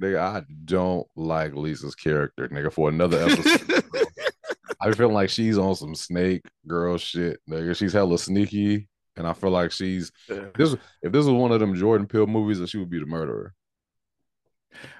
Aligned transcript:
nigga, 0.00 0.18
I 0.18 0.42
don't 0.64 1.06
like 1.16 1.54
Lisa's 1.54 1.94
character, 1.94 2.48
nigga. 2.48 2.72
For 2.72 2.88
another 2.88 3.22
episode, 3.22 3.84
I 4.80 4.92
feel 4.92 5.10
like 5.10 5.30
she's 5.30 5.58
on 5.58 5.74
some 5.74 5.94
snake 5.94 6.42
girl 6.66 6.96
shit, 6.98 7.40
nigga. 7.48 7.76
She's 7.76 7.92
hella 7.92 8.18
sneaky, 8.18 8.88
and 9.16 9.26
I 9.26 9.32
feel 9.32 9.50
like 9.50 9.72
she's 9.72 10.10
this. 10.28 10.74
If 11.02 11.12
this 11.12 11.26
was 11.26 11.28
one 11.28 11.52
of 11.52 11.60
them 11.60 11.74
Jordan 11.74 12.06
Peele 12.06 12.26
movies, 12.26 12.58
then 12.58 12.66
she 12.66 12.78
would 12.78 12.90
be 12.90 13.00
the 13.00 13.06
murderer. 13.06 13.54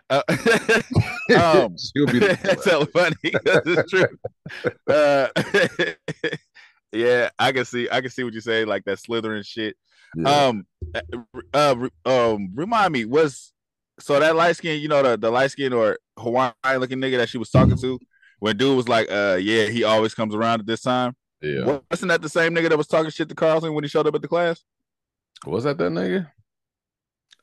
Uh, 0.08 0.22
um, 1.40 1.76
she 1.78 2.00
would 2.00 2.12
be. 2.12 2.18
The 2.18 2.38
that's 2.42 2.64
so 2.64 2.84
funny. 2.86 3.14
That's 3.44 3.90
true. 3.90 4.06
Uh, 4.86 5.28
yeah, 6.92 7.30
I 7.38 7.52
can 7.52 7.64
see. 7.64 7.88
I 7.90 8.00
can 8.00 8.10
see 8.10 8.24
what 8.24 8.32
you're 8.32 8.42
saying, 8.42 8.66
like 8.66 8.84
that 8.84 8.98
slithering 8.98 9.44
shit. 9.44 9.76
Yeah. 10.16 10.46
Um, 10.46 10.66
uh, 10.94 11.00
uh, 11.54 11.88
um, 12.04 12.50
remind 12.54 12.92
me, 12.92 13.04
was 13.04 13.52
so 14.00 14.18
that 14.18 14.36
light 14.36 14.56
skin, 14.56 14.80
you 14.80 14.88
know, 14.88 15.02
the, 15.02 15.16
the 15.16 15.30
light 15.30 15.50
skin 15.50 15.72
or 15.72 15.98
Hawaiian 16.18 16.52
looking 16.78 16.98
nigga 16.98 17.18
that 17.18 17.28
she 17.28 17.38
was 17.38 17.50
talking 17.50 17.76
to 17.78 17.98
when 18.38 18.56
dude 18.56 18.76
was 18.76 18.88
like, 18.88 19.10
uh, 19.10 19.38
yeah, 19.40 19.66
he 19.66 19.84
always 19.84 20.14
comes 20.14 20.34
around 20.34 20.60
at 20.60 20.66
this 20.66 20.82
time. 20.82 21.14
yeah. 21.42 21.78
Wasn't 21.90 22.08
that 22.08 22.22
the 22.22 22.28
same 22.28 22.54
nigga 22.54 22.70
that 22.70 22.78
was 22.78 22.86
talking 22.86 23.10
shit 23.10 23.28
to 23.28 23.34
Carlton 23.34 23.74
when 23.74 23.84
he 23.84 23.88
showed 23.88 24.06
up 24.06 24.14
at 24.14 24.22
the 24.22 24.28
class? 24.28 24.62
Was 25.46 25.64
that 25.64 25.78
that 25.78 25.92
nigga? 25.92 26.30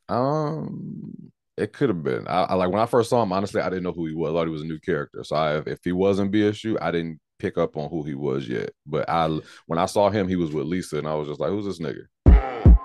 Um, 0.10 1.32
it 1.58 1.74
could 1.74 1.90
have 1.90 2.04
been. 2.04 2.28
I, 2.28 2.44
I 2.44 2.54
like 2.56 2.70
when 2.70 2.82
I 2.82 2.86
first 2.86 3.10
saw 3.10 3.24
him. 3.24 3.32
Honestly, 3.32 3.62
I 3.62 3.70
didn't 3.70 3.84
know 3.84 3.92
who 3.92 4.06
he 4.06 4.14
was. 4.14 4.32
I 4.32 4.34
thought 4.34 4.48
he 4.48 4.54
was 4.54 4.62
a 4.62 4.66
new 4.66 4.80
character. 4.80 5.24
So 5.24 5.36
I, 5.36 5.58
if 5.66 5.80
he 5.84 5.92
wasn't 5.92 6.32
BSU, 6.32 6.78
I 6.82 6.92
didn't 6.92 7.20
pick 7.40 7.58
up 7.58 7.78
on 7.78 7.90
who 7.90 8.04
he 8.04 8.14
was 8.14 8.48
yet. 8.48 8.72
But 8.86 9.10
I, 9.10 9.40
when 9.66 9.80
I 9.80 9.86
saw 9.86 10.10
him, 10.10 10.28
he 10.28 10.36
was 10.36 10.52
with 10.52 10.66
Lisa, 10.68 10.98
and 10.98 11.08
I 11.08 11.16
was 11.16 11.28
just 11.28 11.40
like, 11.40 11.50
"Who's 11.50 11.66
this 11.66 11.80
nigga?" 11.80 12.78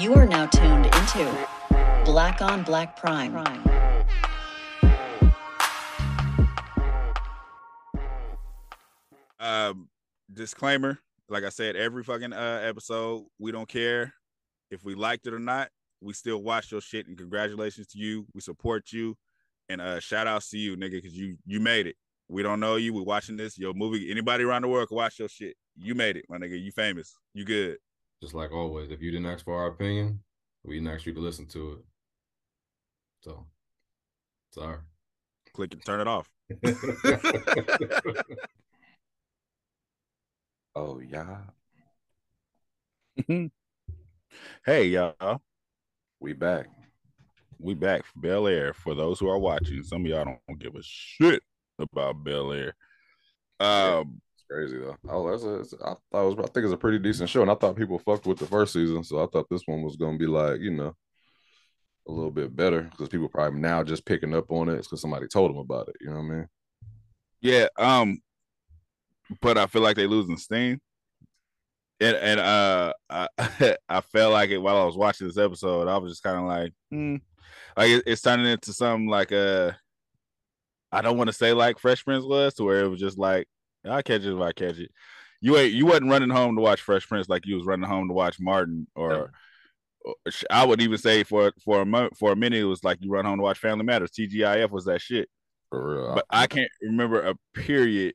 You 0.00 0.14
are 0.14 0.26
now 0.26 0.46
tuned 0.46 0.86
into 0.86 1.59
Black 2.04 2.40
on 2.40 2.62
Black 2.62 2.96
Prime. 2.96 3.36
Um, 9.38 9.88
disclaimer, 10.32 10.98
like 11.28 11.44
I 11.44 11.48
said, 11.48 11.76
every 11.76 12.02
fucking 12.02 12.32
uh 12.32 12.60
episode, 12.64 13.26
we 13.38 13.52
don't 13.52 13.68
care 13.68 14.12
if 14.70 14.84
we 14.84 14.94
liked 14.94 15.26
it 15.26 15.34
or 15.34 15.38
not. 15.38 15.68
We 16.00 16.12
still 16.14 16.42
watch 16.42 16.72
your 16.72 16.80
shit, 16.80 17.06
and 17.06 17.16
congratulations 17.16 17.86
to 17.88 17.98
you. 17.98 18.26
We 18.34 18.40
support 18.40 18.92
you, 18.92 19.16
and 19.68 19.80
uh 19.80 20.00
shout 20.00 20.26
outs 20.26 20.50
to 20.50 20.58
you, 20.58 20.76
nigga, 20.76 20.92
because 20.92 21.14
you 21.14 21.36
you 21.46 21.60
made 21.60 21.86
it. 21.86 21.96
We 22.28 22.42
don't 22.42 22.60
know 22.60 22.76
you. 22.76 22.94
We're 22.94 23.02
watching 23.02 23.36
this. 23.36 23.58
Your 23.58 23.74
movie. 23.74 24.10
Anybody 24.10 24.44
around 24.44 24.62
the 24.62 24.68
world 24.68 24.88
can 24.88 24.96
watch 24.96 25.18
your 25.18 25.28
shit. 25.28 25.56
You 25.76 25.94
made 25.94 26.16
it, 26.16 26.24
my 26.28 26.38
nigga. 26.38 26.60
You 26.60 26.72
famous. 26.72 27.14
You 27.34 27.44
good. 27.44 27.76
Just 28.22 28.34
like 28.34 28.52
always, 28.52 28.90
if 28.90 29.00
you 29.00 29.10
didn't 29.10 29.26
ask 29.26 29.44
for 29.44 29.54
our 29.54 29.68
opinion, 29.68 30.20
we 30.64 30.76
didn't 30.76 30.94
ask 30.94 31.06
you 31.06 31.14
to 31.14 31.20
listen 31.20 31.46
to 31.46 31.72
it. 31.72 31.78
So, 33.22 33.46
sorry. 34.54 34.78
Click 35.54 35.74
and 35.74 35.84
turn 35.84 36.00
it 36.00 36.08
off. 36.08 36.28
Oh 40.74 40.98
yeah, 41.00 41.42
hey 44.64 44.86
y'all, 44.86 45.40
we 46.20 46.32
back. 46.32 46.66
we 47.58 47.74
back 47.74 48.04
for 48.06 48.20
Bel 48.20 48.46
Air. 48.48 48.74
For 48.74 48.94
those 48.94 49.20
who 49.20 49.28
are 49.28 49.38
watching, 49.38 49.82
some 49.84 50.02
of 50.04 50.10
y'all 50.10 50.24
don't 50.48 50.60
give 50.60 50.74
a 50.76 50.82
shit 50.82 51.42
about 51.78 52.24
Bel 52.24 52.52
Air. 52.52 52.74
Um, 53.60 54.20
It's 54.36 54.44
crazy 54.50 54.78
though. 54.78 54.96
Oh, 55.08 55.30
that's 55.30 55.44
a, 55.44 55.76
I 55.84 55.94
thought 56.12 56.24
it 56.32 56.36
was. 56.36 56.38
I 56.38 56.48
think 56.52 56.64
it's 56.64 56.74
a 56.74 56.78
pretty 56.78 56.98
decent 56.98 57.30
show, 57.30 57.42
and 57.42 57.50
I 57.50 57.54
thought 57.54 57.76
people 57.76 57.98
fucked 57.98 58.26
with 58.26 58.38
the 58.38 58.46
first 58.46 58.72
season, 58.72 59.04
so 59.04 59.22
I 59.22 59.26
thought 59.28 59.48
this 59.50 59.62
one 59.66 59.82
was 59.82 59.96
gonna 59.96 60.18
be 60.18 60.26
like 60.26 60.60
you 60.60 60.72
know 60.72 60.94
a 62.08 62.12
little 62.12 62.30
bit 62.30 62.54
better 62.54 62.82
because 62.82 63.08
people 63.08 63.28
probably 63.28 63.60
now 63.60 63.82
just 63.82 64.04
picking 64.04 64.34
up 64.34 64.50
on 64.50 64.68
it 64.68 64.82
because 64.82 65.00
somebody 65.00 65.26
told 65.26 65.50
them 65.50 65.58
about 65.58 65.88
it. 65.88 65.96
You 66.00 66.10
know 66.10 66.16
what 66.16 66.22
I 66.22 66.28
mean? 66.28 66.48
Yeah, 67.40 67.66
um, 67.78 68.18
but 69.40 69.58
I 69.58 69.66
feel 69.66 69.82
like 69.82 69.96
they 69.96 70.06
losing 70.06 70.36
steam. 70.36 70.80
And 72.00 72.16
and 72.16 72.40
uh 72.40 72.92
I 73.10 73.28
I 73.88 74.00
felt 74.00 74.32
like 74.32 74.50
it 74.50 74.58
while 74.58 74.78
I 74.78 74.84
was 74.84 74.96
watching 74.96 75.26
this 75.26 75.36
episode, 75.36 75.88
I 75.88 75.98
was 75.98 76.12
just 76.12 76.22
kind 76.22 76.38
of 76.38 76.44
like, 76.44 76.72
hmm. 76.90 77.16
like 77.76 77.90
it, 77.90 78.04
it's 78.06 78.22
turning 78.22 78.46
into 78.46 78.72
something 78.72 79.08
like 79.08 79.32
uh 79.32 79.72
I 80.92 81.02
don't 81.02 81.18
want 81.18 81.28
to 81.28 81.34
say 81.34 81.52
like 81.52 81.78
Fresh 81.78 82.04
Prince 82.04 82.24
was 82.24 82.54
to 82.54 82.64
where 82.64 82.80
it 82.80 82.88
was 82.88 83.00
just 83.00 83.18
like 83.18 83.46
I 83.88 84.02
catch 84.02 84.22
it 84.22 84.34
if 84.34 84.40
I 84.40 84.52
catch 84.52 84.78
it. 84.78 84.90
You 85.40 85.56
ain't 85.56 85.72
you 85.72 85.86
wasn't 85.86 86.10
running 86.10 86.30
home 86.30 86.56
to 86.56 86.62
watch 86.62 86.80
Fresh 86.80 87.06
Prince 87.06 87.28
like 87.28 87.46
you 87.46 87.56
was 87.56 87.66
running 87.66 87.88
home 87.88 88.08
to 88.08 88.14
watch 88.14 88.40
Martin 88.40 88.86
or 88.94 89.32
I 90.50 90.64
would 90.64 90.80
even 90.80 90.98
say 90.98 91.24
for 91.24 91.52
for 91.64 91.82
a 91.82 91.86
month 91.86 92.16
for 92.18 92.32
a 92.32 92.36
minute 92.36 92.60
it 92.60 92.64
was 92.64 92.82
like 92.82 92.98
you 93.00 93.10
run 93.10 93.24
home 93.24 93.38
to 93.38 93.42
watch 93.42 93.58
Family 93.58 93.84
Matters. 93.84 94.10
TGIF 94.10 94.70
was 94.70 94.86
that 94.86 95.00
shit 95.00 95.28
For 95.70 95.94
real. 95.96 96.14
but 96.14 96.24
I 96.30 96.46
can't 96.46 96.70
remember 96.82 97.20
a 97.20 97.34
period 97.54 98.14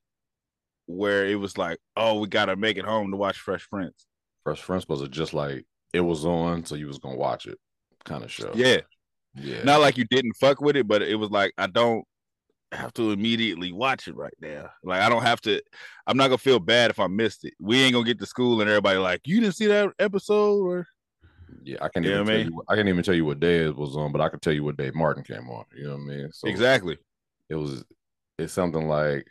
where 0.87 1.25
it 1.25 1.35
was 1.35 1.57
like, 1.57 1.79
oh, 1.97 2.19
we 2.19 2.27
gotta 2.27 2.55
make 2.55 2.77
it 2.77 2.85
home 2.85 3.11
to 3.11 3.17
watch 3.17 3.37
Fresh 3.39 3.69
Prince. 3.69 4.05
Fresh 4.43 4.61
Prince 4.63 4.87
was 4.87 5.07
just 5.09 5.33
like 5.33 5.65
it 5.93 6.01
was 6.01 6.25
on, 6.25 6.65
so 6.65 6.75
you 6.75 6.87
was 6.87 6.99
gonna 6.99 7.17
watch 7.17 7.45
it, 7.47 7.57
kind 8.03 8.23
of 8.23 8.31
show. 8.31 8.51
Yeah, 8.55 8.81
yeah. 9.35 9.63
not 9.63 9.81
like 9.81 9.97
you 9.97 10.05
didn't 10.05 10.35
fuck 10.39 10.61
with 10.61 10.75
it, 10.75 10.87
but 10.87 11.01
it 11.01 11.15
was 11.15 11.29
like 11.31 11.53
I 11.57 11.67
don't 11.67 12.03
have 12.71 12.93
to 12.93 13.11
immediately 13.11 13.71
watch 13.71 14.07
it 14.07 14.15
right 14.15 14.33
now. 14.41 14.69
Like 14.83 15.01
I 15.01 15.09
don't 15.09 15.23
have 15.23 15.41
to. 15.41 15.61
I'm 16.07 16.17
not 16.17 16.27
gonna 16.27 16.37
feel 16.37 16.59
bad 16.59 16.91
if 16.91 16.99
I 16.99 17.07
missed 17.07 17.45
it. 17.45 17.53
We 17.59 17.81
ain't 17.81 17.93
gonna 17.93 18.05
get 18.05 18.19
to 18.19 18.25
school 18.25 18.61
and 18.61 18.69
everybody 18.69 18.97
like, 18.99 19.21
you 19.25 19.39
didn't 19.39 19.55
see 19.55 19.67
that 19.67 19.91
episode 19.99 20.61
or 20.61 20.87
yeah, 21.63 21.77
I 21.81 21.89
can't 21.89 22.05
You 22.05 22.11
even 22.13 22.21
I 22.21 22.25
tell 22.25 22.37
mean? 22.37 22.47
you. 22.47 22.63
I 22.69 22.75
can't 22.75 22.89
even 22.89 23.03
tell 23.03 23.13
you 23.15 23.25
what 23.25 23.39
day 23.39 23.65
it 23.65 23.75
was 23.75 23.95
on, 23.95 24.11
but 24.11 24.21
I 24.21 24.29
can 24.29 24.39
tell 24.39 24.53
you 24.53 24.63
what 24.63 24.77
day 24.77 24.91
Martin 24.93 25.23
came 25.23 25.49
on. 25.49 25.65
You 25.75 25.85
know 25.85 25.91
what 25.95 26.01
I 26.01 26.05
mean? 26.05 26.29
So 26.31 26.47
exactly. 26.47 26.97
it 27.49 27.55
was. 27.55 27.83
It's 28.37 28.53
something 28.53 28.87
like 28.87 29.25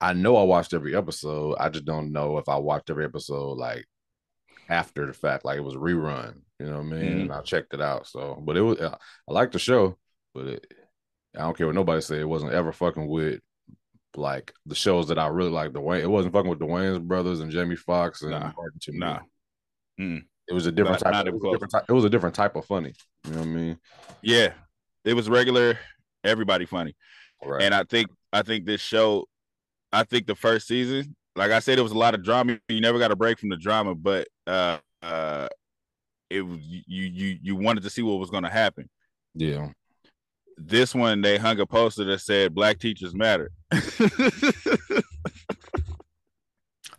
I 0.00 0.12
know 0.12 0.36
I 0.36 0.44
watched 0.44 0.74
every 0.74 0.94
episode. 0.94 1.56
I 1.58 1.68
just 1.68 1.84
don't 1.84 2.12
know 2.12 2.38
if 2.38 2.48
I 2.48 2.56
watched 2.56 2.90
every 2.90 3.04
episode 3.04 3.58
like 3.58 3.84
after 4.68 5.06
the 5.06 5.12
fact, 5.12 5.44
like 5.44 5.58
it 5.58 5.62
was 5.64 5.74
a 5.74 5.78
rerun. 5.78 6.40
You 6.60 6.66
know 6.66 6.78
what 6.78 6.80
I 6.80 7.00
mean? 7.00 7.02
Mhm. 7.18 7.20
And 7.22 7.32
I 7.32 7.40
checked 7.42 7.74
it 7.74 7.80
out. 7.80 8.06
So, 8.06 8.40
but 8.44 8.56
it 8.56 8.60
was. 8.62 8.80
I 8.80 8.96
like 9.28 9.50
the 9.52 9.58
show, 9.58 9.96
but 10.34 10.46
it, 10.46 10.74
I 11.36 11.40
don't 11.40 11.56
care 11.56 11.66
what 11.66 11.74
nobody 11.74 12.00
said. 12.00 12.18
It 12.20 12.24
wasn't 12.28 12.52
ever 12.52 12.72
fucking 12.72 13.06
with 13.08 13.40
like 14.16 14.52
the 14.66 14.74
shows 14.74 15.08
that 15.08 15.18
I 15.18 15.28
really 15.28 15.50
like. 15.50 15.72
Dwayne. 15.72 16.00
It 16.02 16.10
wasn't 16.10 16.34
fucking 16.34 16.50
with 16.50 16.58
Dwayne's 16.60 16.98
brothers 17.00 17.40
and 17.40 17.50
Jamie 17.50 17.76
Foxx 17.76 18.22
and 18.22 18.32
Nah. 18.32 18.52
Martin. 18.56 18.78
to. 18.82 18.98
Nah. 18.98 19.18
Mm. 20.00 20.24
It 20.48 20.54
was 20.54 20.66
a 20.66 20.72
different 20.72 21.02
Not- 21.04 21.12
type. 21.12 21.12
not 21.12 21.28
it, 21.28 21.34
was 21.34 21.42
a 21.44 21.50
different 21.52 21.72
type 21.72 21.84
it 21.88 21.92
was 21.92 22.04
a 22.04 22.10
different 22.10 22.34
type 22.34 22.56
of 22.56 22.64
funny. 22.64 22.92
You 23.24 23.32
know 23.32 23.38
what 23.40 23.46
I 23.46 23.50
mean? 23.50 23.78
Yeah, 24.22 24.52
it 25.04 25.14
was 25.14 25.28
regular. 25.28 25.78
Everybody 26.24 26.64
funny. 26.64 26.96
Right. 27.44 27.62
And 27.62 27.74
I 27.74 27.84
think 27.84 28.08
I 28.32 28.42
think 28.42 28.64
this 28.66 28.80
show, 28.80 29.26
I 29.92 30.04
think 30.04 30.26
the 30.26 30.34
first 30.34 30.66
season, 30.66 31.14
like 31.36 31.50
I 31.50 31.60
said, 31.60 31.76
there 31.76 31.82
was 31.84 31.92
a 31.92 31.98
lot 31.98 32.14
of 32.14 32.24
drama. 32.24 32.58
You 32.68 32.80
never 32.80 32.98
got 32.98 33.12
a 33.12 33.16
break 33.16 33.38
from 33.38 33.50
the 33.50 33.56
drama, 33.56 33.94
but 33.94 34.26
uh 34.46 34.78
uh 35.02 35.48
it 36.30 36.42
was 36.42 36.58
you 36.60 36.82
you 36.86 37.38
you 37.42 37.56
wanted 37.56 37.82
to 37.84 37.90
see 37.90 38.02
what 38.02 38.18
was 38.18 38.30
gonna 38.30 38.50
happen. 38.50 38.88
yeah. 39.34 39.68
This 40.60 40.92
one 40.92 41.20
they 41.20 41.38
hung 41.38 41.60
a 41.60 41.66
poster 41.66 42.02
that 42.06 42.20
said 42.20 42.52
black 42.54 42.80
teachers 42.80 43.14
matter. 43.14 43.52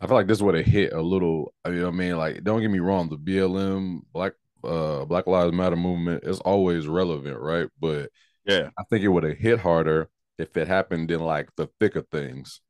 I 0.02 0.08
feel 0.08 0.16
like 0.16 0.28
this 0.28 0.42
would 0.42 0.56
have 0.56 0.66
hit 0.66 0.94
a 0.94 1.02
little. 1.02 1.54
You 1.66 1.74
know 1.74 1.86
what 1.86 1.94
I 1.94 1.98
mean? 1.98 2.18
Like, 2.18 2.44
don't 2.44 2.62
get 2.62 2.72
me 2.72 2.80
wrong, 2.80 3.10
the 3.10 3.18
BLM 3.18 4.02
Black 4.14 4.34
uh 4.64 5.06
Black 5.06 5.28
Lives 5.28 5.54
Matter 5.54 5.76
movement 5.76 6.24
is 6.24 6.40
always 6.40 6.88
relevant, 6.88 7.40
right? 7.40 7.68
But 7.80 8.10
yeah. 8.46 8.70
I 8.78 8.84
think 8.90 9.04
it 9.04 9.10
would 9.10 9.24
have 9.24 9.38
hit 9.38 9.60
harder 9.60 10.10
if 10.38 10.56
it 10.58 10.68
happened 10.68 11.12
in 11.12 11.20
like 11.20 11.50
the 11.58 11.70
thick 11.80 11.96
of 11.96 12.08
things. 12.10 12.62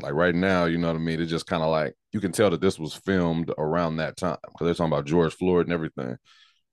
Like 0.00 0.12
right 0.14 0.34
now, 0.34 0.66
you 0.66 0.78
know 0.78 0.88
what 0.88 0.96
I 0.96 1.00
mean? 1.00 1.20
It's 1.20 1.30
just 1.30 1.46
kind 1.46 1.62
of 1.62 1.70
like 1.70 1.94
you 2.12 2.20
can 2.20 2.32
tell 2.32 2.50
that 2.50 2.60
this 2.60 2.78
was 2.78 2.94
filmed 2.94 3.52
around 3.58 3.96
that 3.96 4.16
time 4.16 4.36
because 4.42 4.66
they're 4.66 4.74
talking 4.74 4.92
about 4.92 5.06
George 5.06 5.34
Floyd 5.34 5.66
and 5.66 5.72
everything. 5.72 6.16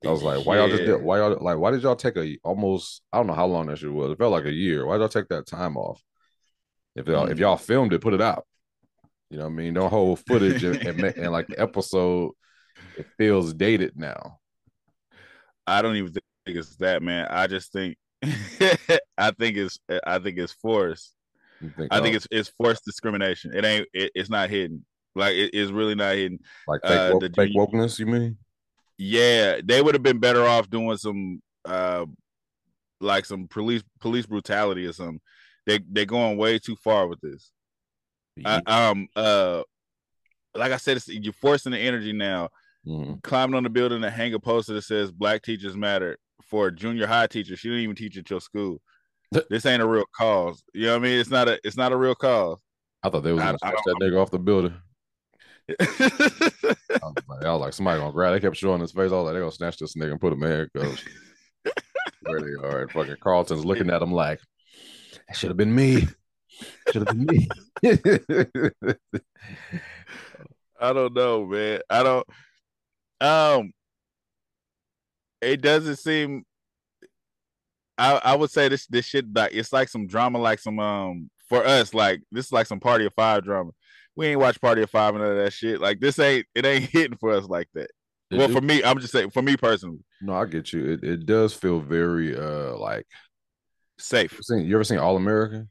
I 0.05 0.11
was 0.11 0.21
like, 0.21 0.45
why 0.45 0.57
y'all 0.57 0.69
just 0.69 0.83
did, 0.85 1.01
why 1.01 1.17
y'all 1.17 1.37
like 1.41 1.57
why 1.57 1.71
did 1.71 1.81
y'all 1.81 1.95
take 1.95 2.15
a 2.17 2.37
almost 2.43 3.01
I 3.11 3.17
don't 3.17 3.27
know 3.27 3.33
how 3.33 3.47
long 3.47 3.67
that 3.67 3.79
shit 3.79 3.91
was. 3.91 4.11
It 4.11 4.17
felt 4.17 4.31
like 4.31 4.45
a 4.45 4.51
year. 4.51 4.85
Why 4.85 4.95
did 4.95 4.99
y'all 4.99 5.09
take 5.09 5.29
that 5.29 5.47
time 5.47 5.77
off? 5.77 6.01
If 6.95 7.07
y'all 7.07 7.25
if 7.27 7.37
Mm. 7.37 7.41
y'all 7.41 7.57
filmed 7.57 7.93
it, 7.93 8.01
put 8.01 8.13
it 8.13 8.21
out. 8.21 8.45
You 9.29 9.37
know 9.37 9.45
what 9.45 9.51
I 9.51 9.55
mean? 9.55 9.73
The 9.73 9.89
whole 9.89 10.15
footage 10.15 10.63
and, 10.63 10.77
and, 10.85 11.03
and 11.03 11.31
like 11.31 11.47
the 11.47 11.59
episode, 11.59 12.31
it 12.97 13.07
feels 13.17 13.53
dated 13.53 13.93
now. 13.95 14.39
I 15.65 15.81
don't 15.81 15.95
even 15.95 16.13
think 16.13 16.23
it's 16.45 16.75
that 16.77 17.01
man. 17.01 17.27
I 17.29 17.47
just 17.47 17.71
think 17.71 17.97
I 19.17 19.31
think 19.31 19.57
it's 19.57 19.79
I 20.05 20.19
think 20.19 20.37
it's 20.37 20.53
forced. 20.53 21.13
Think, 21.61 21.91
I 21.91 22.01
think 22.01 22.13
oh, 22.13 22.17
it's 22.17 22.27
it's 22.31 22.51
forced 22.57 22.85
discrimination. 22.85 23.53
It 23.53 23.65
ain't 23.65 23.87
it, 23.93 24.11
it's 24.13 24.29
not 24.29 24.49
hidden. 24.49 24.85
Like 25.15 25.35
it 25.35 25.53
is 25.53 25.71
really 25.71 25.95
not 25.95 26.15
hidden. 26.15 26.39
like 26.67 26.81
fake, 26.83 26.91
uh, 26.91 27.09
woke, 27.13 27.21
the 27.21 27.29
fake 27.35 27.55
wokeness. 27.55 27.97
You 27.97 28.05
mean? 28.05 28.37
Yeah, 28.97 29.59
they 29.63 29.81
would 29.81 29.95
have 29.95 30.03
been 30.03 30.19
better 30.19 30.45
off 30.45 30.69
doing 30.69 30.97
some 30.97 31.41
uh 31.65 32.05
like 33.01 33.25
some 33.25 33.47
police 33.47 33.83
police 33.99 34.25
brutality 34.25 34.85
or 34.85 34.93
something. 34.93 35.21
They 35.65 35.79
they're 35.89 36.05
going 36.05 36.37
way 36.37 36.59
too 36.59 36.75
far 36.83 37.07
with 37.07 37.19
this. 37.21 37.51
I, 38.43 38.61
um 38.67 39.07
uh 39.15 39.61
like 40.55 40.71
I 40.71 40.77
said, 40.77 40.97
it's, 40.97 41.07
you're 41.07 41.33
forcing 41.33 41.71
the 41.71 41.79
energy 41.79 42.13
now. 42.13 42.49
Mhm. 42.87 43.21
Climbing 43.23 43.55
on 43.55 43.63
the 43.63 43.69
building 43.69 44.03
and 44.03 44.13
hang 44.13 44.33
a 44.33 44.39
poster 44.39 44.73
that 44.73 44.83
says 44.83 45.11
"Black 45.11 45.41
teachers 45.41 45.75
matter." 45.77 46.17
for 46.43 46.67
a 46.67 46.71
junior 46.71 47.07
high 47.07 47.25
teacher. 47.25 47.55
She 47.55 47.69
didn't 47.69 47.83
even 47.83 47.95
teach 47.95 48.17
at 48.17 48.29
your 48.29 48.39
school. 48.41 48.79
this 49.49 49.65
ain't 49.65 49.81
a 49.81 49.87
real 49.87 50.05
cause. 50.15 50.61
You 50.73 50.85
know 50.85 50.91
what 50.91 50.97
I 50.97 51.03
mean? 51.03 51.19
It's 51.19 51.29
not 51.31 51.47
a 51.47 51.59
it's 51.63 51.77
not 51.77 51.91
a 51.91 51.97
real 51.97 52.13
cause. 52.13 52.59
I 53.03 53.09
thought 53.09 53.23
they 53.23 53.31
was 53.31 53.41
gonna 53.41 53.57
I- 53.63 53.67
I 53.67 53.71
snatch 53.71 53.81
that 53.85 53.95
nigga 54.01 54.21
off 54.21 54.31
the 54.31 54.39
building. 54.39 54.75
I 55.79 55.85
was, 57.01 57.15
like, 57.27 57.43
I 57.45 57.51
was 57.51 57.61
like, 57.61 57.73
somebody 57.73 57.99
gonna 57.99 58.11
grab. 58.13 58.33
They 58.33 58.39
kept 58.39 58.57
showing 58.57 58.81
his 58.81 58.91
face. 58.91 59.11
I 59.11 59.15
was 59.15 59.25
like, 59.25 59.33
they 59.33 59.39
gonna 59.39 59.51
snatch 59.51 59.77
this 59.77 59.95
nigga 59.95 60.11
and 60.11 60.21
put 60.21 60.33
him 60.33 60.43
in 60.43 60.51
handcuffs. 60.51 61.03
Where 62.21 62.39
they 62.41 62.53
are, 62.67 62.81
and 62.81 62.91
fucking 62.91 63.15
Carlton's 63.21 63.65
looking 63.65 63.89
at 63.89 64.01
him 64.01 64.11
like, 64.11 64.39
that 65.27 65.35
should 65.35 65.49
have 65.49 65.57
been 65.57 65.73
me. 65.73 66.07
Should 66.91 67.07
have 67.07 67.17
been 67.17 67.25
me. 67.25 67.47
I 70.79 70.93
don't 70.93 71.13
know, 71.13 71.45
man. 71.45 71.81
I 71.89 72.03
don't. 72.03 72.27
Um, 73.21 73.71
it 75.41 75.61
doesn't 75.61 75.97
seem. 75.97 76.43
I 77.97 78.19
I 78.23 78.35
would 78.35 78.51
say 78.51 78.67
this 78.67 78.87
this 78.87 79.05
shit 79.05 79.25
like 79.33 79.53
it's 79.53 79.71
like 79.71 79.89
some 79.89 80.07
drama, 80.07 80.37
like 80.37 80.59
some 80.59 80.79
um 80.79 81.29
for 81.47 81.65
us 81.65 81.93
like 81.93 82.21
this 82.31 82.47
is 82.47 82.51
like 82.51 82.67
some 82.67 82.79
Party 82.79 83.05
of 83.05 83.13
Five 83.13 83.43
drama. 83.43 83.71
We 84.15 84.27
ain't 84.27 84.39
watch 84.39 84.59
Party 84.59 84.81
of 84.81 84.89
Five 84.89 85.15
and 85.15 85.23
none 85.23 85.31
of 85.31 85.43
that 85.43 85.53
shit. 85.53 85.79
Like 85.79 85.99
this 85.99 86.19
ain't 86.19 86.45
it 86.55 86.65
ain't 86.65 86.83
hitting 86.91 87.17
for 87.17 87.31
us 87.31 87.45
like 87.45 87.69
that. 87.73 87.89
It 88.31 88.37
well, 88.37 88.49
for 88.49 88.61
me, 88.61 88.83
I'm 88.83 88.99
just 88.99 89.13
saying 89.13 89.29
for 89.29 89.41
me 89.41 89.55
personally, 89.55 90.03
no, 90.21 90.33
I 90.33 90.45
get 90.45 90.73
you. 90.73 90.93
It 90.93 91.03
it 91.03 91.25
does 91.25 91.53
feel 91.53 91.79
very 91.79 92.35
uh 92.35 92.75
like 92.77 93.05
safe. 93.97 94.33
you 94.33 94.37
ever 94.37 94.43
seen, 94.43 94.65
you 94.65 94.75
ever 94.75 94.83
seen 94.83 94.97
All 94.97 95.15
American? 95.15 95.69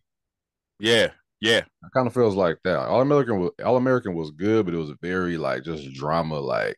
Yeah, 0.78 1.10
yeah. 1.40 1.58
It 1.58 1.92
kind 1.94 2.06
of 2.06 2.14
feels 2.14 2.34
like 2.34 2.58
that. 2.64 2.78
All 2.78 3.00
American 3.00 3.40
was 3.40 3.50
All 3.64 3.76
American 3.76 4.14
was 4.14 4.30
good, 4.30 4.64
but 4.66 4.74
it 4.74 4.78
was 4.78 4.92
very 5.02 5.36
like 5.38 5.64
just 5.64 5.92
drama, 5.94 6.38
like 6.40 6.76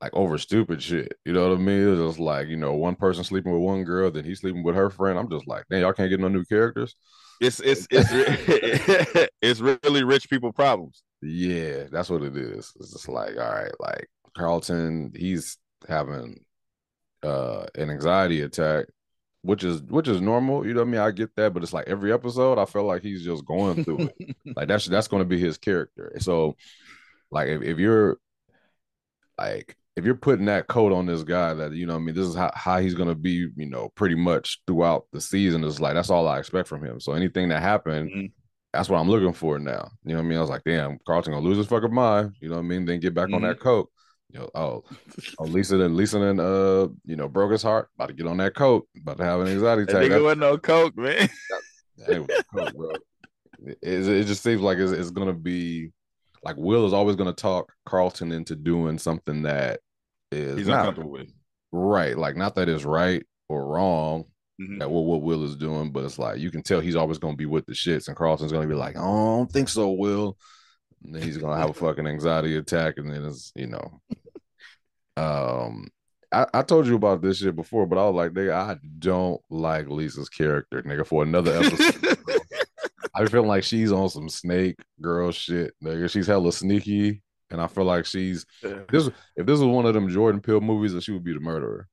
like 0.00 0.12
over 0.14 0.38
stupid 0.38 0.82
shit. 0.82 1.14
You 1.24 1.32
know 1.32 1.48
what 1.48 1.58
I 1.58 1.60
mean? 1.60 1.82
It 1.82 1.90
was 1.90 2.10
just 2.10 2.18
like 2.18 2.48
you 2.48 2.56
know 2.56 2.74
one 2.74 2.96
person 2.96 3.24
sleeping 3.24 3.52
with 3.52 3.62
one 3.62 3.84
girl, 3.84 4.10
then 4.10 4.24
he's 4.24 4.40
sleeping 4.40 4.62
with 4.62 4.74
her 4.74 4.90
friend. 4.90 5.18
I'm 5.18 5.30
just 5.30 5.46
like, 5.46 5.64
damn, 5.70 5.80
y'all 5.80 5.92
can't 5.92 6.10
get 6.10 6.20
no 6.20 6.28
new 6.28 6.44
characters. 6.44 6.94
It's 7.40 7.60
it's 7.60 7.86
it's 7.90 8.08
it's 9.42 9.60
really 9.60 10.04
rich 10.04 10.28
people 10.28 10.52
problems. 10.52 11.02
Yeah, 11.22 11.84
that's 11.90 12.10
what 12.10 12.22
it 12.22 12.36
is. 12.36 12.72
It's 12.78 12.92
just 12.92 13.08
like, 13.08 13.36
all 13.36 13.52
right, 13.52 13.72
like 13.80 14.08
Carlton, 14.36 15.12
he's 15.14 15.56
having 15.88 16.44
uh 17.22 17.66
an 17.74 17.90
anxiety 17.90 18.42
attack, 18.42 18.86
which 19.44 19.62
is 19.64 19.82
which 19.82 20.08
is 20.08 20.20
normal. 20.20 20.66
You 20.66 20.74
know 20.74 20.80
what 20.80 20.88
I 20.88 20.90
mean? 20.92 21.00
I 21.00 21.10
get 21.12 21.34
that, 21.36 21.54
but 21.54 21.62
it's 21.62 21.72
like 21.72 21.86
every 21.88 22.12
episode, 22.12 22.58
I 22.58 22.64
feel 22.64 22.84
like 22.84 23.02
he's 23.02 23.22
just 23.24 23.44
going 23.44 23.84
through 23.84 24.10
it. 24.18 24.36
like 24.56 24.68
that's 24.68 24.86
that's 24.86 25.08
going 25.08 25.20
to 25.22 25.28
be 25.28 25.38
his 25.38 25.58
character. 25.58 26.12
So, 26.18 26.56
like 27.30 27.48
if, 27.48 27.62
if 27.62 27.78
you're 27.78 28.18
like 29.38 29.76
if 29.96 30.04
you're 30.04 30.14
putting 30.14 30.46
that 30.46 30.66
coat 30.68 30.92
on 30.92 31.06
this 31.06 31.22
guy 31.22 31.54
that 31.54 31.72
you 31.72 31.86
know 31.86 31.94
what 31.94 32.00
I 32.00 32.02
mean 32.02 32.14
this 32.14 32.26
is 32.26 32.34
how, 32.34 32.50
how 32.54 32.78
he's 32.78 32.94
gonna 32.94 33.14
be 33.14 33.48
you 33.56 33.66
know 33.66 33.88
pretty 33.94 34.14
much 34.14 34.60
throughout 34.66 35.06
the 35.12 35.20
season 35.20 35.64
is 35.64 35.80
like 35.80 35.94
that's 35.94 36.10
all 36.10 36.28
I 36.28 36.38
expect 36.38 36.68
from 36.68 36.84
him 36.84 37.00
so 37.00 37.12
anything 37.12 37.48
that 37.48 37.62
happened 37.62 38.10
Mhm. 38.10 38.32
that's 38.72 38.88
what 38.88 38.98
I'm 38.98 39.08
looking 39.08 39.32
for 39.32 39.58
now 39.58 39.90
you 40.04 40.10
know 40.12 40.20
what 40.20 40.26
I 40.26 40.28
mean 40.28 40.38
I 40.38 40.40
was 40.40 40.50
like 40.50 40.62
damn 40.64 40.98
Carlton 41.06 41.32
gonna 41.32 41.44
lose 41.44 41.58
his 41.58 41.66
fucking 41.66 41.92
mind 41.94 42.32
you 42.40 42.48
know 42.48 42.56
what 42.56 42.60
I 42.62 42.66
mean 42.66 42.84
then 42.84 43.00
get 43.00 43.14
back 43.14 43.32
on 43.32 43.42
that 43.42 43.60
coat 43.60 43.90
you 44.34 44.40
know 44.40 44.50
oh 44.54 44.84
oh 45.38 45.44
Lisa 45.44 45.78
and 45.80 45.96
Lisa 45.96 46.20
and 46.20 46.40
uh 46.40 46.88
you 47.04 47.14
know 47.16 47.28
broke 47.28 47.52
his 47.52 47.62
heart 47.62 47.88
about 47.94 48.08
to 48.08 48.14
get 48.14 48.26
on 48.26 48.36
that 48.38 48.54
coat 48.54 48.86
about 49.00 49.16
to 49.18 49.24
have 49.24 49.40
an 49.40 49.46
anxiety 49.48 49.84
That 49.84 49.96
attack 50.02 50.10
nigga 50.10 50.22
wasn't 50.22 50.40
no 50.40 50.58
coke, 50.58 50.96
man. 50.96 51.28
that 51.98 52.44
what 52.52 52.74
bro. 52.74 52.90
It, 53.66 53.78
it 53.82 54.08
it 54.08 54.24
just 54.26 54.42
seems 54.42 54.60
like 54.60 54.78
it's, 54.78 54.92
it's 54.92 55.10
gonna 55.10 55.32
be 55.32 55.92
like 56.42 56.56
Will 56.58 56.84
is 56.86 56.92
always 56.92 57.16
gonna 57.16 57.32
talk 57.32 57.72
Carlton 57.86 58.32
into 58.32 58.56
doing 58.56 58.98
something 58.98 59.42
that 59.44 59.80
is 60.32 60.58
He's 60.58 60.66
not 60.68 60.98
with. 60.98 61.32
right. 61.72 62.18
Like 62.18 62.36
not 62.36 62.56
that 62.56 62.68
it's 62.68 62.84
right 62.84 63.24
or 63.48 63.64
wrong 63.66 64.24
Mhm. 64.60 64.80
at 64.80 64.88
what, 64.90 65.04
what 65.04 65.22
Will 65.22 65.42
is 65.44 65.56
doing, 65.56 65.90
but 65.90 66.04
it's 66.04 66.18
like 66.18 66.38
you 66.38 66.50
can 66.50 66.62
tell 66.62 66.78
he's 66.80 66.94
always 66.96 67.18
gonna 67.18 67.34
be 67.36 67.46
with 67.46 67.66
the 67.66 67.72
shits, 67.72 68.06
and 68.08 68.16
Carlton's 68.16 68.52
gonna 68.52 68.68
be 68.68 68.74
like, 68.74 68.94
oh, 68.96 69.00
I 69.00 69.36
don't 69.38 69.50
think 69.50 69.68
so, 69.68 69.90
Will. 69.90 70.36
And 71.04 71.12
then 71.14 71.22
he's 71.22 71.38
gonna 71.38 71.56
have 71.60 71.70
a 71.70 71.74
fucking 71.74 72.06
anxiety 72.06 72.56
attack, 72.56 72.94
and 72.98 73.10
then 73.10 73.24
it's 73.24 73.50
you 73.56 73.66
know. 73.66 74.00
Um 75.16 75.88
I, 76.34 76.46
I 76.52 76.62
told 76.62 76.86
you 76.86 76.96
about 76.96 77.22
this 77.22 77.38
shit 77.38 77.54
before, 77.54 77.86
but 77.86 77.98
I 77.98 78.08
was 78.08 78.14
like, 78.14 78.32
nigga, 78.32 78.52
I 78.52 78.76
don't 78.98 79.40
like 79.50 79.88
Lisa's 79.88 80.28
character, 80.28 80.82
nigga, 80.82 81.06
for 81.06 81.22
another 81.22 81.52
episode. 81.52 82.18
I 83.14 83.26
feel 83.26 83.44
like 83.44 83.62
she's 83.62 83.92
on 83.92 84.08
some 84.08 84.28
snake 84.28 84.76
girl 85.00 85.30
shit, 85.30 85.74
nigga. 85.82 86.10
She's 86.10 86.26
hella 86.26 86.52
sneaky, 86.52 87.22
and 87.50 87.60
I 87.60 87.68
feel 87.68 87.84
like 87.84 88.06
she's 88.06 88.44
this. 88.62 89.08
If 89.36 89.46
this 89.46 89.60
was 89.60 89.62
one 89.62 89.86
of 89.86 89.94
them 89.94 90.08
Jordan 90.08 90.40
Peele 90.40 90.60
movies, 90.60 90.92
then 90.92 91.00
she 91.00 91.12
would 91.12 91.22
be 91.22 91.32
the 91.32 91.40
murderer. 91.40 91.86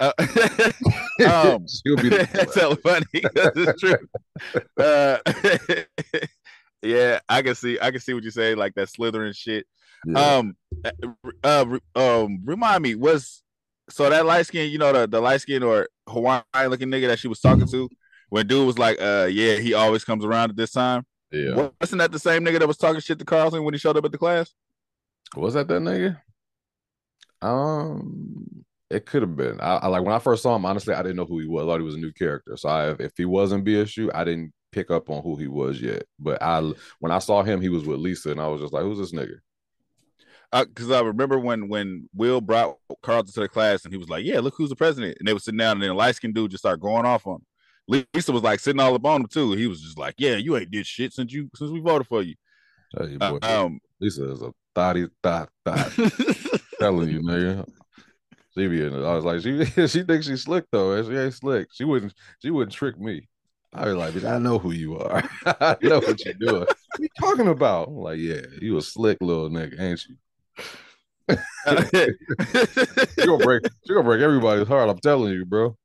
Uh, 0.00 0.12
um, 0.18 1.66
she 1.68 1.90
would 1.90 2.02
be 2.02 2.08
the 2.08 2.28
That's 2.32 2.54
hella 2.54 2.76
funny. 2.76 3.04
That's 3.34 3.80
true. 3.80 3.96
Uh, 4.76 5.18
yeah, 6.82 7.20
I 7.28 7.42
can 7.42 7.54
see. 7.54 7.78
I 7.80 7.90
can 7.90 8.00
see 8.00 8.14
what 8.14 8.24
you 8.24 8.30
say, 8.30 8.54
like 8.54 8.74
that 8.74 8.88
slithering 8.88 9.32
shit. 9.32 9.66
Yeah. 10.06 10.36
Um, 10.36 10.56
uh, 11.44 11.64
re- 11.66 11.80
um, 11.94 12.40
remind 12.44 12.82
me, 12.82 12.94
was 12.94 13.42
so 13.90 14.08
that 14.08 14.24
light 14.24 14.46
skin, 14.46 14.70
you 14.70 14.78
know, 14.78 14.92
the 14.92 15.06
the 15.06 15.20
light 15.20 15.40
skin 15.40 15.62
or 15.62 15.88
Hawaiian 16.08 16.42
looking 16.68 16.88
nigga 16.88 17.08
that 17.08 17.18
she 17.18 17.28
was 17.28 17.40
talking 17.40 17.66
to, 17.68 17.88
when 18.30 18.46
dude 18.46 18.66
was 18.66 18.78
like, 18.78 19.00
uh, 19.00 19.28
yeah, 19.30 19.56
he 19.56 19.74
always 19.74 20.04
comes 20.04 20.24
around 20.24 20.50
at 20.50 20.56
this 20.56 20.72
time. 20.72 21.04
yeah. 21.30 21.68
Wasn't 21.80 21.98
that 21.98 22.12
the 22.12 22.18
same 22.18 22.44
nigga 22.44 22.60
that 22.60 22.68
was 22.68 22.78
talking 22.78 23.00
shit 23.00 23.18
to 23.18 23.24
Carlton 23.24 23.64
when 23.64 23.74
he 23.74 23.78
showed 23.78 23.96
up 23.96 24.04
at 24.04 24.12
the 24.12 24.18
class? 24.18 24.52
Was 25.36 25.54
that 25.54 25.68
that 25.68 25.82
nigga? 25.82 26.20
Um, 27.42 28.64
it 28.90 29.06
could 29.06 29.22
have 29.22 29.36
been. 29.36 29.60
I, 29.60 29.76
I 29.76 29.86
like 29.88 30.02
when 30.02 30.14
I 30.14 30.18
first 30.18 30.42
saw 30.42 30.56
him. 30.56 30.64
Honestly, 30.64 30.94
I 30.94 31.02
didn't 31.02 31.16
know 31.16 31.24
who 31.24 31.38
he 31.38 31.46
was. 31.46 31.64
I 31.64 31.66
thought 31.66 31.80
he 31.80 31.84
was 31.84 31.94
a 31.94 31.98
new 31.98 32.12
character. 32.12 32.56
So 32.56 32.68
I, 32.68 32.90
if 32.98 33.12
he 33.16 33.24
wasn't 33.24 33.64
BSU, 33.64 34.10
I 34.14 34.24
didn't 34.24 34.52
pick 34.72 34.90
up 34.90 35.10
on 35.10 35.22
who 35.22 35.36
he 35.36 35.48
was 35.48 35.80
yet. 35.80 36.04
But 36.18 36.42
I, 36.42 36.72
when 36.98 37.12
I 37.12 37.18
saw 37.18 37.42
him, 37.42 37.60
he 37.60 37.68
was 37.68 37.84
with 37.84 37.98
Lisa, 37.98 38.30
and 38.30 38.40
I 38.40 38.48
was 38.48 38.60
just 38.60 38.72
like, 38.72 38.82
"Who's 38.82 38.98
this 38.98 39.12
nigga?" 39.12 39.40
because 40.52 40.90
I 40.90 41.00
remember 41.00 41.38
when 41.38 41.68
when 41.68 42.08
Will 42.14 42.40
brought 42.40 42.76
Carlton 43.02 43.32
to 43.34 43.40
the 43.40 43.48
class 43.48 43.84
and 43.84 43.94
he 43.94 43.98
was 43.98 44.08
like, 44.08 44.24
"Yeah, 44.24 44.40
look 44.40 44.54
who's 44.56 44.70
the 44.70 44.76
president," 44.76 45.16
and 45.18 45.28
they 45.28 45.32
were 45.32 45.38
sitting 45.38 45.58
down, 45.58 45.72
and 45.72 45.82
then 45.82 45.90
a 45.90 45.94
light 45.94 46.16
skinned 46.16 46.34
dude 46.34 46.50
just 46.50 46.62
started 46.62 46.80
going 46.80 47.06
off 47.06 47.26
on 47.26 47.36
him. 47.36 48.04
Lisa 48.14 48.32
was 48.32 48.42
like 48.42 48.60
sitting 48.60 48.80
all 48.80 48.94
up 48.94 49.04
on 49.04 49.22
him 49.22 49.26
too. 49.28 49.52
He 49.52 49.66
was 49.66 49.80
just 49.80 49.98
like, 49.98 50.14
"Yeah, 50.18 50.36
you 50.36 50.56
ain't 50.56 50.70
did 50.70 50.86
shit 50.86 51.12
since 51.12 51.32
you 51.32 51.48
since 51.54 51.70
we 51.70 51.80
voted 51.80 52.06
for 52.06 52.22
you." 52.22 52.34
Hey, 52.96 53.16
Uh, 53.20 53.38
um, 53.42 53.80
Lisa 54.00 54.30
is 54.30 54.42
a 54.42 54.52
thotty 54.74 55.08
thot 55.22 55.50
thot. 55.64 55.92
telling 56.80 57.10
you, 57.10 57.20
nigga. 57.20 57.68
She 58.54 58.66
be 58.66 58.84
in 58.84 58.92
it. 58.92 59.04
I 59.04 59.14
was 59.14 59.24
like, 59.24 59.40
she 59.42 59.64
she 59.86 60.02
thinks 60.02 60.26
she's 60.26 60.42
slick 60.42 60.64
though. 60.72 61.00
She 61.08 61.16
ain't 61.16 61.34
slick. 61.34 61.68
She 61.72 61.84
wouldn't 61.84 62.12
she 62.40 62.50
wouldn't 62.50 62.74
trick 62.74 62.98
me. 62.98 63.28
I 63.72 63.86
was 63.86 63.96
like, 63.96 64.24
I 64.24 64.38
know 64.38 64.58
who 64.58 64.72
you 64.72 64.98
are. 64.98 65.22
I 65.46 65.76
know 65.82 66.00
what 66.00 66.24
you're 66.24 66.34
doing. 66.34 66.60
What 66.62 66.76
you 66.98 67.08
talking 67.20 67.48
about? 67.48 67.88
I'm 67.88 67.96
like, 67.98 68.18
yeah, 68.18 68.40
you 68.60 68.76
a 68.76 68.82
slick 68.82 69.18
little 69.20 69.48
nigga, 69.48 69.80
ain't 69.80 70.04
you? 70.08 70.16
She 73.14 73.26
gonna 73.26 73.44
break 73.44 73.62
she 73.86 73.94
gonna 73.94 74.02
break 74.02 74.20
everybody's 74.20 74.66
heart. 74.66 74.88
I'm 74.90 74.98
telling 74.98 75.32
you, 75.32 75.44
bro. 75.44 75.76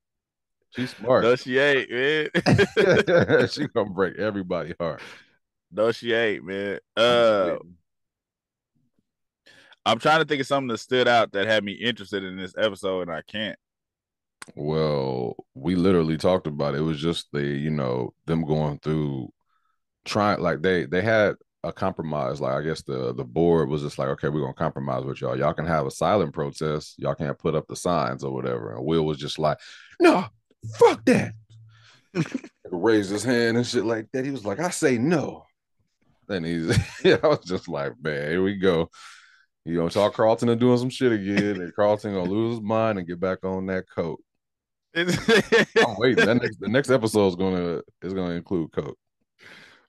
She's 0.75 0.95
smart. 0.95 1.23
no, 1.23 1.35
she 1.35 1.59
ain't, 1.59 1.91
man. 1.91 2.29
she 3.49 3.67
gonna 3.67 3.91
break 3.91 4.17
everybody's 4.17 4.75
heart. 4.79 5.01
no, 5.71 5.91
she 5.91 6.13
ain't, 6.13 6.43
man. 6.43 6.79
Uh, 6.97 7.57
I'm 9.85 9.99
trying 9.99 10.19
to 10.19 10.25
think 10.25 10.41
of 10.41 10.47
something 10.47 10.69
that 10.69 10.79
stood 10.79 11.07
out 11.07 11.31
that 11.33 11.45
had 11.45 11.63
me 11.63 11.73
interested 11.73 12.23
in 12.23 12.37
this 12.37 12.55
episode, 12.57 13.01
and 13.01 13.11
I 13.11 13.21
can't. 13.21 13.57
Well, 14.53 15.35
we 15.55 15.75
literally 15.75 16.17
talked 16.17 16.47
about 16.47 16.75
it. 16.75 16.79
It 16.79 16.81
was 16.81 16.99
just 16.99 17.27
the, 17.31 17.43
you 17.43 17.71
know, 17.71 18.13
them 18.25 18.45
going 18.45 18.79
through 18.79 19.29
trying 20.05 20.39
like 20.39 20.61
they 20.61 20.85
they 20.85 21.01
had 21.01 21.35
a 21.63 21.73
compromise. 21.73 22.39
Like 22.39 22.53
I 22.53 22.61
guess 22.61 22.83
the 22.83 23.13
the 23.13 23.23
board 23.23 23.69
was 23.69 23.81
just 23.81 23.97
like, 23.97 24.09
okay, 24.09 24.29
we're 24.29 24.41
gonna 24.41 24.53
compromise 24.53 25.03
with 25.03 25.19
y'all. 25.19 25.37
Y'all 25.37 25.53
can 25.53 25.65
have 25.65 25.85
a 25.85 25.91
silent 25.91 26.33
protest. 26.33 26.95
Y'all 26.97 27.15
can't 27.15 27.37
put 27.37 27.55
up 27.55 27.67
the 27.67 27.75
signs 27.75 28.23
or 28.23 28.31
whatever. 28.31 28.75
And 28.75 28.85
Will 28.85 29.05
was 29.05 29.17
just 29.17 29.39
like, 29.39 29.57
no, 29.99 30.25
fuck 30.75 31.03
that. 31.05 31.33
Raised 32.71 33.11
his 33.11 33.23
hand 33.23 33.57
and 33.57 33.65
shit 33.65 33.85
like 33.85 34.07
that. 34.13 34.25
He 34.25 34.31
was 34.31 34.45
like, 34.45 34.59
I 34.59 34.69
say 34.69 34.97
no. 34.97 35.45
Then 36.27 36.43
he's 36.43 36.77
yeah, 37.03 37.17
I 37.23 37.27
was 37.27 37.43
just 37.45 37.67
like, 37.67 37.93
man, 38.01 38.29
here 38.29 38.43
we 38.43 38.55
go. 38.55 38.89
You 39.65 39.77
know, 39.77 39.89
talk 39.89 40.13
Carlton 40.13 40.49
and 40.49 40.59
doing 40.59 40.77
some 40.77 40.91
shit 40.91 41.11
again, 41.11 41.59
and 41.59 41.73
Carlton 41.75 42.13
gonna 42.13 42.29
lose 42.29 42.57
his 42.57 42.63
mind 42.63 42.99
and 42.99 43.07
get 43.07 43.19
back 43.19 43.43
on 43.43 43.65
that 43.65 43.85
coat. 43.89 44.21
I'm 44.95 45.95
waiting. 45.97 46.25
That 46.25 46.37
next 46.41 46.59
the 46.59 46.69
next 46.69 46.89
episode 46.89 47.27
is 47.27 47.35
gonna 47.35 47.81
is 48.01 48.13
gonna 48.13 48.35
include 48.35 48.71
Coke. 48.71 48.97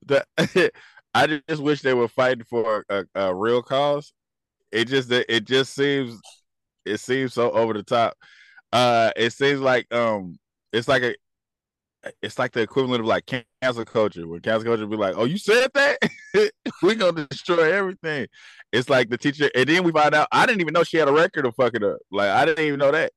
the, 0.05 0.25
I 1.15 1.41
just 1.49 1.63
wish 1.63 1.81
they 1.83 1.95
were 1.95 2.09
fighting 2.09 2.45
for 2.45 2.85
a, 2.89 3.05
a 3.15 3.35
real 3.35 3.63
cause. 3.63 4.13
It 4.73 4.87
just 4.87 5.11
it 5.11 5.47
just 5.47 5.75
seems 5.75 6.21
it 6.85 6.99
seems 6.99 7.35
so 7.35 7.51
over 7.53 7.73
the 7.73 7.83
top. 7.83 8.17
Uh, 8.73 9.11
it 9.17 9.33
seems 9.33 9.61
like 9.61 9.93
um, 9.95 10.39
it's 10.73 10.89
like 10.89 11.03
a 11.03 11.15
it's 12.23 12.39
like 12.39 12.53
the 12.53 12.61
equivalent 12.61 13.01
of 13.01 13.07
like 13.07 13.27
cancel 13.63 13.85
culture, 13.85 14.27
where 14.27 14.41
cancel 14.41 14.65
culture 14.65 14.87
be 14.87 14.97
like, 14.97 15.15
"Oh, 15.17 15.25
you 15.25 15.39
said 15.39 15.71
that? 15.75 15.99
we 16.83 16.95
gonna 16.95 17.27
destroy 17.27 17.73
everything." 17.73 18.27
It's 18.73 18.91
like 18.91 19.09
the 19.09 19.19
teacher, 19.19 19.51
and 19.55 19.69
then 19.69 19.85
we 19.85 19.93
find 19.93 20.15
out 20.15 20.29
I 20.33 20.47
didn't 20.47 20.61
even 20.61 20.75
know 20.75 20.85
she 20.85 20.97
had 20.97 21.09
a 21.09 21.13
record 21.13 21.47
of 21.47 21.55
fucking 21.55 21.85
up. 21.85 21.99
Like 22.11 22.31
I 22.31 22.45
didn't 22.45 22.65
even 22.65 22.79
know 22.79 22.93
that. 22.93 23.13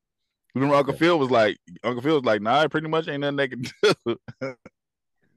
Remember, 0.56 0.76
Uncle 0.76 0.96
Phil 0.96 1.20
was 1.20 1.30
like, 1.30 1.58
Uncle 1.84 2.02
Phil 2.02 2.16
was 2.16 2.26
like, 2.26 2.42
nah, 2.42 2.68
pretty 2.68 2.88
much 2.88 3.08
ain't 3.08 3.22
nothing 3.22 3.36
they 3.36 3.48
can 3.48 3.64
do. 4.06 4.18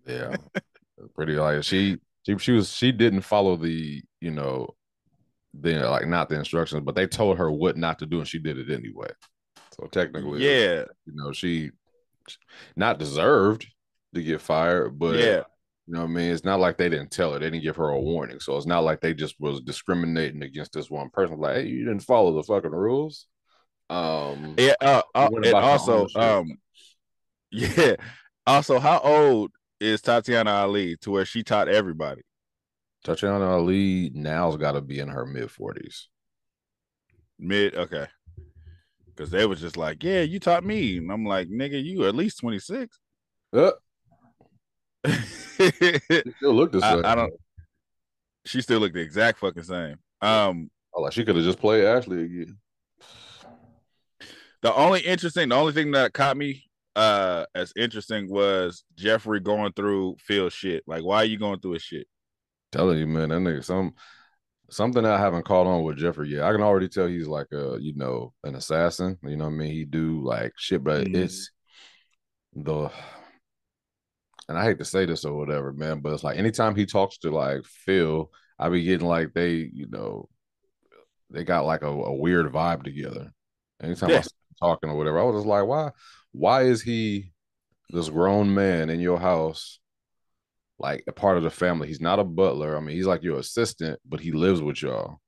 Yeah, 0.05 0.35
pretty 1.15 1.35
like 1.35 1.63
she 1.63 1.97
she 2.25 2.37
she 2.39 2.51
was 2.51 2.73
she 2.73 2.91
didn't 2.91 3.21
follow 3.21 3.55
the 3.55 4.03
you 4.21 4.33
know 4.33 4.75
the 5.55 5.89
like 5.89 6.09
not 6.09 6.29
the 6.29 6.37
instructions, 6.37 6.83
but 6.85 6.97
they 6.97 7.07
told 7.07 7.39
her 7.39 7.53
what 7.53 7.77
not 7.77 8.01
to 8.01 8.07
do, 8.07 8.19
and 8.19 8.27
she 8.27 8.41
did 8.41 8.59
it 8.59 8.69
anyway. 8.69 9.11
So 9.79 9.87
technically, 9.87 10.45
yeah, 10.45 10.85
you 11.07 11.13
know 11.15 11.33
she 11.33 11.71
not 12.75 12.99
deserved 12.99 13.67
to 14.15 14.23
get 14.23 14.41
fired, 14.41 14.99
but 14.99 15.15
yeah, 15.15 15.43
you 15.87 15.95
know 15.95 16.01
what 16.01 16.11
I 16.11 16.15
mean? 16.15 16.33
It's 16.33 16.45
not 16.45 16.61
like 16.61 16.79
they 16.79 16.89
didn't 16.89 17.11
tell 17.11 17.33
her. 17.33 17.39
They 17.39 17.51
didn't 17.51 17.65
give 17.65 17.77
her 17.77 17.91
a 17.91 18.01
warning. 18.01 18.41
So 18.41 18.57
it's 18.57 18.67
not 18.67 18.85
like 18.85 19.01
they 19.01 19.15
just 19.15 19.35
was 19.41 19.61
discriminating 19.61 20.43
against 20.43 20.73
this 20.73 20.91
one 20.91 21.11
person. 21.11 21.39
Like, 21.39 21.57
hey, 21.57 21.67
you 21.67 21.85
didn't 21.85 22.01
follow 22.01 22.33
the 22.35 22.43
fucking 22.43 22.71
rules. 22.71 23.27
Um 23.93 24.55
yeah, 24.57 24.75
uh, 24.81 25.03
uh, 25.15 25.29
and 25.45 25.55
also, 25.55 26.07
um, 26.15 26.57
yeah, 27.51 27.97
also, 28.47 28.79
how 28.79 29.01
old 29.01 29.51
is 29.81 30.01
Tatyana 30.01 30.63
Ali 30.63 30.97
to 31.03 31.11
where 31.11 31.27
she 31.27 31.43
taught 31.43 31.69
everybody? 31.69 32.23
Tatyana 33.05 33.47
Ali 33.49 34.11
now's 34.15 34.57
gotta 34.57 34.81
be 34.81 34.99
in 34.99 35.09
her 35.09 35.27
mid 35.27 35.51
forties. 35.51 36.09
Mid, 37.39 37.75
okay, 37.75 38.07
because 39.07 39.31
they 39.31 39.45
was 39.45 39.61
just 39.61 39.77
like, 39.77 40.03
yeah, 40.03 40.23
you 40.23 40.41
taught 40.41 40.65
me, 40.65 40.97
and 40.97 41.13
I'm 41.13 41.27
like, 41.27 41.49
nigga, 41.49 41.83
you 41.85 42.07
at 42.07 42.15
least 42.15 42.41
twenty 42.41 42.61
six. 42.61 42.99
Uh, 43.53 43.73
I, 45.05 45.13
still 46.39 46.55
looked 46.55 46.73
the 46.73 46.81
same. 46.81 47.05
I 47.05 47.15
don't. 47.15 47.33
She 48.47 48.63
still 48.63 48.81
looked 48.81 48.95
the 48.95 49.01
exact 49.01 49.39
fucking 49.41 49.65
same. 49.65 49.97
Um, 50.23 50.71
Oh, 50.95 51.03
like 51.03 51.13
she 51.13 51.25
could 51.25 51.37
have 51.37 51.45
just 51.45 51.59
played 51.59 51.85
Ashley 51.85 52.25
again. 52.25 52.59
The 54.63 54.75
only 54.75 55.01
interesting, 55.01 55.49
the 55.49 55.57
only 55.57 55.73
thing 55.73 55.91
that 55.93 56.13
caught 56.13 56.37
me 56.37 56.65
uh 56.95 57.47
as 57.55 57.73
interesting 57.75 58.31
was 58.31 58.85
Jeffrey 58.97 59.41
going 59.41 59.73
through 59.73 60.17
Phil's 60.21 60.53
shit. 60.53 60.85
Like, 60.87 61.03
why 61.05 61.19
are 61.19 61.25
you 61.25 61.39
going 61.39 61.59
through 61.61 61.73
his 61.73 61.83
shit? 61.83 62.07
Telling 62.71 62.99
you, 62.99 63.07
man, 63.07 63.31
that 63.31 63.37
nigga 63.37 63.65
some 63.65 63.95
something 64.71 65.05
I 65.05 65.19
haven't 65.19 65.45
caught 65.45 65.67
on 65.67 65.83
with 65.85 65.99
Jeffrey 65.99 66.31
yet. 66.31 66.45
I 66.45 66.53
can 66.53 66.63
already 66.63 66.89
tell 66.89 67.07
he's 67.07 67.29
like 67.29 67.49
a 67.53 67.77
you 67.81 67.95
know 67.95 68.33
an 68.45 68.55
assassin. 68.55 69.19
You 69.23 69.37
know 69.37 69.45
what 69.45 69.55
I 69.55 69.57
mean? 69.57 69.73
He 69.73 69.85
do 69.85 70.23
like 70.25 70.53
shit, 70.57 70.85
but 70.85 71.07
Mhm. 71.07 71.17
it's 71.17 71.51
the 72.55 72.91
and 74.49 74.59
I 74.59 74.65
hate 74.65 74.79
to 74.79 74.85
say 74.85 75.07
this 75.07 75.25
or 75.25 75.37
whatever, 75.37 75.73
man, 75.73 76.01
but 76.01 76.13
it's 76.13 76.25
like 76.25 76.37
anytime 76.39 76.75
he 76.75 76.85
talks 76.85 77.19
to 77.19 77.31
like 77.31 77.65
Phil, 77.65 78.31
I 78.59 78.69
be 78.69 78.83
getting 78.83 79.07
like 79.07 79.33
they, 79.33 79.71
you 79.73 79.87
know, 79.89 80.29
they 81.31 81.45
got 81.45 81.65
like 81.65 81.83
a, 81.83 81.89
a 81.89 82.13
weird 82.15 82.53
vibe 82.53 82.83
together. 82.83 83.33
Anytime 83.83 84.11
I 84.11 84.13
Yeah. 84.15 84.21
see 84.23 84.29
him 84.29 84.42
talking 84.63 84.91
or 84.91 84.97
whatever, 84.97 85.19
I 85.19 85.25
was 85.25 85.37
just 85.37 85.47
like, 85.47 85.67
why, 85.67 85.91
why 86.33 86.63
is 86.63 86.83
he 86.83 87.33
this 87.91 88.09
grown 88.09 88.55
man 88.55 88.91
in 88.91 89.01
your 89.01 89.19
house, 89.19 89.81
like 90.79 91.05
a 91.07 91.13
part 91.13 91.37
of 91.37 91.43
the 91.43 91.51
family? 91.51 91.89
He's 91.89 92.01
not 92.01 92.19
a 92.19 92.25
butler. 92.25 92.77
I 92.77 92.81
mean, 92.81 92.97
he's 92.97 93.07
like 93.07 93.23
your 93.23 93.39
assistant, 93.39 94.01
but 94.09 94.21
he 94.21 94.33
lives 94.33 94.63
with 94.63 94.83
y'all. 94.83 95.19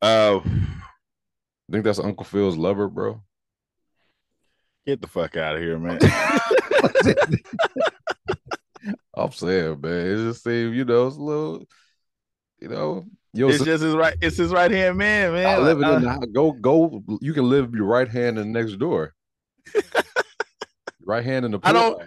Uh, 0.00 0.40
I 0.44 1.72
think 1.72 1.84
that's 1.84 1.98
Uncle 1.98 2.24
Phil's 2.24 2.56
lover, 2.56 2.88
bro. 2.88 3.22
get 4.86 5.00
the 5.00 5.06
fuck 5.08 5.36
out 5.36 5.56
of 5.56 5.62
here, 5.62 5.78
man. 5.78 5.98
I'm 9.14 9.32
saying, 9.32 9.80
man, 9.80 10.06
it 10.06 10.16
just 10.16 10.42
seems, 10.42 10.76
you 10.76 10.84
know, 10.84 11.06
it's 11.06 11.16
a 11.16 11.22
little, 11.22 11.66
you 12.60 12.68
know, 12.68 13.06
yo, 13.32 13.48
it's 13.48 13.64
just 13.64 13.82
his 13.82 13.94
right. 13.94 14.14
It's 14.20 14.36
his 14.36 14.52
right 14.52 14.70
hand 14.70 14.98
man, 14.98 15.32
man. 15.32 15.46
I 15.46 15.58
live 15.58 15.78
Like, 15.78 16.02
in 16.02 16.08
uh, 16.08 16.18
the 16.20 16.26
go 16.26 16.52
go. 16.52 17.02
You 17.20 17.32
can 17.32 17.48
live 17.48 17.74
your 17.74 17.86
right 17.86 18.08
hand 18.08 18.38
in 18.38 18.52
the 18.52 18.60
next 18.60 18.78
door. 18.78 19.14
right 21.04 21.24
hand 21.24 21.44
in 21.44 21.52
the. 21.52 21.60
I 21.64 21.72
don't-. 21.72 22.02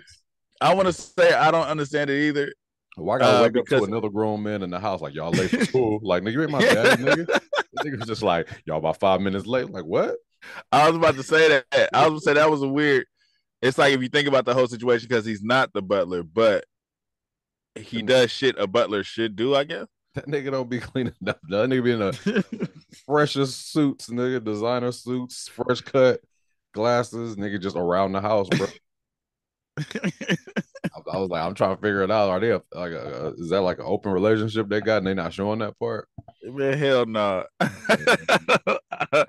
I 0.61 0.73
want 0.73 0.87
to 0.87 0.93
say 0.93 1.33
I 1.33 1.51
don't 1.51 1.67
understand 1.67 2.09
it 2.09 2.27
either. 2.27 2.51
Why 2.95 3.19
gotta 3.19 3.39
uh, 3.39 3.43
wake 3.43 3.57
up 3.57 3.65
to 3.67 3.83
another 3.83 4.09
grown 4.09 4.41
man 4.41 4.63
in 4.63 4.69
the 4.69 4.79
house 4.79 5.01
like 5.01 5.13
y'all 5.13 5.31
late 5.31 5.49
for 5.49 5.65
school? 5.65 5.99
like 6.01 6.23
nigga, 6.23 6.31
you 6.33 6.41
ain't 6.43 6.51
my 6.51 6.61
dad, 6.61 6.99
nigga. 6.99 7.41
The 7.73 7.89
nigga 7.89 7.99
was 7.99 8.07
just 8.07 8.23
like 8.23 8.47
y'all 8.65 8.77
about 8.77 9.01
five 9.01 9.19
minutes 9.19 9.45
late. 9.45 9.69
Like 9.69 9.83
what? 9.83 10.15
I 10.71 10.87
was 10.87 10.95
about 10.95 11.15
to 11.15 11.23
say 11.23 11.49
that. 11.49 11.89
I 11.93 12.07
was 12.07 12.09
gonna 12.09 12.19
say 12.21 12.33
that 12.35 12.49
was 12.49 12.61
a 12.61 12.69
weird. 12.69 13.05
It's 13.61 13.77
like 13.77 13.93
if 13.93 14.01
you 14.01 14.07
think 14.07 14.29
about 14.29 14.45
the 14.45 14.53
whole 14.53 14.67
situation, 14.67 15.09
because 15.09 15.25
he's 15.25 15.43
not 15.43 15.73
the 15.73 15.81
butler, 15.81 16.23
but 16.23 16.63
he 17.75 18.01
does 18.01 18.31
shit 18.31 18.55
a 18.57 18.65
butler 18.65 19.03
should 19.03 19.35
do, 19.35 19.55
I 19.55 19.65
guess. 19.65 19.87
That 20.15 20.27
nigga 20.27 20.51
don't 20.51 20.69
be 20.69 20.79
cleaning 20.81 21.13
up. 21.27 21.39
That 21.49 21.69
nigga 21.69 21.83
be 21.83 21.91
in 21.91 21.99
the 21.99 22.69
freshest 23.05 23.71
suits, 23.71 24.07
nigga, 24.09 24.43
designer 24.43 24.91
suits, 24.91 25.49
fresh 25.49 25.81
cut, 25.81 26.21
glasses, 26.73 27.35
nigga, 27.35 27.61
just 27.61 27.75
around 27.75 28.13
the 28.13 28.21
house, 28.21 28.47
bro. 28.49 28.67
I, 29.77 31.01
I 31.11 31.17
was 31.17 31.29
like, 31.29 31.43
I'm 31.43 31.53
trying 31.53 31.75
to 31.75 31.81
figure 31.81 32.01
it 32.01 32.11
out. 32.11 32.29
Are 32.29 32.39
they 32.39 32.51
a, 32.51 32.61
like, 32.73 32.93
a, 32.93 33.33
is 33.37 33.49
that 33.49 33.61
like 33.61 33.79
an 33.79 33.85
open 33.85 34.13
relationship 34.13 34.69
they 34.69 34.79
got 34.79 34.99
and 34.99 35.07
they 35.07 35.13
not 35.13 35.33
showing 35.33 35.59
that 35.59 35.77
part? 35.79 36.07
Man, 36.43 36.77
hell 36.77 37.05
no. 37.05 37.43
I 37.59 39.25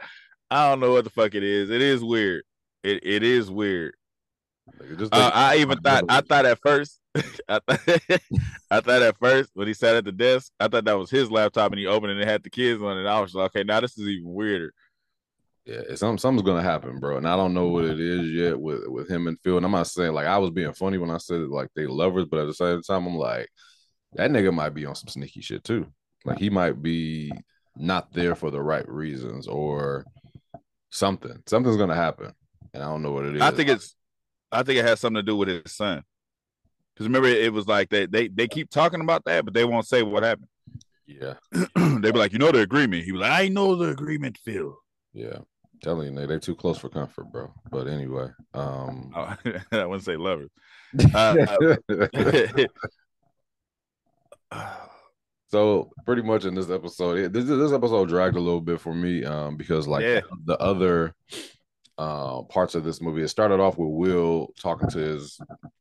don't 0.50 0.78
know 0.78 0.93
what 0.93 1.02
the 1.02 1.11
fuck 1.11 1.35
it 1.35 1.43
is. 1.43 1.71
It 1.71 1.83
is 1.83 2.05
weird. 2.05 2.45
It 2.85 3.00
it 3.02 3.25
is 3.25 3.50
weird. 3.50 3.95
Nigga, 4.81 4.99
just 4.99 5.12
Uh, 5.12 5.33
I 5.35 5.57
even 5.57 5.78
thought 5.78 6.05
I 6.09 6.21
thought 6.21 6.47
at 6.47 6.61
first 6.61 7.00
I 7.49 7.61
thought, 7.67 7.81
I 8.71 8.81
thought 8.81 9.03
at 9.03 9.19
first 9.19 9.51
when 9.55 9.67
he 9.67 9.75
sat 9.75 9.97
at 9.97 10.05
the 10.05 10.13
desk, 10.13 10.53
I 10.61 10.69
thought 10.69 10.85
that 10.85 10.99
was 10.99 11.11
his 11.11 11.31
laptop 11.31 11.73
and 11.73 11.79
he 11.79 11.87
opened 11.87 12.13
it 12.13 12.15
and 12.15 12.23
it 12.23 12.29
had 12.29 12.43
the 12.43 12.51
kids 12.51 12.83
on 12.83 12.99
it. 12.99 13.07
I 13.07 13.21
was 13.21 13.35
like, 13.35 13.57
okay, 13.57 13.65
now 13.65 13.81
this 13.81 13.99
is 13.99 14.09
even 14.09 14.33
weirder. 14.33 14.73
Yeah, 15.65 15.83
it's 15.89 16.01
something's 16.01 16.43
gonna 16.43 16.63
happen, 16.63 17.01
bro. 17.01 17.17
And 17.17 17.29
I 17.29 17.37
don't 17.37 17.53
know 17.53 17.67
what 17.69 17.85
it 17.85 17.99
is 17.99 18.31
yet 18.31 18.59
with 18.59 18.87
with 18.87 19.11
him 19.11 19.27
and 19.27 19.37
Phil. 19.43 19.57
And 19.57 19.67
I'm 19.67 19.73
not 19.73 19.89
saying 19.89 20.13
like 20.13 20.27
I 20.27 20.39
was 20.39 20.51
being 20.51 20.73
funny 20.73 20.97
when 20.97 21.11
I 21.11 21.19
said 21.19 21.41
like 21.49 21.69
they 21.75 21.87
lovers, 21.87 22.27
but 22.31 22.39
at 22.39 22.47
the 22.47 22.55
same 22.55 22.81
time, 22.83 23.07
I'm 23.07 23.17
like 23.17 23.49
that 24.13 24.31
nigga 24.31 24.55
might 24.55 24.75
be 24.75 24.87
on 24.87 24.95
some 24.95 25.09
sneaky 25.09 25.41
shit 25.41 25.65
too. 25.65 25.87
Like 26.25 26.39
he 26.39 26.51
might 26.51 26.81
be 26.83 27.33
not 27.77 28.13
there 28.13 28.37
for 28.37 28.53
the 28.53 28.63
right 28.63 28.89
reasons 28.89 29.49
or 29.49 30.05
something. 30.91 31.43
Something's 31.47 31.77
gonna 31.77 31.97
happen, 31.97 32.33
and 32.73 32.83
I 32.83 32.87
don't 32.87 33.03
know 33.03 33.11
what 33.11 33.27
it 33.27 33.35
is. 33.35 33.43
I 33.43 33.51
think 33.51 33.69
it's 33.69 33.97
I 34.53 34.63
think 34.63 34.79
it 34.79 34.85
has 34.85 35.01
something 35.01 35.17
to 35.17 35.23
do 35.23 35.37
with 35.37 35.49
his 35.49 35.73
son. 35.73 36.05
Because 36.97 37.07
remember, 37.09 37.29
it 37.29 37.53
was 37.53 37.67
like 37.69 37.91
they, 37.91 38.07
they 38.07 38.29
they 38.29 38.49
keep 38.49 38.71
talking 38.71 39.03
about 39.03 39.25
that, 39.26 39.45
but 39.45 39.53
they 39.53 39.65
won't 39.67 39.87
say 39.87 40.03
what 40.03 40.23
happened. 40.23 40.49
yeah, 41.07 41.35
they 41.76 42.11
be 42.11 42.19
like, 42.19 42.33
you 42.33 42.38
know 42.38 42.50
the 42.50 42.61
agreement. 42.61 43.05
He 43.05 43.12
was 43.12 43.21
like, 43.21 43.33
I 43.33 43.49
know 43.49 43.75
the 43.76 43.91
agreement, 43.91 44.38
Phil. 44.45 44.75
yeah. 45.12 45.38
telling 45.83 46.09
you, 46.15 46.19
they 46.19 46.25
they 46.26 46.38
too 46.38 46.55
close 46.55 46.79
for 46.79 46.88
comfort, 46.88 47.31
bro. 47.31 47.53
But 47.71 47.87
anyway, 47.87 48.29
um, 48.55 49.12
Oh, 49.15 49.37
I 49.73 49.85
wouldn't 49.85 50.05
say 50.05 50.17
lovers. 50.17 50.50
Uh, 51.15 51.76
So 55.49 55.93
pretty 56.05 56.23
much 56.23 56.45
in 56.45 56.55
this 56.57 56.71
episode, 56.71 57.33
this 57.33 57.45
this 57.45 57.73
episode 57.73 58.09
dragged 58.09 58.37
a 58.37 58.41
little 58.41 58.61
bit 58.61 58.81
for 58.81 58.93
me, 58.93 59.25
um, 59.25 59.57
because 59.57 59.87
like 59.87 60.03
Yeah. 60.03 60.21
the 60.45 60.59
other 60.59 61.15
uh, 61.99 62.43
parts 62.43 62.75
of 62.75 62.85
this 62.85 63.00
movie, 63.00 63.23
it 63.23 63.29
started 63.29 63.61
off 63.61 63.79
with 63.79 63.91
Will 63.91 64.53
talking 64.61 64.88
to 64.91 64.99
his 64.99 65.38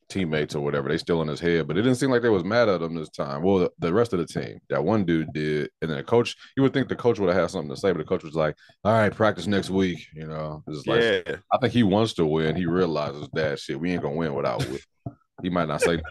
teammates 0.10 0.55
or 0.55 0.62
whatever. 0.62 0.88
They 0.88 0.98
still 0.98 1.22
in 1.22 1.27
his 1.27 1.39
head, 1.39 1.67
but 1.67 1.77
it 1.77 1.81
didn't 1.81 1.98
seem 1.98 2.10
like 2.10 2.22
they 2.22 2.29
was 2.29 2.43
mad 2.43 2.69
at 2.69 2.81
him 2.81 2.95
this 2.95 3.10
time. 3.10 3.43
Well, 3.43 3.60
the, 3.60 3.72
the 3.79 3.93
rest 3.93 4.13
of 4.13 4.19
the 4.19 4.25
team, 4.25 4.60
that 4.69 4.84
one 4.84 5.03
dude 5.03 5.34
did, 5.34 5.69
and 5.81 5.89
then 5.89 5.98
the 5.98 6.03
coach. 6.03 6.36
You 6.55 6.63
would 6.63 6.74
think 6.74 6.88
the 6.88 6.95
coach 6.95 7.19
would 7.19 7.29
have 7.29 7.41
had 7.41 7.50
something 7.50 7.74
to 7.74 7.79
say, 7.79 7.91
but 7.91 8.00
the 8.00 8.05
coach 8.05 8.24
was 8.24 8.36
like, 8.36 8.55
"All 8.84 8.93
right, 8.93 9.13
practice 9.13 9.48
next 9.48 9.69
week." 9.69 10.05
You 10.13 10.27
know, 10.27 10.63
it's 10.67 10.88
like 10.88 11.01
yeah, 11.01 11.36
I 11.51 11.57
think 11.57 11.74
he 11.74 11.84
wants 11.84 12.13
to 12.13 12.25
win. 12.25 12.55
He 12.55 12.65
realizes 12.65 13.27
that 13.34 13.60
shit. 13.60 13.79
We 13.79 13.91
ain't 13.91 14.01
gonna 14.01 14.15
win 14.15 14.34
without 14.34 14.65
Will. 14.67 14.79
He 15.41 15.50
might 15.50 15.67
not 15.67 15.81
say 15.81 16.01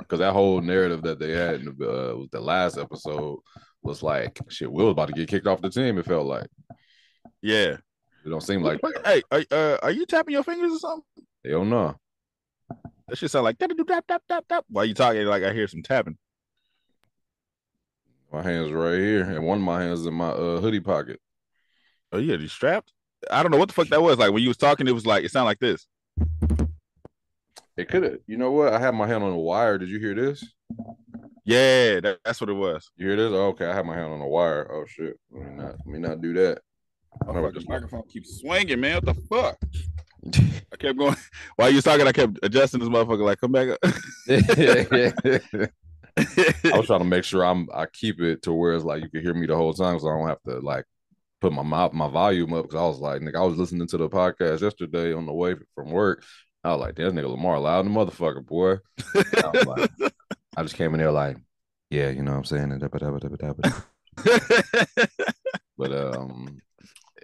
because 0.00 0.18
that 0.18 0.34
whole 0.34 0.60
narrative 0.60 1.02
that 1.02 1.18
they 1.18 1.32
had 1.32 1.60
in 1.60 1.74
the, 1.78 1.90
uh, 1.90 2.26
the 2.32 2.40
last 2.40 2.76
episode 2.76 3.38
was 3.82 4.02
like 4.02 4.38
shit. 4.48 4.70
Will 4.70 4.86
was 4.86 4.92
about 4.92 5.08
to 5.08 5.14
get 5.14 5.28
kicked 5.28 5.46
off 5.46 5.62
the 5.62 5.70
team. 5.70 5.98
It 5.98 6.06
felt 6.06 6.26
like 6.26 6.48
yeah. 7.42 7.76
It 8.28 8.30
don't 8.30 8.42
seem 8.42 8.62
like 8.62 8.80
hey, 9.04 9.22
are, 9.30 9.44
uh, 9.50 9.78
are 9.82 9.90
you 9.90 10.06
tapping 10.06 10.34
your 10.34 10.44
fingers 10.44 10.72
or 10.72 10.78
something? 10.78 11.04
don't 11.44 11.70
know. 11.70 11.96
That 13.08 13.16
shit 13.16 13.30
sound 13.30 13.44
like 13.44 13.58
tap 13.58 13.70
tap 13.86 14.06
tap 14.06 14.22
tap 14.28 14.44
tap. 14.48 14.64
While 14.68 14.84
you 14.84 14.94
talking, 14.94 15.24
like 15.24 15.42
I 15.42 15.52
hear 15.52 15.66
some 15.66 15.82
tapping. 15.82 16.18
My 18.30 18.42
hands 18.42 18.70
right 18.70 18.98
here, 18.98 19.22
and 19.22 19.44
one 19.44 19.58
of 19.58 19.64
my 19.64 19.82
hands 19.82 20.04
in 20.04 20.12
my 20.12 20.28
uh, 20.28 20.60
hoodie 20.60 20.80
pocket. 20.80 21.18
Oh 22.12 22.18
yeah, 22.18 22.36
you 22.36 22.48
strapped? 22.48 22.92
I 23.30 23.42
don't 23.42 23.50
know 23.50 23.58
what 23.58 23.68
the 23.68 23.74
fuck 23.74 23.88
that 23.88 24.02
was. 24.02 24.18
Like 24.18 24.32
when 24.32 24.42
you 24.42 24.48
was 24.48 24.58
talking, 24.58 24.86
it 24.86 24.92
was 24.92 25.06
like 25.06 25.24
it 25.24 25.30
sounded 25.30 25.46
like 25.46 25.58
this. 25.58 25.86
It 27.78 27.88
could 27.88 28.02
have. 28.02 28.18
You 28.26 28.36
know 28.36 28.50
what? 28.50 28.74
I 28.74 28.78
had 28.78 28.94
my 28.94 29.06
hand 29.06 29.24
on 29.24 29.30
the 29.30 29.36
wire. 29.36 29.78
Did 29.78 29.88
you 29.88 29.98
hear 29.98 30.14
this? 30.14 30.44
Yeah, 31.44 32.00
that, 32.00 32.18
that's 32.24 32.40
what 32.42 32.50
it 32.50 32.54
was. 32.54 32.90
You 32.96 33.06
hear 33.06 33.16
this? 33.16 33.32
Oh, 33.32 33.46
okay, 33.48 33.66
I 33.66 33.74
had 33.74 33.86
my 33.86 33.94
hand 33.94 34.12
on 34.12 34.18
the 34.18 34.26
wire. 34.26 34.70
Oh 34.70 34.84
shit. 34.86 35.18
Let 35.30 35.46
me 35.46 35.54
not. 35.54 35.76
Let 35.78 35.86
me 35.86 35.98
not 35.98 36.20
do 36.20 36.34
that. 36.34 36.60
Never 37.26 37.42
fucking 37.42 37.54
just- 37.54 37.68
microphone 37.68 38.02
keeps 38.08 38.40
swinging, 38.40 38.80
man. 38.80 38.94
What 38.96 39.04
the 39.04 39.14
fuck? 39.14 39.58
I 40.72 40.76
kept 40.76 40.98
going 40.98 41.16
while 41.56 41.70
you 41.70 41.76
was 41.76 41.84
talking. 41.84 42.06
I 42.06 42.12
kept 42.12 42.38
adjusting 42.42 42.80
this 42.80 42.88
motherfucker. 42.88 43.24
Like, 43.24 43.40
come 43.40 43.52
back 43.52 43.68
up. 43.68 43.78
I 46.18 46.76
was 46.76 46.86
trying 46.86 46.98
to 46.98 47.04
make 47.04 47.24
sure 47.24 47.44
I'm 47.44 47.68
I 47.72 47.86
keep 47.86 48.20
it 48.20 48.42
to 48.42 48.52
where 48.52 48.74
it's 48.74 48.84
like 48.84 49.02
you 49.02 49.08
can 49.08 49.22
hear 49.22 49.34
me 49.34 49.46
the 49.46 49.56
whole 49.56 49.72
time, 49.72 49.98
so 49.98 50.08
I 50.08 50.18
don't 50.18 50.28
have 50.28 50.42
to 50.42 50.58
like 50.58 50.84
put 51.40 51.52
my 51.52 51.62
mouth 51.62 51.92
my 51.92 52.08
volume 52.08 52.52
up 52.54 52.64
because 52.64 52.80
I 52.80 52.86
was 52.86 52.98
like, 52.98 53.20
nigga, 53.22 53.36
I 53.36 53.44
was 53.44 53.56
listening 53.56 53.86
to 53.88 53.96
the 53.96 54.08
podcast 54.08 54.60
yesterday 54.60 55.12
on 55.12 55.26
the 55.26 55.32
way 55.32 55.54
from 55.74 55.90
work. 55.90 56.24
I 56.64 56.72
was 56.72 56.80
like, 56.80 56.96
damn, 56.96 57.12
nigga 57.12 57.30
Lamar 57.30 57.60
loud 57.60 57.86
in 57.86 57.92
the 57.92 57.98
motherfucker, 57.98 58.44
boy. 58.44 58.78
I, 59.14 59.50
was 59.54 59.66
like, 59.66 59.90
I 60.56 60.62
just 60.62 60.74
came 60.74 60.92
in 60.94 60.98
there 60.98 61.12
like, 61.12 61.36
yeah, 61.90 62.10
you 62.10 62.22
know 62.22 62.32
what 62.32 62.38
I'm 62.38 62.44
saying? 62.44 62.80
But 65.78 65.92
um, 65.92 66.60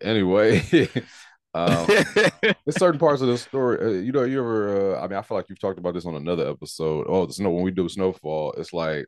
anyway, 0.03 0.61
um, 1.55 1.87
there's 2.65 2.77
certain 2.79 2.99
parts 2.99 3.23
of 3.23 3.29
the 3.29 3.39
story. 3.39 3.79
Uh, 3.81 4.01
you 4.01 4.13
know, 4.13 4.25
you 4.25 4.41
ever? 4.41 4.97
Uh, 4.97 5.01
I 5.01 5.09
mean, 5.09 5.19
I 5.19 5.23
feel 5.23 5.37
like 5.37 5.49
you've 5.49 5.61
talked 5.61 5.79
about 5.79 5.95
this 5.95 6.07
on 6.07 6.15
another 6.15 6.49
episode. 6.49 7.07
Oh, 7.09 7.27
the 7.27 7.33
snow 7.33 7.51
when 7.51 7.65
we 7.65 7.71
do 7.71 7.89
snowfall, 7.89 8.53
it's 8.57 8.73
like 8.73 9.07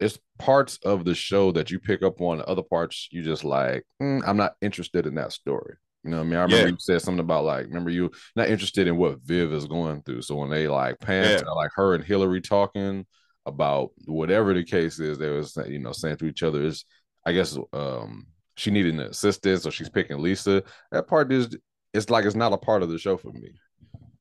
it's 0.00 0.18
parts 0.38 0.78
of 0.84 1.04
the 1.04 1.14
show 1.14 1.52
that 1.52 1.70
you 1.70 1.78
pick 1.78 2.02
up 2.02 2.20
on. 2.20 2.42
Other 2.46 2.62
parts 2.62 3.08
you 3.10 3.22
just 3.22 3.44
like. 3.44 3.84
Mm, 4.02 4.22
I'm 4.26 4.36
not 4.36 4.54
interested 4.60 5.06
in 5.06 5.14
that 5.16 5.32
story. 5.32 5.76
You 6.04 6.10
know 6.10 6.16
what 6.18 6.24
I 6.24 6.26
mean? 6.26 6.38
I 6.38 6.42
remember 6.42 6.66
Yeah. 6.66 6.70
you 6.72 6.76
said 6.80 7.00
something 7.02 7.20
about 7.20 7.44
like, 7.44 7.66
remember 7.66 7.90
you 7.90 8.10
not 8.34 8.48
interested 8.48 8.88
in 8.88 8.96
what 8.96 9.20
Viv 9.20 9.52
is 9.52 9.66
going 9.66 10.02
through. 10.02 10.22
So 10.22 10.34
when 10.34 10.50
they 10.50 10.66
like 10.66 10.98
pan 10.98 11.24
Yeah. 11.24 11.50
like 11.54 11.70
her 11.76 11.94
and 11.94 12.02
Hilary 12.02 12.40
talking 12.40 13.06
about 13.46 13.90
whatever 14.06 14.52
the 14.54 14.64
case 14.64 14.98
is, 14.98 15.18
they 15.18 15.28
was 15.30 15.56
you 15.68 15.78
know 15.78 15.92
saying 15.92 16.16
to 16.16 16.26
each 16.26 16.42
other 16.42 16.64
is, 16.64 16.84
I 17.24 17.32
guess 17.32 17.56
um 17.72 18.26
she 18.56 18.70
needed 18.70 18.94
an 18.94 19.00
assistant, 19.00 19.62
so 19.62 19.70
she's 19.70 19.88
picking 19.88 20.20
Lisa. 20.20 20.62
That 20.90 21.06
part 21.06 21.32
is 21.32 21.56
it's 21.92 22.10
like 22.10 22.24
it's 22.24 22.36
not 22.36 22.52
a 22.52 22.58
part 22.58 22.82
of 22.82 22.90
the 22.90 22.98
show 22.98 23.16
for 23.16 23.32
me. 23.32 23.50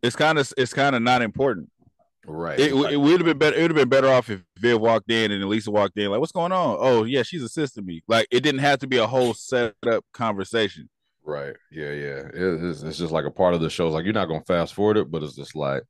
it's 0.01 0.15
kind 0.15 0.37
of 0.37 0.51
it's 0.57 0.73
kind 0.73 0.95
of 0.95 1.01
not 1.01 1.21
important. 1.21 1.69
Right. 2.27 2.59
It, 2.59 2.73
it 2.73 2.97
would 2.97 3.19
have 3.19 3.25
been 3.25 3.37
better. 3.37 3.57
It 3.57 3.61
would 3.63 3.71
have 3.71 3.77
been 3.77 3.89
better 3.89 4.07
off 4.07 4.29
if 4.29 4.43
Viv 4.59 4.79
walked 4.79 5.09
in 5.09 5.31
and 5.31 5.43
Elisa 5.43 5.71
walked 5.71 5.97
in. 5.97 6.11
Like, 6.11 6.19
what's 6.19 6.31
going 6.31 6.51
on? 6.51 6.77
Oh, 6.79 7.03
yeah, 7.03 7.23
she's 7.23 7.41
assisting 7.41 7.85
me. 7.85 8.03
Like, 8.07 8.27
it 8.29 8.41
didn't 8.41 8.61
have 8.61 8.79
to 8.79 8.87
be 8.87 8.97
a 8.97 9.07
whole 9.07 9.33
set 9.33 9.73
up 9.87 10.05
conversation. 10.13 10.87
Right. 11.23 11.55
Yeah, 11.71 11.91
yeah. 11.91 12.19
It 12.27 12.35
is 12.35 12.83
it's 12.83 12.97
just 12.97 13.11
like 13.11 13.25
a 13.25 13.31
part 13.31 13.53
of 13.53 13.61
the 13.61 13.69
show. 13.69 13.87
It's 13.87 13.93
like 13.93 14.05
you're 14.05 14.13
not 14.13 14.27
gonna 14.27 14.43
fast 14.45 14.73
forward 14.73 14.97
it, 14.97 15.09
but 15.11 15.23
it's 15.23 15.35
just 15.35 15.55
like 15.55 15.83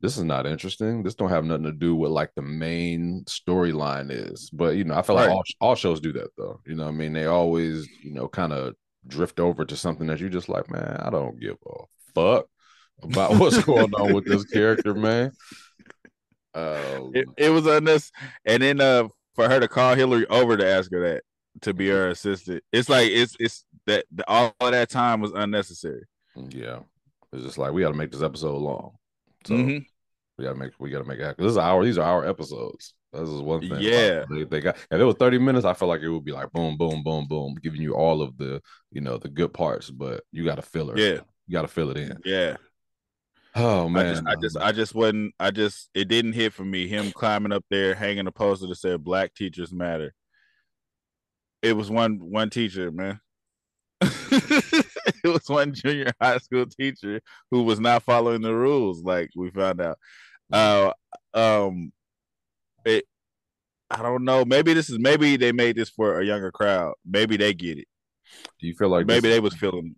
this 0.00 0.18
is 0.18 0.24
not 0.24 0.46
interesting. 0.46 1.02
This 1.02 1.14
don't 1.14 1.30
have 1.30 1.44
nothing 1.44 1.64
to 1.64 1.72
do 1.72 1.94
with 1.94 2.10
like 2.10 2.30
the 2.36 2.42
main 2.42 3.24
storyline 3.26 4.10
is. 4.10 4.50
But 4.50 4.76
you 4.76 4.84
know, 4.84 4.94
I 4.94 5.02
feel 5.02 5.16
like 5.16 5.30
all 5.30 5.42
all 5.60 5.74
shows 5.74 6.00
do 6.00 6.12
that 6.12 6.28
though. 6.36 6.60
You 6.66 6.74
know 6.74 6.84
what 6.84 6.90
I 6.90 6.94
mean? 6.94 7.12
They 7.12 7.26
always, 7.26 7.88
you 8.02 8.12
know, 8.12 8.28
kind 8.28 8.52
of 8.52 8.74
drift 9.06 9.40
over 9.40 9.64
to 9.64 9.76
something 9.76 10.06
that 10.08 10.20
you 10.20 10.28
just 10.28 10.48
like, 10.48 10.70
man, 10.70 11.00
I 11.00 11.10
don't 11.10 11.40
give 11.40 11.56
a 11.66 11.84
fuck 12.14 12.46
about 13.02 13.36
what's 13.38 13.62
going 13.64 13.94
on 13.94 14.12
with 14.12 14.26
this 14.26 14.44
character, 14.44 14.94
man. 14.94 15.32
Um, 16.54 17.12
It, 17.14 17.28
it 17.36 17.50
was 17.50 17.66
unnecessary. 17.66 18.30
And 18.44 18.62
then 18.62 18.80
uh, 18.80 19.08
for 19.34 19.48
her 19.48 19.60
to 19.60 19.68
call 19.68 19.94
Hilary 19.94 20.26
over 20.28 20.56
to 20.56 20.66
ask 20.66 20.90
her 20.92 21.00
that 21.08 21.22
to 21.62 21.72
be 21.74 21.88
her 21.88 22.08
assistant, 22.08 22.62
it's 22.72 22.88
like 22.88 23.10
it's 23.10 23.36
it's 23.40 23.64
that 23.86 24.04
the, 24.10 24.28
all 24.28 24.54
of 24.60 24.72
that 24.72 24.90
time 24.90 25.20
was 25.20 25.32
unnecessary. 25.32 26.04
yeah. 26.36 26.80
It's 27.32 27.44
just 27.44 27.58
like 27.58 27.72
we 27.72 27.82
gotta 27.82 27.94
make 27.94 28.12
this 28.12 28.22
episode 28.22 28.56
long. 28.58 28.96
So 29.46 29.54
Mhm. 29.54 29.86
We 30.38 30.44
gotta 30.44 30.58
make 30.58 30.72
we 30.78 30.90
gotta 30.90 31.04
make 31.04 31.18
it 31.18 31.24
happen. 31.24 31.44
This 31.44 31.52
is 31.52 31.56
our 31.58 31.84
these 31.84 31.98
are 31.98 32.04
our 32.04 32.26
episodes. 32.26 32.94
This 33.12 33.28
is 33.28 33.40
one 33.40 33.60
thing. 33.60 33.80
Yeah. 33.80 34.24
they, 34.30 34.44
they 34.44 34.60
got. 34.60 34.76
If 34.90 35.00
it 35.00 35.04
was 35.04 35.14
thirty 35.14 35.38
minutes, 35.38 35.64
I 35.64 35.72
feel 35.72 35.88
like 35.88 36.02
it 36.02 36.10
would 36.10 36.24
be 36.24 36.32
like 36.32 36.52
boom, 36.52 36.76
boom, 36.76 37.02
boom, 37.02 37.26
boom, 37.26 37.56
giving 37.62 37.80
you 37.80 37.94
all 37.94 38.20
of 38.20 38.36
the 38.36 38.60
you 38.90 39.00
know 39.00 39.16
the 39.16 39.28
good 39.28 39.54
parts. 39.54 39.90
But 39.90 40.24
you 40.32 40.44
got 40.44 40.56
to 40.56 40.62
fill 40.62 40.90
it. 40.90 40.98
Yeah. 40.98 41.20
you 41.46 41.52
got 41.52 41.62
to 41.62 41.68
fill 41.68 41.90
it 41.90 41.96
in. 41.96 42.18
Yeah, 42.24 42.56
Oh 43.54 43.86
I 43.86 43.88
man, 43.88 44.14
just, 44.14 44.26
I 44.26 44.34
just, 44.36 44.56
I 44.58 44.72
just 44.72 44.94
wasn't. 44.94 45.34
I 45.40 45.50
just, 45.50 45.88
it 45.94 46.08
didn't 46.08 46.34
hit 46.34 46.52
for 46.52 46.64
me. 46.64 46.86
Him 46.86 47.10
climbing 47.10 47.52
up 47.52 47.64
there, 47.70 47.94
hanging 47.94 48.26
a 48.26 48.32
poster 48.32 48.66
that 48.66 48.74
said 48.74 49.02
"Black 49.02 49.32
teachers 49.34 49.72
matter." 49.72 50.12
It 51.62 51.72
was 51.72 51.90
one, 51.90 52.18
one 52.18 52.50
teacher, 52.50 52.92
man. 52.92 53.18
it 55.26 55.32
was 55.32 55.48
one 55.48 55.74
junior 55.74 56.12
high 56.20 56.38
school 56.38 56.66
teacher 56.66 57.20
who 57.50 57.62
was 57.64 57.80
not 57.80 58.02
following 58.04 58.40
the 58.42 58.54
rules. 58.54 59.02
Like 59.02 59.30
we 59.36 59.50
found 59.50 59.80
out. 59.80 59.98
Uh, 60.52 60.92
um, 61.34 61.92
it. 62.84 63.04
I 63.90 64.02
don't 64.02 64.24
know. 64.24 64.44
Maybe 64.44 64.72
this 64.74 64.90
is 64.90 64.98
maybe 64.98 65.36
they 65.36 65.52
made 65.52 65.76
this 65.76 65.90
for 65.90 66.20
a 66.20 66.24
younger 66.24 66.50
crowd. 66.50 66.94
Maybe 67.04 67.36
they 67.36 67.54
get 67.54 67.78
it. 67.78 67.86
do 68.58 68.66
you 68.66 68.74
feel 68.74 68.88
like 68.88 69.06
maybe 69.06 69.28
they 69.28 69.40
was 69.40 69.54
feeling. 69.54 69.96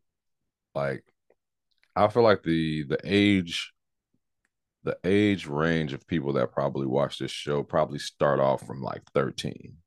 like? 0.75 1.03
I 1.97 2.09
feel 2.09 2.23
like 2.23 2.43
the 2.43 2.85
the 2.85 2.99
age, 3.05 3.73
the 4.85 4.97
age 5.05 5.47
range 5.47 5.93
of 5.93 6.07
people 6.07 6.35
that 6.35 6.53
probably 6.53 6.87
watch 6.87 7.19
this 7.19 7.31
show 7.31 7.63
probably 7.63 7.99
start 7.99 8.41
off 8.41 8.65
from 8.67 8.81
like 8.83 9.03
thirteen. 9.15 9.79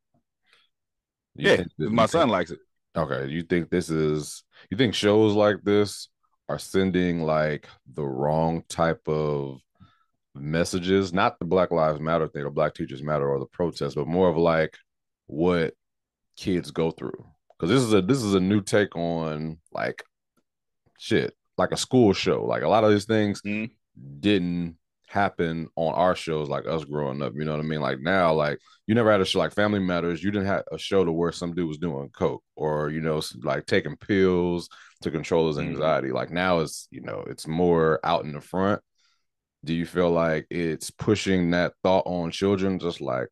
You 1.36 1.50
Yeah, 1.52 1.64
that- 1.78 1.92
my 1.92 2.06
son 2.08 2.24
think- 2.24 2.32
likes 2.32 2.52
it. 2.52 2.60
Okay, 2.96 3.28
you 3.32 3.44
think 3.44 3.70
this 3.70 3.90
is 3.90 4.44
you 4.70 4.78
think 4.78 4.94
shows 4.94 5.34
like 5.34 5.64
this 5.64 6.10
are 6.50 6.60
sending 6.60 7.24
like 7.24 7.68
the 7.94 8.04
wrong 8.04 8.64
type 8.68 9.08
of 9.08 9.60
messages, 10.36 11.14
not 11.14 11.40
the 11.40 11.46
Black 11.46 11.72
Lives 11.72 12.00
Matter 12.02 12.28
thing 12.28 12.44
or 12.44 12.50
Black 12.50 12.74
Teachers 12.74 13.02
Matter 13.02 13.30
or 13.30 13.40
the 13.40 13.46
protest, 13.46 13.96
but 13.96 14.08
more 14.08 14.30
of 14.30 14.38
like 14.38 14.78
what 15.28 15.74
kids 16.36 16.72
go 16.72 16.92
through. 16.92 17.26
Cuz 17.60 17.70
this 17.70 17.82
is 17.82 17.94
a 17.94 18.02
this 18.02 18.22
is 18.22 18.34
a 18.34 18.40
new 18.40 18.62
take 18.62 18.96
on 18.96 19.60
like 19.72 20.04
shit, 20.98 21.34
like 21.58 21.72
a 21.72 21.78
school 21.78 22.12
show. 22.12 22.44
Like 22.46 22.64
a 22.64 22.70
lot 22.70 22.84
of 22.84 22.92
these 22.92 23.06
things 23.06 23.42
Mhm. 23.42 23.72
didn't 24.20 24.78
happen 25.12 25.68
on 25.76 25.94
our 25.94 26.16
shows 26.16 26.50
like 26.50 26.68
us 26.68 26.86
growing 26.86 27.22
up. 27.22 27.34
You 27.36 27.46
know 27.46 27.52
what 27.52 27.60
I 27.60 27.64
mean? 27.64 27.82
Like 27.82 28.00
now, 28.00 28.34
like 28.34 28.60
you 28.88 28.96
never 28.96 29.12
had 29.12 29.22
a 29.22 29.26
show 29.26 29.40
like 29.40 29.54
Family 29.54 29.80
Matters. 29.80 30.24
You 30.24 30.32
didn't 30.32 30.48
have 30.48 30.64
a 30.72 30.78
show 30.78 31.06
to 31.06 31.12
where 31.12 31.32
some 31.32 31.54
dude 31.54 31.68
was 31.68 31.78
doing 31.78 32.10
coke 32.10 32.44
or 32.56 32.90
you 32.90 33.02
know 33.02 33.22
like 33.44 33.66
taking 33.66 33.98
pills 33.98 34.70
to 35.02 35.12
control 35.12 35.48
his 35.48 35.58
Mhm. 35.58 35.68
anxiety. 35.70 36.12
Like 36.12 36.32
now, 36.32 36.60
it's 36.60 36.88
you 36.92 37.02
know 37.02 37.24
it's 37.28 37.48
more 37.48 38.00
out 38.04 38.26
in 38.26 38.34
the 38.34 38.42
front. 38.42 38.82
Do 39.66 39.74
you 39.74 39.86
feel 39.86 40.12
like 40.12 40.48
it's 40.50 40.92
pushing 40.92 41.52
that 41.52 41.74
thought 41.84 42.04
on 42.08 42.32
children? 42.32 42.80
Just 42.80 43.02
like 43.02 43.28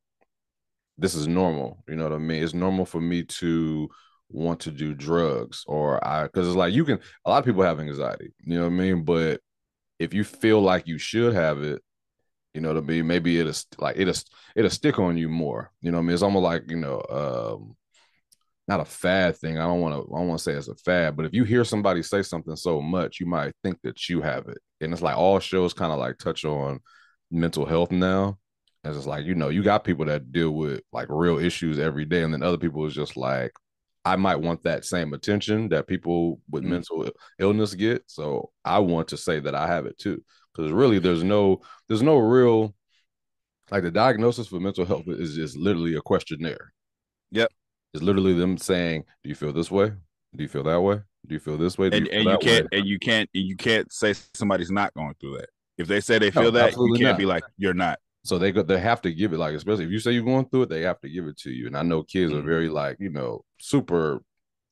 this 0.98 1.16
is 1.16 1.28
normal. 1.28 1.84
You 1.88 1.96
know 1.96 2.04
what 2.04 2.14
I 2.14 2.18
mean? 2.18 2.44
It's 2.44 2.54
normal 2.54 2.86
for 2.86 3.02
me 3.02 3.24
to 3.24 3.90
want 4.30 4.60
to 4.62 4.72
do 4.72 4.94
drugs 4.94 5.64
or 5.68 6.06
I 6.06 6.24
because 6.24 6.48
it's 6.48 6.56
like 6.56 6.74
you 6.74 6.86
can 6.86 7.00
a 7.26 7.30
lot 7.30 7.40
of 7.40 7.46
people 7.46 7.64
have 7.64 7.80
anxiety, 7.80 8.32
you 8.44 8.56
know 8.58 8.62
what 8.66 8.74
I 8.74 8.76
mean? 8.76 9.04
But 9.04 9.42
if 10.00 10.14
you 10.14 10.24
feel 10.24 10.62
like 10.62 10.88
you 10.88 10.98
should 10.98 11.34
have 11.34 11.62
it, 11.62 11.82
you 12.54 12.62
know 12.62 12.74
to 12.74 12.82
be 12.82 13.02
maybe 13.02 13.40
it'll 13.40 13.54
like 13.78 13.98
it'll 13.98 14.16
it'll 14.56 14.72
stick 14.72 15.00
on 15.00 15.18
you 15.18 15.30
more. 15.30 15.72
You 15.82 15.92
know 15.92 16.00
I 16.00 16.02
mean? 16.02 16.14
It's 16.14 16.24
almost 16.24 16.44
like, 16.44 16.70
you 16.70 16.78
know, 16.78 17.02
um 17.10 17.76
not 18.68 18.80
a 18.80 18.86
fad 18.86 19.36
thing. 19.38 19.58
I 19.58 19.64
don't 19.64 19.82
want 19.82 19.96
to 19.96 20.14
I 20.14 20.20
don't 20.20 20.28
want 20.28 20.40
to 20.40 20.44
say 20.44 20.54
it's 20.54 20.68
a 20.68 20.76
fad, 20.76 21.16
but 21.16 21.26
if 21.26 21.34
you 21.34 21.44
hear 21.44 21.64
somebody 21.64 22.04
say 22.04 22.22
something 22.22 22.56
so 22.56 22.82
much, 22.82 23.20
you 23.20 23.26
might 23.26 23.54
think 23.64 23.80
that 23.84 24.08
you 24.10 24.22
have 24.22 24.48
it. 24.48 24.60
And 24.82 24.94
it's 24.94 25.02
like 25.02 25.18
all 25.18 25.40
shows 25.40 25.74
kind 25.74 25.92
of 25.92 26.00
like 26.00 26.18
touch 26.18 26.46
on 26.46 26.80
mental 27.32 27.66
health 27.66 27.92
now. 27.92 28.38
And 28.84 28.96
it's 28.96 29.08
like, 29.08 29.26
you 29.26 29.36
know, 29.36 29.50
you 29.50 29.62
got 29.64 29.84
people 29.84 30.06
that 30.06 30.32
deal 30.32 30.52
with 30.52 30.82
like 30.94 31.08
real 31.10 31.38
issues 31.38 31.80
every 31.80 32.06
day, 32.06 32.24
and 32.24 32.34
then 32.34 32.44
other 32.44 32.58
people 32.58 32.86
is 32.86 32.94
just 32.94 33.18
like, 33.18 33.52
I 34.12 34.16
might 34.16 34.38
want 34.38 34.64
that 34.64 34.86
same 34.86 35.14
attention 35.14 35.70
that 35.70 35.88
people 35.88 36.42
with 36.50 36.64
Mhm. 36.64 36.70
mental 36.70 37.10
illness 37.38 37.76
get. 37.76 38.04
So 38.08 38.52
I 38.66 38.80
want 38.80 39.08
to 39.10 39.18
say 39.18 39.40
that 39.40 39.56
I 39.56 39.68
have 39.68 39.86
it 39.86 39.98
too. 39.98 40.24
Because 40.54 40.72
really 40.72 41.00
there's 41.00 41.24
no 41.24 41.62
there's 41.88 42.02
no 42.02 42.18
real 42.18 42.76
like 43.72 43.84
the 43.84 43.92
diagnosis 43.92 44.48
for 44.48 44.60
mental 44.60 44.86
health 44.86 45.04
is 45.08 45.36
just 45.36 45.56
literally 45.56 45.96
a 45.96 46.02
questionnaire. 46.02 46.74
Yep. 47.32 47.52
It's 47.94 48.04
literally 48.04 48.34
them 48.34 48.58
saying, 48.58 49.04
Do 49.24 49.30
you 49.30 49.36
feel 49.36 49.54
this 49.54 49.70
way? 49.72 49.90
Do 50.36 50.44
you 50.44 50.50
feel 50.50 50.64
that 50.64 50.82
way? 50.82 51.02
Do 51.28 51.34
you 51.36 51.40
feel 51.40 51.58
this 51.58 51.78
way? 51.78 51.90
Do 51.90 51.98
and 51.98 52.08
feel 52.08 52.16
and 52.20 52.26
you 52.30 52.38
can't 52.40 52.72
way? 52.72 52.78
and 52.80 52.88
you 52.88 53.00
can't 53.00 53.30
and 53.36 53.44
you 53.44 53.56
can't 53.56 53.92
say 53.92 54.14
somebody's 54.34 54.72
not 54.72 54.94
going 54.96 55.14
through 55.20 55.38
that. 55.38 55.50
If 55.78 55.88
they 55.88 56.02
say 56.02 56.18
they 56.20 56.32
No, 56.32 56.42
feel 56.42 56.52
that, 56.54 56.74
you 56.76 56.94
can't 56.94 57.02
not. 57.14 57.18
be 57.18 57.26
like 57.26 57.44
you're 57.58 57.74
not. 57.76 58.00
So 58.24 58.38
they 58.38 58.52
go, 58.52 58.64
they 58.64 58.80
have 58.80 59.02
to 59.04 59.14
give 59.14 59.34
it 59.34 59.38
like 59.40 59.56
especially 59.56 59.86
if 59.86 59.92
you 59.92 60.00
say 60.00 60.12
you're 60.12 60.24
going 60.24 60.46
through 60.50 60.64
it, 60.64 60.70
they 60.70 60.82
have 60.84 61.00
to 61.02 61.10
give 61.10 61.28
it 61.28 61.38
to 61.40 61.52
you. 61.52 61.68
And 61.68 61.78
I 61.78 61.84
know 61.84 62.04
kids 62.04 62.34
are 62.34 62.42
Mhm. 62.42 62.44
very 62.44 62.70
like 62.70 62.98
you 63.00 63.10
know 63.10 63.44
super 63.60 64.22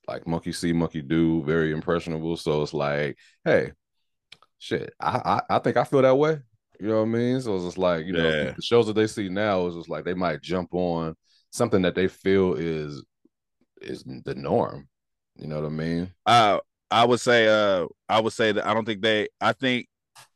like 0.08 0.28
monkey 0.28 0.52
see 0.54 0.74
monkey 0.74 1.02
do, 1.02 1.44
very 1.44 1.72
impressionable. 1.72 2.38
So 2.38 2.64
it's 2.64 2.74
like, 2.74 3.18
hey, 3.46 3.74
shit, 4.60 4.94
I 5.00 5.42
I, 5.50 5.56
I 5.58 5.60
think 5.60 5.78
I 5.78 5.84
feel 5.84 6.02
that 6.02 6.16
way. 6.16 6.40
You 6.80 6.88
know 6.90 6.98
what 6.98 7.02
I 7.04 7.06
mean? 7.06 7.42
So 7.42 7.56
it's 7.56 7.66
just 7.66 7.78
like 7.78 8.06
you 8.06 8.14
know 8.14 8.32
Yeah. 8.34 8.54
the 8.56 8.62
shows 8.62 8.88
that 8.88 8.94
they 8.94 9.08
see 9.08 9.30
now 9.30 9.68
is 9.68 9.76
just 9.76 9.90
like 9.90 10.06
they 10.06 10.14
might 10.14 10.42
jump 10.42 10.74
on 10.74 11.16
something 11.52 11.82
that 11.84 11.96
they 11.96 12.08
feel 12.08 12.54
is 12.56 13.04
is 13.82 14.04
the 14.26 14.36
norm. 14.36 14.88
You 15.38 15.48
know 15.48 15.58
what 15.62 15.68
I 15.68 15.70
mean? 15.70 16.12
Uh 16.26 16.60
I 16.90 17.06
would 17.06 17.20
say 17.20 17.48
uh 17.48 17.88
I 18.08 18.20
would 18.22 18.34
say 18.34 18.52
that 18.52 18.66
I 18.66 18.74
don't 18.74 18.86
think 18.86 19.02
they 19.02 19.28
I 19.42 19.54
think 19.54 19.88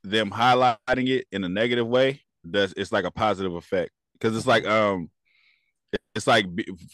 them 0.03 0.29
highlighting 0.31 1.07
it 1.09 1.27
in 1.31 1.43
a 1.43 1.49
negative 1.49 1.87
way 1.87 2.21
does 2.49 2.73
it's 2.77 2.91
like 2.91 3.05
a 3.05 3.11
positive 3.11 3.55
effect. 3.55 3.91
Because 4.13 4.35
it's 4.35 4.47
like 4.47 4.65
um 4.67 5.09
it's 6.15 6.27
like 6.27 6.45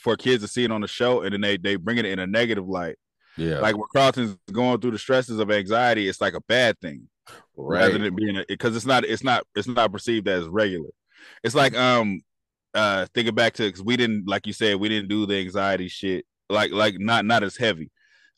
for 0.02 0.16
kids 0.16 0.44
to 0.44 0.48
see 0.48 0.64
it 0.64 0.72
on 0.72 0.82
the 0.82 0.88
show 0.88 1.22
and 1.22 1.34
then 1.34 1.42
they 1.42 1.58
they 1.58 1.76
bring 1.76 1.98
it 1.98 2.06
in 2.06 2.20
a 2.20 2.28
negative 2.28 2.68
light. 2.68 2.98
Yeah, 3.38 3.60
like 3.60 3.76
when 3.76 3.88
Carlton's 3.96 4.38
going 4.52 4.80
through 4.80 4.92
the 4.92 5.00
stresses 5.00 5.40
of 5.40 5.52
anxiety 5.52 6.08
it's 6.08 6.22
like 6.22 6.34
a 6.34 6.42
bad 6.48 6.80
thing. 6.80 7.08
Rather 7.56 7.98
than 7.98 8.16
being 8.16 8.44
because 8.48 8.76
it's 8.76 8.86
not 8.86 9.04
it's 9.04 9.24
not 9.24 9.46
it's 9.56 9.68
not 9.68 9.92
perceived 9.92 10.28
as 10.28 10.48
regular. 10.48 10.90
It's 11.44 11.56
like 11.56 11.76
um 11.76 12.22
uh 12.74 13.06
thinking 13.14 13.36
back 13.36 13.54
to 13.54 13.64
because 13.64 13.84
we 13.84 13.98
didn't 13.98 14.28
like 14.28 14.48
you 14.48 14.54
said 14.54 14.78
we 14.78 14.90
didn't 14.90 15.10
do 15.10 15.26
the 15.26 15.36
anxiety 15.36 15.88
shit 15.88 16.26
like 16.50 16.72
like 16.72 17.00
not 17.00 17.26
not 17.26 17.44
as 17.44 17.58
heavy. 17.58 17.92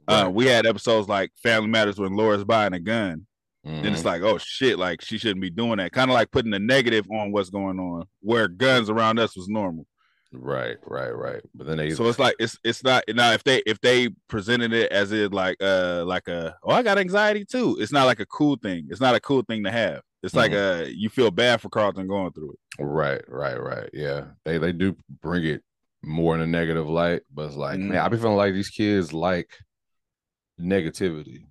Uh, 0.08 0.30
we 0.34 0.48
had 0.48 0.66
episodes 0.66 1.08
like 1.08 1.32
Family 1.36 1.70
Matters 1.70 2.00
when 2.00 2.16
Laura's 2.16 2.44
buying 2.44 2.74
a 2.74 2.80
gun. 2.80 3.28
Then 3.70 3.94
Mhm. 3.94 3.96
it's 3.96 4.06
like, 4.06 4.22
oh 4.24 4.38
shit, 4.40 4.80
like 4.80 5.02
she 5.02 5.18
shouldn't 5.18 5.42
be 5.42 5.50
doing 5.52 5.78
that. 5.78 5.92
Kind 5.92 6.10
of 6.10 6.16
like 6.16 6.32
putting 6.32 6.54
a 6.54 6.60
negative 6.60 7.06
on 7.12 7.32
what's 7.32 7.50
going 7.50 7.80
on, 7.80 8.06
where 8.22 8.48
guns 8.48 8.90
around 8.90 9.20
us 9.20 9.36
was 9.38 9.48
normal. 9.48 9.86
right, 10.32 10.78
right, 10.86 11.10
right. 11.16 11.42
But 11.56 11.66
then 11.68 11.78
they 11.78 11.90
So 11.92 12.08
it's 12.08 12.20
like 12.20 12.36
it's 12.40 12.58
it's 12.64 12.84
not 12.84 13.04
now 13.10 13.32
if 13.32 13.44
they 13.44 13.64
if 13.66 13.80
they 13.82 14.10
presented 14.28 14.74
it 14.74 14.92
as 14.92 15.12
it 15.12 15.34
like 15.34 15.58
uh 15.62 16.04
like 16.06 16.28
a 16.28 16.56
oh 16.64 16.72
I 16.72 16.84
got 16.84 16.98
anxiety 17.00 17.46
too. 17.46 17.78
It's 17.80 17.92
not 17.92 18.06
like 18.06 18.20
a 18.20 18.26
cool 18.28 18.56
thing. 18.58 18.88
It's 18.92 19.02
not 19.02 19.16
a 19.16 19.20
cool 19.20 19.42
thing 19.44 19.64
to 19.64 19.72
have. 19.72 20.02
It's 20.22 20.36
like 20.36 20.52
uh 20.52 20.86
you 20.88 21.10
feel 21.10 21.32
bad 21.32 21.62
for 21.62 21.70
Carlton 21.70 22.08
going 22.08 22.32
through 22.34 22.52
it. 22.54 22.60
Right, 22.84 23.22
right, 23.28 23.60
right. 23.62 23.90
Yeah, 23.94 24.26
they 24.46 24.58
they 24.60 24.72
do 24.72 24.96
bring 25.22 25.46
it 25.46 25.64
more 26.04 26.36
in 26.36 26.42
a 26.42 26.48
negative 26.48 26.88
light, 26.88 27.22
but 27.34 27.48
it's 27.48 27.56
like, 27.56 27.80
Mhm. 27.80 27.90
man, 27.90 27.98
I 28.00 28.08
be 28.10 28.18
feeling 28.18 28.38
like 28.38 28.54
these 28.54 28.70
kids 28.70 29.12
like 29.14 29.50
negativity. 30.60 31.46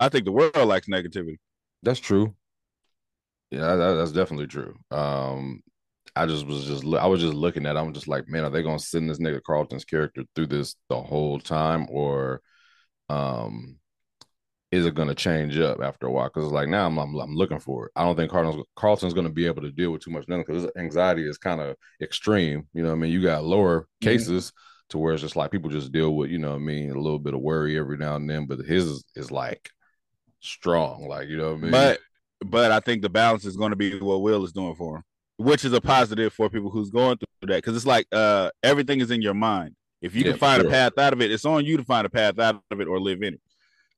I 0.00 0.08
think 0.08 0.24
the 0.24 0.32
world 0.32 0.56
likes 0.56 0.88
negativity. 0.88 1.36
That's 1.82 2.00
true. 2.00 2.34
Yeah, 3.50 3.76
that, 3.76 3.94
that's 3.94 4.12
definitely 4.12 4.46
true. 4.46 4.76
Um, 4.90 5.62
I 6.16 6.26
just 6.26 6.46
was 6.46 6.64
just 6.64 6.84
I 6.84 7.06
was 7.06 7.20
just 7.20 7.34
looking 7.34 7.66
at. 7.66 7.76
it, 7.76 7.78
I'm 7.78 7.92
just 7.92 8.08
like, 8.08 8.28
man, 8.28 8.44
are 8.44 8.50
they 8.50 8.62
gonna 8.62 8.78
send 8.78 9.08
this 9.08 9.18
nigga 9.18 9.42
Carlton's 9.42 9.84
character 9.84 10.24
through 10.34 10.46
this 10.46 10.76
the 10.88 11.00
whole 11.00 11.38
time, 11.38 11.86
or 11.90 12.40
um, 13.08 13.78
is 14.72 14.86
it 14.86 14.94
gonna 14.94 15.14
change 15.14 15.58
up 15.58 15.80
after 15.82 16.06
a 16.06 16.10
while? 16.10 16.28
Because 16.32 16.50
like 16.50 16.68
now 16.68 16.86
I'm, 16.86 16.98
I'm 16.98 17.14
I'm 17.16 17.34
looking 17.34 17.60
for 17.60 17.86
it. 17.86 17.92
I 17.96 18.04
don't 18.04 18.16
think 18.16 18.30
Carlton's 18.30 18.64
Carlton's 18.76 19.14
gonna 19.14 19.30
be 19.30 19.46
able 19.46 19.62
to 19.62 19.72
deal 19.72 19.90
with 19.92 20.02
too 20.02 20.10
much 20.10 20.28
nothing 20.28 20.44
because 20.46 20.62
his 20.62 20.72
anxiety 20.76 21.28
is 21.28 21.38
kind 21.38 21.60
of 21.60 21.76
extreme. 22.00 22.68
You 22.72 22.82
know, 22.82 22.88
what 22.90 22.96
I 22.96 22.98
mean, 22.98 23.12
you 23.12 23.22
got 23.22 23.44
lower 23.44 23.86
cases 24.00 24.52
to 24.90 24.98
where 24.98 25.14
it's 25.14 25.22
just 25.22 25.36
like 25.36 25.50
people 25.50 25.70
just 25.70 25.92
deal 25.92 26.14
with, 26.16 26.30
you 26.30 26.38
know, 26.38 26.50
what 26.50 26.56
I 26.56 26.58
mean, 26.58 26.90
a 26.90 27.00
little 27.00 27.18
bit 27.18 27.34
of 27.34 27.40
worry 27.40 27.78
every 27.78 27.96
now 27.96 28.16
and 28.16 28.28
then, 28.28 28.46
but 28.46 28.58
his 28.60 28.86
is, 28.86 29.04
is 29.16 29.30
like 29.30 29.70
strong, 30.40 31.06
like 31.08 31.28
you 31.28 31.36
know 31.36 31.50
what 31.52 31.58
I 31.58 31.60
mean. 31.62 31.70
But 31.70 32.00
but 32.44 32.72
I 32.72 32.80
think 32.80 33.02
the 33.02 33.08
balance 33.10 33.44
is 33.44 33.56
going 33.56 33.70
to 33.70 33.76
be 33.76 33.98
what 33.98 34.22
Will 34.22 34.44
is 34.44 34.52
doing 34.52 34.74
for 34.74 34.96
him, 34.96 35.02
which 35.36 35.64
is 35.64 35.72
a 35.72 35.80
positive 35.80 36.32
for 36.32 36.48
people 36.48 36.70
who's 36.70 36.90
going 36.90 37.18
through 37.18 37.48
that 37.48 37.56
because 37.56 37.76
it's 37.76 37.86
like 37.86 38.06
uh 38.12 38.50
everything 38.62 39.00
is 39.00 39.10
in 39.10 39.22
your 39.22 39.34
mind. 39.34 39.74
If 40.02 40.14
you 40.14 40.24
Yeah, 40.24 40.30
can 40.32 40.38
find 40.38 40.60
sure. 40.60 40.68
a 40.68 40.72
path 40.72 40.98
out 40.98 41.12
of 41.12 41.20
it, 41.20 41.30
it's 41.30 41.44
on 41.44 41.64
you 41.64 41.76
to 41.76 41.84
find 41.84 42.06
a 42.06 42.10
path 42.10 42.38
out 42.38 42.62
of 42.70 42.80
it 42.80 42.88
or 42.88 42.98
live 43.00 43.22
in 43.22 43.34
it. 43.34 43.40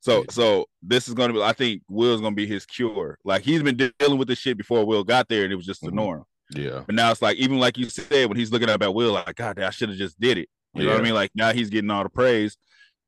So 0.00 0.18
Yeah. 0.18 0.24
so 0.31 0.66
this 0.83 1.07
is 1.07 1.14
going 1.14 1.28
to 1.28 1.35
be. 1.35 1.42
I 1.42 1.52
think 1.52 1.83
Will's 1.88 2.20
going 2.20 2.33
to 2.33 2.37
be 2.37 2.46
his 2.46 2.66
cure. 2.66 3.18
Like 3.24 3.42
he's 3.42 3.62
been 3.62 3.76
dealing 3.76 4.18
with 4.18 4.26
this 4.28 4.38
shit 4.38 4.57
before 4.57 4.85
Will 4.85 5.05
got 5.05 5.28
there, 5.28 5.44
and 5.44 5.52
it 5.52 5.57
was 5.57 5.66
just 5.66 5.81
the 5.83 5.90
Mhm. 5.90 5.94
norm. 5.94 6.24
yeah, 6.50 6.83
But 6.85 6.96
now 6.96 7.12
it's 7.12 7.22
like 7.22 7.37
even 7.37 7.59
like 7.61 7.78
you 7.78 7.88
said 7.88 8.28
when 8.28 8.37
he's 8.37 8.50
looking 8.50 8.68
up 8.68 8.83
at 8.83 8.92
Will, 8.92 9.12
like 9.12 9.37
God, 9.37 9.61
I 9.61 9.70
should 9.70 9.90
have 9.90 9.98
just 9.98 10.18
did 10.20 10.38
it. 10.38 10.48
You 10.74 10.85
know 10.85 10.92
what 10.92 11.00
I 11.00 11.05
mean? 11.05 11.14
Like 11.14 11.31
now 11.35 11.52
he's 11.52 11.70
getting 11.70 11.90
all 11.90 12.02
the 12.02 12.09
praise. 12.09 12.57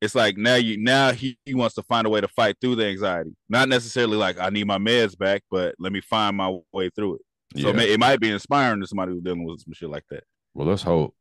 It's 0.05 0.15
like 0.15 0.37
now 0.37 0.55
you 0.55 0.77
now 0.77 1.11
he, 1.11 1.37
he 1.45 1.53
wants 1.53 1.75
to 1.75 1.83
find 1.83 2.05
a 2.07 2.09
way 2.09 2.21
to 2.21 2.27
fight 2.27 2.57
through 2.61 2.75
the 2.75 2.85
anxiety. 2.85 3.35
Not 3.49 3.67
necessarily 3.69 4.15
like 4.15 4.39
I 4.39 4.49
need 4.49 4.67
my 4.67 4.77
meds 4.77 5.17
back, 5.17 5.43
but 5.51 5.75
let 5.79 5.91
me 5.91 5.99
find 5.99 6.37
my 6.37 6.57
way 6.71 6.89
through 6.95 7.15
it. 7.15 7.21
So 7.57 7.63
yeah. 7.63 7.69
it, 7.69 7.75
may, 7.75 7.93
it 7.93 7.99
might 7.99 8.19
be 8.19 8.31
inspiring 8.31 8.81
to 8.81 8.87
somebody 8.87 9.11
who's 9.11 9.23
dealing 9.23 9.43
with 9.43 9.61
some 9.61 9.73
shit 9.73 9.89
like 9.89 10.05
that. 10.11 10.23
Well, 10.53 10.67
let's 10.67 10.83
hope. 10.83 11.15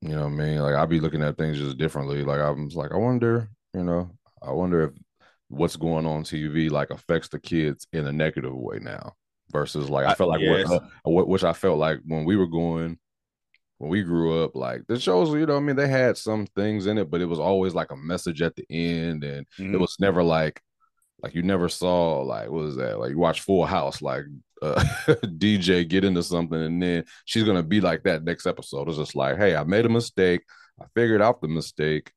You 0.00 0.10
know 0.10 0.24
what 0.24 0.32
I 0.32 0.36
mean? 0.36 0.58
Like 0.60 0.74
I'll 0.74 0.86
be 0.86 1.00
looking 1.00 1.22
at 1.22 1.36
things 1.36 1.58
just 1.58 1.78
differently. 1.78 2.22
Like 2.22 2.40
I'm 2.40 2.68
just 2.68 2.76
like, 2.76 2.92
I 2.92 2.96
wonder, 2.96 3.50
you 3.74 3.82
know, 3.82 4.12
I 4.40 4.52
wonder 4.52 4.82
if 4.84 4.92
what's 5.48 5.76
going 5.76 6.06
on 6.06 6.22
TV 6.22 6.70
like 6.70 6.90
affects 6.90 7.28
the 7.28 7.40
kids 7.40 7.86
in 7.92 8.06
a 8.06 8.12
negative 8.12 8.54
way 8.54 8.78
now 8.80 9.14
versus 9.50 9.90
like 9.90 10.06
I 10.06 10.12
I- 10.12 10.14
felt 10.14 10.30
like 10.30 10.40
yes. 10.40 10.68
what, 10.68 10.82
uh, 10.82 10.86
what 11.04 11.28
which 11.28 11.44
I 11.44 11.52
felt 11.52 11.78
like 11.78 12.00
when 12.06 12.24
we 12.24 12.36
were 12.36 12.46
going 12.46 12.98
when 13.78 13.90
we 13.90 14.02
grew 14.02 14.42
up, 14.44 14.54
like 14.56 14.82
the 14.88 14.98
shows, 14.98 15.30
you 15.30 15.46
know, 15.46 15.56
I 15.56 15.60
mean, 15.60 15.76
they 15.76 15.88
had 15.88 16.16
some 16.16 16.46
things 16.56 16.86
in 16.86 16.98
it, 16.98 17.10
but 17.10 17.20
it 17.20 17.26
was 17.26 17.38
always 17.38 17.74
like 17.74 17.90
a 17.92 17.96
message 17.96 18.42
at 18.42 18.54
the 18.56 18.64
end, 18.70 19.24
and 19.24 19.46
it 19.58 19.62
Mhm. 19.62 19.80
was 19.80 19.96
never 20.00 20.22
like 20.22 20.60
like 21.20 21.34
you 21.34 21.42
never 21.42 21.68
saw 21.68 22.20
like 22.22 22.48
what 22.48 22.62
was 22.62 22.76
that 22.76 22.96
like 23.00 23.10
you 23.10 23.18
watch 23.18 23.40
Full 23.40 23.66
House 23.66 24.00
like 24.00 24.22
uh, 24.62 24.76
DJ 25.36 25.88
get 25.88 26.04
into 26.04 26.22
something 26.22 26.60
and 26.62 26.80
then 26.80 27.04
she's 27.24 27.42
gonna 27.42 27.62
be 27.62 27.80
like 27.80 28.04
that 28.04 28.22
next 28.22 28.46
episode. 28.46 28.88
It's 28.88 28.98
just 28.98 29.16
like, 29.16 29.36
hey, 29.36 29.56
I 29.56 29.64
made 29.64 29.84
a 29.84 29.88
mistake. 29.88 30.42
I 30.80 30.84
figured 30.94 31.20
out 31.20 31.40
the 31.40 31.48
mistake. 31.48 32.12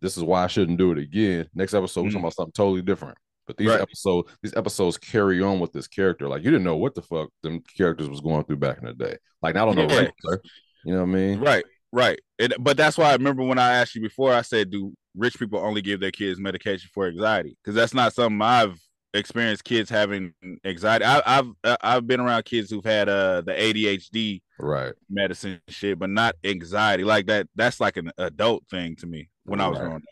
This 0.00 0.16
is 0.16 0.22
why 0.22 0.44
I 0.44 0.46
shouldn't 0.46 0.78
do 0.78 0.92
it 0.92 0.98
again. 0.98 1.48
Next 1.54 1.74
episode, 1.74 2.02
we're 2.02 2.08
talking 2.10 2.18
Mhm. 2.20 2.22
about 2.24 2.34
something 2.34 2.52
totally 2.52 2.82
different. 2.82 3.18
But 3.48 3.56
these 3.56 3.68
Right. 3.70 3.80
episodes, 3.80 4.30
these 4.42 4.54
episodes 4.56 4.98
carry 4.98 5.42
on 5.42 5.58
with 5.58 5.72
this 5.72 5.88
character. 5.88 6.28
Like 6.28 6.44
you 6.44 6.50
didn't 6.52 6.64
know 6.64 6.76
what 6.76 6.94
the 6.94 7.02
fuck 7.02 7.30
them 7.42 7.60
characters 7.76 8.08
was 8.08 8.20
going 8.20 8.44
through 8.44 8.56
back 8.58 8.78
in 8.78 8.84
the 8.84 8.94
day. 8.94 9.16
Like 9.42 9.54
the 9.54 9.60
Yeah. 9.66 9.84
regular. 9.84 10.42
You 10.84 10.92
know 10.94 11.00
what 11.04 11.10
I 11.10 11.12
mean? 11.12 11.40
Right, 11.40 11.64
right. 11.92 12.18
But 12.60 12.76
that's 12.76 12.98
why 12.98 13.10
I 13.10 13.12
remember 13.14 13.42
when 13.42 13.58
I 13.58 13.72
asked 13.76 13.94
you 13.94 14.00
before, 14.02 14.32
I 14.32 14.42
said, 14.42 14.70
do 14.70 14.92
rich 15.16 15.38
people 15.38 15.58
only 15.58 15.80
give 15.82 16.00
their 16.00 16.10
kids 16.10 16.38
medication 16.40 16.90
for 16.92 17.06
anxiety? 17.06 17.56
Because 17.62 17.74
that's 17.74 17.94
not 17.94 18.12
something 18.14 18.40
I've 18.42 18.78
experienced 19.14 19.64
kids 19.64 19.88
having 19.88 20.34
anxiety. 20.64 21.04
I, 21.04 21.22
I've 21.24 21.48
uh, 21.62 21.76
I've 21.80 22.06
been 22.06 22.20
around 22.20 22.44
kids 22.44 22.68
who've 22.70 22.84
had 22.84 23.08
uh 23.08 23.42
the 23.42 23.52
ADHD 23.52 24.42
Right. 24.58 24.92
medicine 25.08 25.60
shit, 25.68 25.98
but 25.98 26.10
not 26.10 26.34
anxiety. 26.44 27.04
Like 27.04 27.26
that, 27.26 27.46
that's 27.54 27.80
like 27.80 27.96
an 27.96 28.10
adult 28.18 28.64
thing 28.68 28.96
to 28.96 29.06
me 29.06 29.28
when 29.44 29.60
I 29.60 29.68
was 29.68 29.78
Right. 29.78 29.84
growing 29.84 29.96
up. 29.98 30.02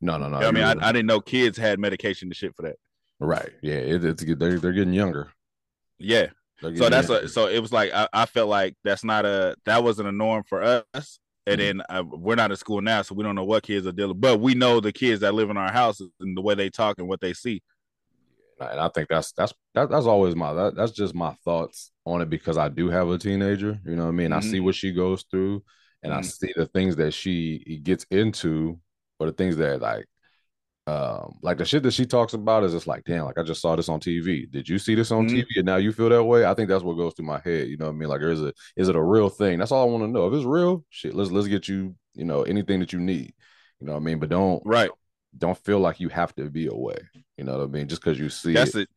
No, 0.00 0.18
no, 0.18 0.28
no. 0.28 0.38
I 0.46 0.50
mean, 0.50 0.64
I, 0.64 0.72
I 0.72 0.92
didn't 0.92 1.06
know 1.06 1.20
kids 1.20 1.56
had 1.58 1.78
medication 1.78 2.28
and 2.28 2.36
shit 2.36 2.54
for 2.54 2.62
that. 2.62 2.76
right. 3.20 3.50
Yeah, 3.62 3.74
it, 3.76 4.04
it's 4.04 4.24
they're 4.24 4.58
they're 4.58 4.72
getting 4.72 4.92
younger. 4.94 5.32
Yeah. 5.98 6.28
So 6.74 6.88
that's 6.88 7.08
a, 7.08 7.28
so 7.28 7.48
it 7.48 7.60
was 7.60 7.72
like 7.72 7.92
I, 7.92 8.08
I 8.12 8.26
felt 8.26 8.48
like 8.48 8.74
that's 8.84 9.04
not 9.04 9.24
a 9.24 9.56
that 9.66 9.82
wasn't 9.82 10.08
a 10.08 10.12
norm 10.12 10.42
for 10.44 10.62
us. 10.62 11.18
And 11.46 11.60
Mhm. 11.60 11.80
then 11.80 11.82
uh, 11.88 12.02
we're 12.04 12.34
not 12.34 12.50
in 12.50 12.56
school 12.56 12.80
now, 12.80 13.02
so 13.02 13.14
we 13.14 13.22
don't 13.22 13.36
know 13.36 13.44
what 13.44 13.62
kids 13.62 13.86
are 13.86 13.92
dealing. 13.92 14.18
But 14.18 14.40
we 14.40 14.54
know 14.54 14.80
the 14.80 14.92
kids 14.92 15.20
that 15.20 15.34
live 15.34 15.48
in 15.50 15.56
our 15.56 15.70
houses 15.72 16.10
and 16.20 16.36
the 16.36 16.42
way 16.42 16.54
they 16.54 16.70
talk 16.70 16.98
and 16.98 17.08
what 17.08 17.20
they 17.20 17.32
see. 17.34 17.62
and 18.60 18.80
I 18.80 18.88
think 18.88 19.08
that's 19.08 19.32
that's 19.32 19.52
that, 19.74 19.90
that's 19.90 20.06
always 20.06 20.34
my 20.34 20.52
that, 20.54 20.74
that's 20.76 20.92
just 20.92 21.14
my 21.14 21.34
thoughts 21.44 21.90
on 22.04 22.22
it 22.22 22.30
because 22.30 22.56
I 22.56 22.68
do 22.68 22.88
have 22.88 23.08
a 23.08 23.18
teenager, 23.18 23.78
you 23.84 23.96
know 23.96 24.04
what 24.04 24.08
I 24.10 24.12
mean? 24.12 24.32
I 24.32 24.40
Mhm. 24.40 24.50
see 24.50 24.60
what 24.60 24.74
she 24.74 24.92
goes 24.92 25.24
through 25.30 25.62
and 26.02 26.12
I 26.12 26.20
Mhm. 26.20 26.30
see 26.32 26.52
the 26.56 26.66
things 26.66 26.96
that 26.96 27.12
she 27.12 27.80
gets 27.82 28.06
into 28.10 28.78
or 29.18 29.26
the 29.26 29.32
things 29.32 29.56
that 29.56 29.80
like 29.80 30.06
um 30.88 31.36
like 31.42 31.58
the 31.58 31.64
shit 31.64 31.82
that 31.82 31.90
she 31.92 32.06
talks 32.06 32.32
about 32.32 32.62
is 32.62 32.72
just 32.72 32.86
like 32.86 33.02
damn 33.04 33.24
like 33.24 33.38
I 33.38 33.42
just 33.42 33.60
saw 33.60 33.74
this 33.74 33.88
on 33.88 33.98
TV. 34.00 34.46
Did 34.50 34.68
you 34.68 34.78
see 34.78 34.94
this 34.94 35.10
on 35.10 35.26
Mhm. 35.26 35.30
TV 35.42 35.46
and 35.56 35.66
now 35.66 35.76
you 35.76 35.92
feel 35.92 36.08
that 36.10 36.22
way? 36.24 36.44
I 36.44 36.54
think 36.54 36.68
that's 36.68 36.84
what 36.84 36.94
goes 36.96 37.14
through 37.14 37.26
my 37.26 37.40
head, 37.40 37.68
you 37.68 37.76
know 37.76 37.86
what 37.86 37.92
I 37.92 37.96
mean? 37.96 38.08
Like 38.08 38.20
is 38.22 38.40
it 38.40 38.54
is 38.76 38.88
it 38.88 38.96
a 38.96 39.02
real 39.02 39.28
thing? 39.28 39.58
That's 39.58 39.72
all 39.72 39.82
I 39.88 39.90
want 39.90 40.04
to 40.04 40.08
know. 40.08 40.28
If 40.28 40.34
it's 40.34 40.44
real, 40.44 40.84
shit, 40.90 41.14
let's 41.14 41.30
let's 41.32 41.48
get 41.48 41.66
you, 41.68 41.96
you 42.14 42.24
know, 42.24 42.42
anything 42.42 42.80
that 42.80 42.92
you 42.92 43.00
need. 43.00 43.34
You 43.80 43.86
know 43.88 43.94
what 43.94 44.00
I 44.00 44.04
mean? 44.04 44.18
But 44.20 44.28
don't 44.30 44.62
Right. 44.64 44.90
don't 45.36 45.58
feel 45.58 45.80
like 45.80 45.98
you 46.00 46.08
have 46.08 46.34
to 46.36 46.48
be 46.48 46.68
away. 46.68 46.98
You 47.36 47.44
know 47.44 47.58
what 47.58 47.64
I 47.64 47.66
mean? 47.66 47.88
Just 47.88 48.02
because 48.02 48.18
you 48.18 48.28
see 48.28 48.54
That's 48.54 48.74
it. 48.74 48.82
it. 48.82 48.88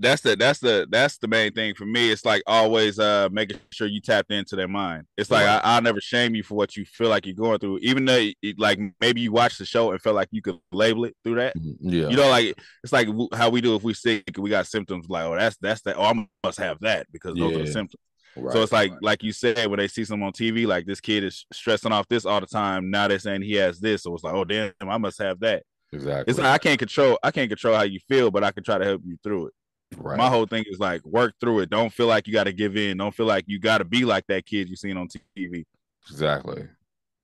That's 0.00 0.22
the 0.22 0.36
that's 0.36 0.60
the 0.60 0.86
that's 0.90 1.18
the 1.18 1.26
main 1.26 1.52
thing 1.52 1.74
for 1.74 1.84
me. 1.84 2.10
It's 2.10 2.24
like 2.24 2.42
always 2.46 2.98
uh 2.98 3.28
making 3.32 3.58
sure 3.72 3.88
you 3.88 4.00
tapped 4.00 4.30
into 4.30 4.54
their 4.54 4.68
mind. 4.68 5.04
It's 5.16 5.30
like 5.30 5.46
Right. 5.46 5.60
I, 5.64 5.74
I'll 5.74 5.82
never 5.82 6.00
shame 6.00 6.34
you 6.34 6.42
for 6.42 6.54
what 6.54 6.76
you 6.76 6.84
feel 6.84 7.08
like 7.08 7.26
you're 7.26 7.34
going 7.34 7.58
through, 7.58 7.78
even 7.82 8.04
though 8.04 8.28
it, 8.42 8.58
like 8.58 8.78
maybe 9.00 9.20
you 9.20 9.32
watched 9.32 9.58
the 9.58 9.64
show 9.64 9.90
and 9.90 10.00
felt 10.00 10.14
like 10.14 10.28
you 10.30 10.42
could 10.42 10.58
label 10.70 11.04
it 11.04 11.16
through 11.24 11.36
that. 11.36 11.54
Yeah. 11.80 12.08
You 12.08 12.16
know, 12.16 12.28
like 12.28 12.56
it's 12.84 12.92
like 12.92 13.08
how 13.34 13.50
we 13.50 13.60
do 13.60 13.74
if 13.74 13.82
we 13.82 13.94
sick 13.94 14.24
and 14.28 14.38
we 14.38 14.50
got 14.50 14.66
symptoms. 14.66 15.08
Like, 15.08 15.24
oh, 15.24 15.34
that's 15.36 15.56
that's 15.56 15.82
that. 15.82 15.96
Oh, 15.96 16.04
I 16.04 16.26
must 16.44 16.58
have 16.58 16.78
that 16.80 17.06
because 17.12 17.34
those 17.34 17.56
are 17.56 17.58
the 17.58 17.66
symptoms. 17.66 18.02
Right, 18.36 18.52
so 18.52 18.62
it's 18.62 18.72
like 18.72 18.92
right. 18.92 19.02
like 19.02 19.22
you 19.24 19.32
said 19.32 19.66
when 19.66 19.78
they 19.78 19.88
see 19.88 20.04
someone 20.04 20.28
on 20.28 20.32
TV, 20.32 20.66
like 20.66 20.86
this 20.86 21.00
kid 21.00 21.24
is 21.24 21.44
stressing 21.52 21.90
off 21.92 22.06
this 22.08 22.24
all 22.24 22.40
the 22.40 22.46
time. 22.46 22.90
Now 22.90 23.08
they're 23.08 23.18
saying 23.18 23.42
he 23.42 23.54
has 23.54 23.80
this, 23.80 24.04
so 24.04 24.14
it's 24.14 24.22
like, 24.22 24.34
oh 24.34 24.44
damn, 24.44 24.72
I 24.80 24.98
must 24.98 25.18
have 25.20 25.40
that. 25.40 25.64
exactly. 25.92 26.30
It's 26.30 26.38
like 26.38 26.48
I 26.48 26.58
can't 26.58 26.78
control 26.78 27.18
I 27.22 27.30
can't 27.32 27.48
control 27.48 27.74
how 27.74 27.82
you 27.82 27.98
feel, 28.08 28.30
but 28.30 28.44
I 28.44 28.52
can 28.52 28.62
try 28.62 28.78
to 28.78 28.84
help 28.84 29.02
you 29.04 29.16
through 29.24 29.48
it. 29.48 29.54
Right. 29.96 30.18
My 30.18 30.28
whole 30.28 30.46
thing 30.46 30.64
is 30.68 30.78
like 30.78 31.04
work 31.04 31.34
through 31.40 31.60
it. 31.60 31.70
Don't 31.70 31.92
feel 31.92 32.06
like 32.06 32.26
you 32.26 32.32
got 32.32 32.44
to 32.44 32.52
give 32.52 32.76
in. 32.76 32.96
Don't 32.98 33.14
feel 33.14 33.26
like 33.26 33.44
you 33.46 33.58
got 33.58 33.78
to 33.78 33.84
be 33.84 34.04
like 34.04 34.26
that 34.28 34.46
kid 34.46 34.68
you 34.68 34.76
seen 34.76 34.96
on 34.96 35.08
TV. 35.08 35.66
exactly. 36.10 36.66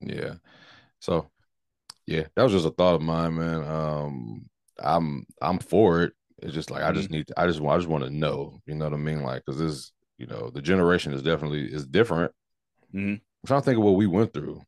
Yeah. 0.01 0.35
So 0.99 1.29
yeah, 2.07 2.25
that 2.35 2.43
was 2.43 2.53
just 2.53 2.67
a 2.67 2.71
thought 2.71 2.95
of 2.95 3.03
mine, 3.03 3.35
man. 3.35 3.63
Um 3.63 4.49
I'm 4.83 5.25
I'm 5.41 5.59
for 5.59 6.03
it. 6.03 6.13
It's 6.43 6.53
just 6.53 6.71
like 6.71 6.83
I 6.83 6.91
Mm-hmm. 6.91 6.93
just 6.93 7.11
need 7.11 7.27
to, 7.29 7.39
I 7.39 7.47
just 7.47 7.61
want 7.61 7.75
I 7.75 7.79
just 7.79 7.89
want 7.89 8.05
to 8.05 8.09
know, 8.09 8.61
you 8.67 8.75
know 8.75 8.85
what 8.85 8.95
I 8.95 8.97
mean? 8.97 9.23
Like 9.23 9.45
cuz 9.45 9.57
this, 9.59 9.93
you 10.17 10.27
know, 10.27 10.51
the 10.51 10.61
generation 10.61 11.13
is 11.13 11.23
definitely 11.23 11.71
is 11.73 11.87
different. 11.87 12.31
Mhm. 12.93 13.21
I'm 13.43 13.47
trying 13.47 13.61
to 13.61 13.65
think 13.65 13.77
of 13.77 13.83
what 13.83 13.95
we 13.95 14.07
went 14.07 14.33
through. 14.33 14.61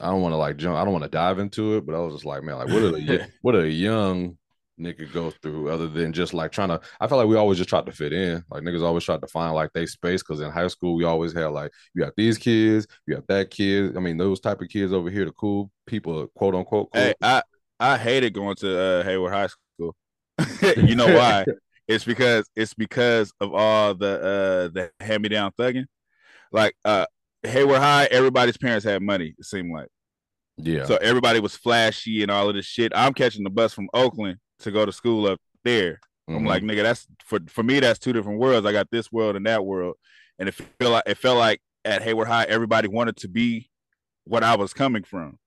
I 0.00 0.08
don't 0.10 0.22
want 0.22 0.32
to 0.32 0.38
like 0.38 0.56
jump, 0.58 0.76
I 0.76 0.84
don't 0.84 0.92
want 0.92 1.04
to 1.04 1.10
dive 1.10 1.38
into 1.40 1.76
it, 1.76 1.86
but 1.86 1.94
I 1.94 2.00
was 2.00 2.14
just 2.14 2.24
like, 2.26 2.42
man, 2.44 2.56
like 2.58 2.68
what 2.68 2.82
are 2.82 2.90
the 2.92 3.26
what 3.42 3.54
are 3.56 3.64
a 3.64 3.68
young 3.70 4.38
nigga 4.78 5.10
go 5.12 5.30
through 5.30 5.70
other 5.70 5.88
than 5.88 6.12
just 6.12 6.34
like 6.34 6.52
trying 6.52 6.68
to 6.68 6.80
I 7.00 7.06
feel 7.06 7.18
like 7.18 7.28
we 7.28 7.36
always 7.36 7.58
just 7.58 7.70
tried 7.70 7.86
to 7.86 7.92
fit 7.92 8.12
in. 8.12 8.44
Like 8.50 8.62
niggas 8.62 8.82
always 8.82 9.04
tried 9.04 9.20
to 9.22 9.26
find 9.26 9.54
like 9.54 9.70
they 9.72 9.86
space 9.86 10.22
because 10.22 10.40
in 10.40 10.50
high 10.50 10.68
school 10.68 10.96
we 10.96 11.04
always 11.04 11.32
had 11.32 11.46
like 11.46 11.72
you 11.94 12.02
got 12.02 12.14
these 12.16 12.38
kids, 12.38 12.86
you 13.06 13.14
got 13.14 13.26
that 13.28 13.50
kid. 13.50 13.96
I 13.96 14.00
mean, 14.00 14.16
those 14.16 14.40
type 14.40 14.60
of 14.60 14.68
kids 14.68 14.92
over 14.92 15.10
here, 15.10 15.24
the 15.24 15.32
cool 15.32 15.70
people, 15.86 16.26
quote 16.34 16.54
unquote 16.54 16.88
cool. 16.92 17.02
Hey, 17.02 17.14
I 17.22 17.42
I 17.80 17.98
hated 17.98 18.34
going 18.34 18.56
to 18.56 18.78
uh, 18.78 19.02
Hayward 19.04 19.32
High 19.32 19.48
School. 19.48 19.96
you 20.88 20.94
know 20.94 21.14
why? 21.14 21.44
it's 21.88 22.04
because 22.04 22.48
it's 22.54 22.74
because 22.74 23.32
of 23.40 23.54
all 23.54 23.94
the 23.94 24.16
uh 24.16 24.68
the 24.68 24.90
hand 25.00 25.22
me 25.22 25.28
down 25.28 25.52
thugging. 25.58 25.86
Like 26.52 26.74
uh 26.84 27.06
Hayward 27.42 27.78
High, 27.78 28.06
everybody's 28.06 28.56
parents 28.56 28.84
had 28.84 29.02
money. 29.02 29.34
It 29.38 29.44
seemed 29.44 29.72
like 29.72 29.88
Yeah. 30.58 30.84
So 30.84 30.96
everybody 30.96 31.40
was 31.40 31.56
flashy 31.56 32.22
and 32.22 32.30
all 32.30 32.48
of 32.48 32.54
this 32.54 32.66
shit. 32.66 32.92
I'm 32.94 33.14
catching 33.14 33.44
the 33.44 33.50
bus 33.50 33.72
from 33.72 33.88
Oakland 33.94 34.38
to 34.60 34.70
go 34.70 34.86
to 34.86 34.92
school 34.92 35.26
up 35.26 35.40
there. 35.64 36.00
I'm 36.28 36.40
Mhm. 36.40 36.48
like, 36.48 36.62
nigga, 36.62 36.82
that's 36.82 37.06
for 37.24 37.38
for 37.48 37.62
me. 37.62 37.78
That's 37.80 37.98
two 37.98 38.12
different 38.12 38.40
worlds. 38.40 38.66
I 38.66 38.72
got 38.72 38.90
this 38.90 39.12
world 39.12 39.36
and 39.36 39.46
that 39.46 39.64
world, 39.64 39.96
and 40.38 40.48
it 40.48 40.52
feel 40.52 40.90
like 40.90 41.04
it 41.06 41.18
felt 41.18 41.38
like 41.38 41.60
at 41.84 42.02
Hayward 42.02 42.26
High, 42.28 42.44
everybody 42.44 42.88
wanted 42.88 43.16
to 43.18 43.28
be 43.28 43.70
what 44.24 44.42
I 44.42 44.56
was 44.56 44.72
coming 44.74 45.04
from. 45.04 45.38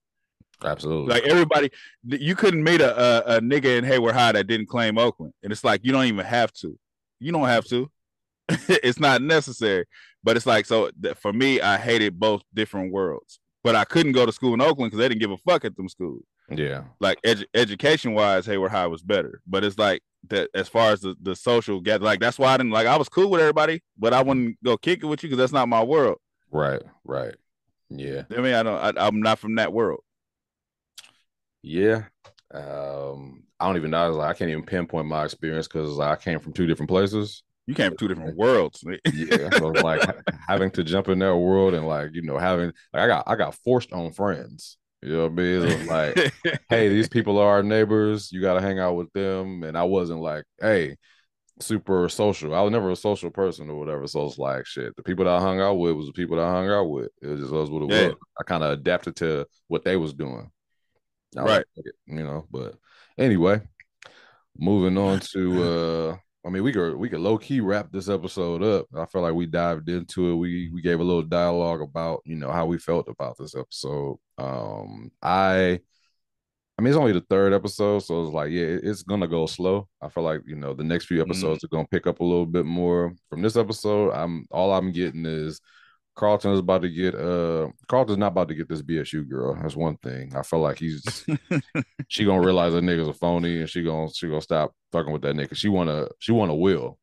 absolutely. 0.64 1.14
Like 1.14 1.24
everybody, 1.24 1.70
you 2.06 2.36
couldn't 2.36 2.64
meet 2.64 2.80
a, 2.82 2.98
a 3.32 3.38
a 3.38 3.42
nigga 3.42 3.78
in 3.78 3.84
Hayward 3.84 4.16
High 4.16 4.32
that 4.34 4.48
didn't 4.48 4.68
claim 4.68 4.98
Oakland, 4.98 5.34
and 5.44 5.52
it's 5.52 5.64
like 5.66 5.82
you 5.84 5.92
don't 5.92 6.06
even 6.06 6.26
have 6.26 6.52
to. 6.54 6.78
You 7.20 7.32
don't 7.34 7.48
have 7.48 7.66
to. 7.66 7.90
it's 8.48 9.00
not 9.00 9.22
necessary. 9.22 9.86
But 10.24 10.36
it's 10.38 10.46
like 10.46 10.66
so 10.66 10.92
for 11.18 11.34
me, 11.34 11.60
I 11.62 11.78
hated 11.78 12.20
both 12.20 12.42
different 12.54 12.92
worlds. 12.94 13.40
But 13.64 13.76
I 13.76 13.84
couldn't 13.84 14.14
go 14.14 14.26
to 14.26 14.32
school 14.32 14.54
in 14.54 14.62
Oakland 14.62 14.92
because 14.92 15.00
they 15.00 15.10
didn't 15.10 15.20
give 15.22 15.32
a 15.32 15.38
fuck 15.38 15.66
at 15.66 15.76
them 15.76 15.90
schools. 15.90 16.24
Yeah. 16.52 16.84
Like 17.00 17.22
edu- 17.24 17.46
education 17.54 18.14
wise, 18.14 18.46
Hayward 18.46 18.72
High 18.72 18.88
was 18.88 19.02
better. 19.02 19.42
But 19.48 19.64
it's 19.64 19.78
like 19.78 20.02
that 20.28 20.50
as 20.54 20.68
far 20.68 20.92
as 20.92 21.02
the, 21.02 21.16
the 21.22 21.36
social 21.36 21.80
get 21.80 22.02
like 22.02 22.20
that's 22.20 22.38
why 22.38 22.54
I 22.54 22.58
didn't 22.58 22.72
like 22.72 22.88
I 22.88 22.98
was 22.98 23.10
cool 23.10 23.30
with 23.30 23.42
everybody, 23.42 23.82
but 23.98 24.14
I 24.14 24.22
wouldn't 24.22 24.62
go 24.64 24.78
kick 24.78 25.04
it 25.04 25.06
with 25.06 25.24
you 25.24 25.30
because 25.30 25.38
that's 25.38 25.54
not 25.54 25.70
my 25.70 25.84
world. 25.84 26.18
Right. 26.52 26.82
Right. 27.04 27.36
Yeah. 27.90 28.24
I 28.36 28.42
mean, 28.42 28.54
I 28.54 28.64
don't. 28.64 28.98
I, 28.98 29.08
I'm 29.08 29.22
not 29.22 29.40
from 29.40 29.56
that 29.56 29.74
world. 29.74 30.02
Yeah. 31.62 32.04
Um, 32.54 33.44
I 33.60 33.68
don't 33.68 33.78
even 33.78 33.92
know. 33.92 33.98
I, 33.98 34.08
like, 34.08 34.36
I 34.36 34.38
can't 34.38 34.52
even 34.52 34.64
pinpoint 34.64 35.08
my 35.08 35.26
experience 35.26 35.68
because 35.68 35.92
like, 35.92 36.20
I 36.20 36.22
came 36.22 36.40
from 36.40 36.54
two 36.54 36.68
different 36.68 36.90
places. 36.90 37.44
You 37.68 37.76
came 37.76 37.92
from 37.92 37.98
two 37.98 38.08
different 38.08 38.36
worlds. 38.36 38.84
Yeah. 39.14 39.50
so 39.52 39.68
like 39.68 40.02
having 40.48 40.72
to 40.72 40.84
jump 40.84 41.08
in 41.10 41.20
that 41.20 41.36
world 41.36 41.76
and 41.76 41.88
like, 41.88 42.10
you 42.14 42.24
know, 42.24 42.38
having 42.38 42.74
like 42.94 43.04
I 43.04 43.08
got 43.08 43.24
I 43.28 43.36
got 43.36 43.56
forced 43.56 43.94
on 43.94 44.12
friends. 44.12 44.78
You 45.02 45.14
know 45.14 45.24
what 45.24 45.32
I 45.32 45.36
mean? 45.36 45.64
It 45.64 45.80
was 45.80 45.88
like, 45.88 46.34
hey, 46.70 46.90
these 46.90 47.08
people 47.10 47.38
are 47.38 47.48
our 47.50 47.64
neighbors. 47.64 48.32
You 48.32 48.42
gotta 48.42 48.62
hang 48.62 48.80
out 48.80 48.96
with 48.96 49.12
them. 49.14 49.64
And 49.64 49.78
I 49.78 49.84
wasn't 49.84 50.20
like, 50.22 50.44
hey, 50.60 50.98
super 51.60 52.10
social. 52.10 52.56
I 52.56 52.62
was 52.62 52.72
never 52.72 52.92
a 52.92 52.96
social 52.96 53.30
person 53.32 53.70
or 53.70 53.76
whatever. 53.80 54.08
So 54.08 54.26
it's 54.26 54.38
like 54.38 54.66
shit. 54.66 54.96
The 54.96 55.04
people 55.04 55.26
that 55.26 55.36
I 55.36 55.40
hung 55.42 55.62
out 55.62 55.76
with 55.76 55.96
was 55.96 56.08
the 56.08 56.14
people 56.14 56.38
that 56.38 56.46
I 56.46 56.52
hung 56.52 56.70
out 56.70 56.86
with. 56.90 57.10
It 57.22 57.28
was 57.28 57.40
just 57.42 57.52
was 57.52 57.70
what 57.70 57.84
it 57.84 57.90
Yeah. 57.90 58.08
was. 58.10 58.18
I 58.40 58.44
kind 58.44 58.64
of 58.64 58.72
adapted 58.72 59.16
to 59.18 59.46
what 59.68 59.84
they 59.84 59.98
was 59.98 60.14
doing. 60.14 60.52
Was 61.36 61.46
Right. 61.46 61.66
like, 61.78 61.86
you 62.08 62.24
know, 62.24 62.48
but 62.52 62.76
anyway, 63.18 63.62
moving 64.58 64.98
on 64.98 65.20
to 65.20 65.64
uh 65.64 66.18
I 66.46 66.50
mean 66.50 66.64
we 66.64 66.72
could 66.72 66.96
we 66.96 67.10
could 67.10 67.20
low 67.20 67.38
key 67.38 67.60
wrap 67.60 67.92
this 67.92 68.10
episode 68.10 68.64
up. 68.64 68.88
I 68.96 69.06
feel 69.06 69.22
like 69.22 69.34
we 69.34 69.46
dived 69.46 69.90
into 69.90 70.32
it. 70.32 70.36
We 70.36 70.70
we 70.74 70.82
gave 70.82 71.00
a 71.00 71.04
little 71.04 71.22
dialogue 71.24 71.82
about, 71.82 72.22
you 72.26 72.36
know, 72.38 72.52
how 72.52 72.66
we 72.66 72.78
felt 72.78 73.10
about 73.10 73.38
this 73.38 73.56
episode. 73.56 74.18
Um 74.38 75.12
I 75.22 75.80
I 76.78 76.82
mean, 76.82 76.94
it's 76.94 76.98
only 76.98 77.12
the 77.12 77.26
third 77.30 77.52
episode, 77.52 78.00
so 78.00 78.24
it's 78.24 78.32
like, 78.34 78.52
yeah, 78.52 78.64
it's 78.82 79.04
gonna 79.04 79.28
go 79.28 79.46
slow. 79.48 79.90
I 80.02 80.08
feel 80.08 80.24
like 80.24 80.42
you 80.46 80.56
know 80.56 80.74
the 80.74 80.84
next 80.84 81.06
few 81.08 81.22
episodes 81.22 81.62
are 81.64 81.68
gonna 81.68 81.86
pick 81.88 82.08
up 82.08 82.22
a 82.22 82.24
little 82.24 82.46
bit 82.46 82.66
more. 82.66 83.14
From 83.30 83.42
this 83.42 83.58
episode, 83.58 84.12
I'm 84.12 84.46
all 84.50 84.72
I'm 84.74 84.94
getting 84.94 85.26
is 85.26 85.60
Carlton 86.20 86.52
is 86.52 86.60
about 86.60 86.82
to 86.82 86.90
get 86.90 87.16
uh 87.16 87.70
Carlton's 87.88 88.18
not 88.18 88.34
about 88.34 88.50
to 88.50 88.54
get 88.54 88.68
this 88.68 88.82
BSU 88.82 89.28
girl. 89.28 89.56
That's 89.56 89.78
one 89.78 89.96
thing. 89.96 90.36
I 90.36 90.44
feel 90.44 90.60
like 90.60 90.78
he's 90.78 91.26
she 92.10 92.26
gonna 92.26 92.46
realize 92.46 92.74
that 92.74 92.84
nigga's 92.84 93.08
a 93.08 93.14
phony 93.14 93.62
and 93.62 93.70
she 93.70 93.84
gonna 93.84 94.10
she 94.14 94.28
gonna 94.28 94.42
stop 94.42 94.74
fucking 94.92 95.14
with 95.14 95.22
that 95.22 95.36
nigga. 95.36 95.56
She 95.56 95.70
wanna 95.70 96.10
she 96.20 96.34
wanna 96.34 96.56
will. 96.56 97.00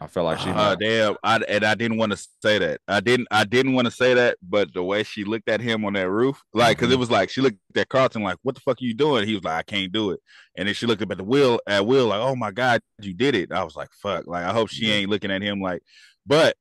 I 0.00 0.06
felt 0.06 0.26
like 0.26 0.38
she 0.38 0.50
uh, 0.50 0.76
damn, 0.76 1.16
I, 1.24 1.38
and 1.48 1.64
I 1.64 1.74
didn't 1.74 1.96
want 1.96 2.10
to 2.12 2.26
say 2.42 2.58
that. 2.58 2.80
I 2.88 2.98
didn't. 2.98 3.28
I 3.30 3.44
didn't 3.44 3.74
want 3.74 3.84
to 3.86 3.92
say 3.92 4.14
that, 4.14 4.36
but 4.42 4.74
the 4.74 4.82
way 4.82 5.04
she 5.04 5.22
looked 5.22 5.48
at 5.48 5.60
him 5.60 5.84
on 5.84 5.92
that 5.92 6.10
roof, 6.10 6.42
like, 6.52 6.76
because 6.76 6.92
it 6.92 6.98
was 6.98 7.08
like 7.08 7.30
she 7.30 7.40
looked 7.40 7.58
at 7.76 7.88
Carlton, 7.88 8.24
like, 8.24 8.36
"What 8.42 8.56
the 8.56 8.60
fuck 8.62 8.82
are 8.82 8.84
you 8.84 8.94
doing?" 8.94 9.28
He 9.28 9.34
was 9.34 9.44
like, 9.44 9.54
"I 9.54 9.62
can't 9.62 9.92
do 9.92 10.10
it." 10.10 10.18
And 10.56 10.66
then 10.66 10.74
she 10.74 10.86
looked 10.86 11.02
up 11.02 11.12
at 11.12 11.18
the 11.18 11.24
wheel, 11.24 11.60
at 11.68 11.86
Will, 11.86 12.08
like, 12.08 12.18
"Oh 12.20 12.34
my 12.34 12.50
god, 12.50 12.80
you 13.00 13.14
did 13.14 13.36
it!" 13.36 13.52
I 13.52 13.62
was 13.62 13.76
like, 13.76 13.90
"Fuck!" 13.92 14.26
Like, 14.26 14.44
I 14.44 14.52
hope 14.52 14.70
she 14.70 14.90
ain't 14.90 15.08
looking 15.08 15.30
at 15.30 15.40
him 15.40 15.60
like, 15.60 15.82
but 16.26 16.56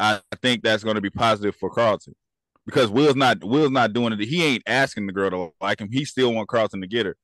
I 0.00 0.20
think 0.40 0.62
that's 0.62 0.82
going 0.82 0.96
to 0.96 1.00
be 1.00 1.10
positive 1.10 1.54
for 1.56 1.70
Carlton 1.70 2.14
because 2.66 2.88
Will's 2.88 3.16
not 3.16 3.42
Will's 3.44 3.70
not 3.70 3.92
doing 3.92 4.12
it. 4.12 4.20
He 4.20 4.44
ain't 4.44 4.62
asking 4.66 5.06
the 5.06 5.12
girl 5.12 5.30
to 5.30 5.52
like 5.60 5.80
him. 5.80 5.90
He 5.90 6.04
still 6.04 6.32
want 6.32 6.48
Carlton 6.48 6.80
to 6.80 6.86
get 6.86 7.06
her, 7.06 7.16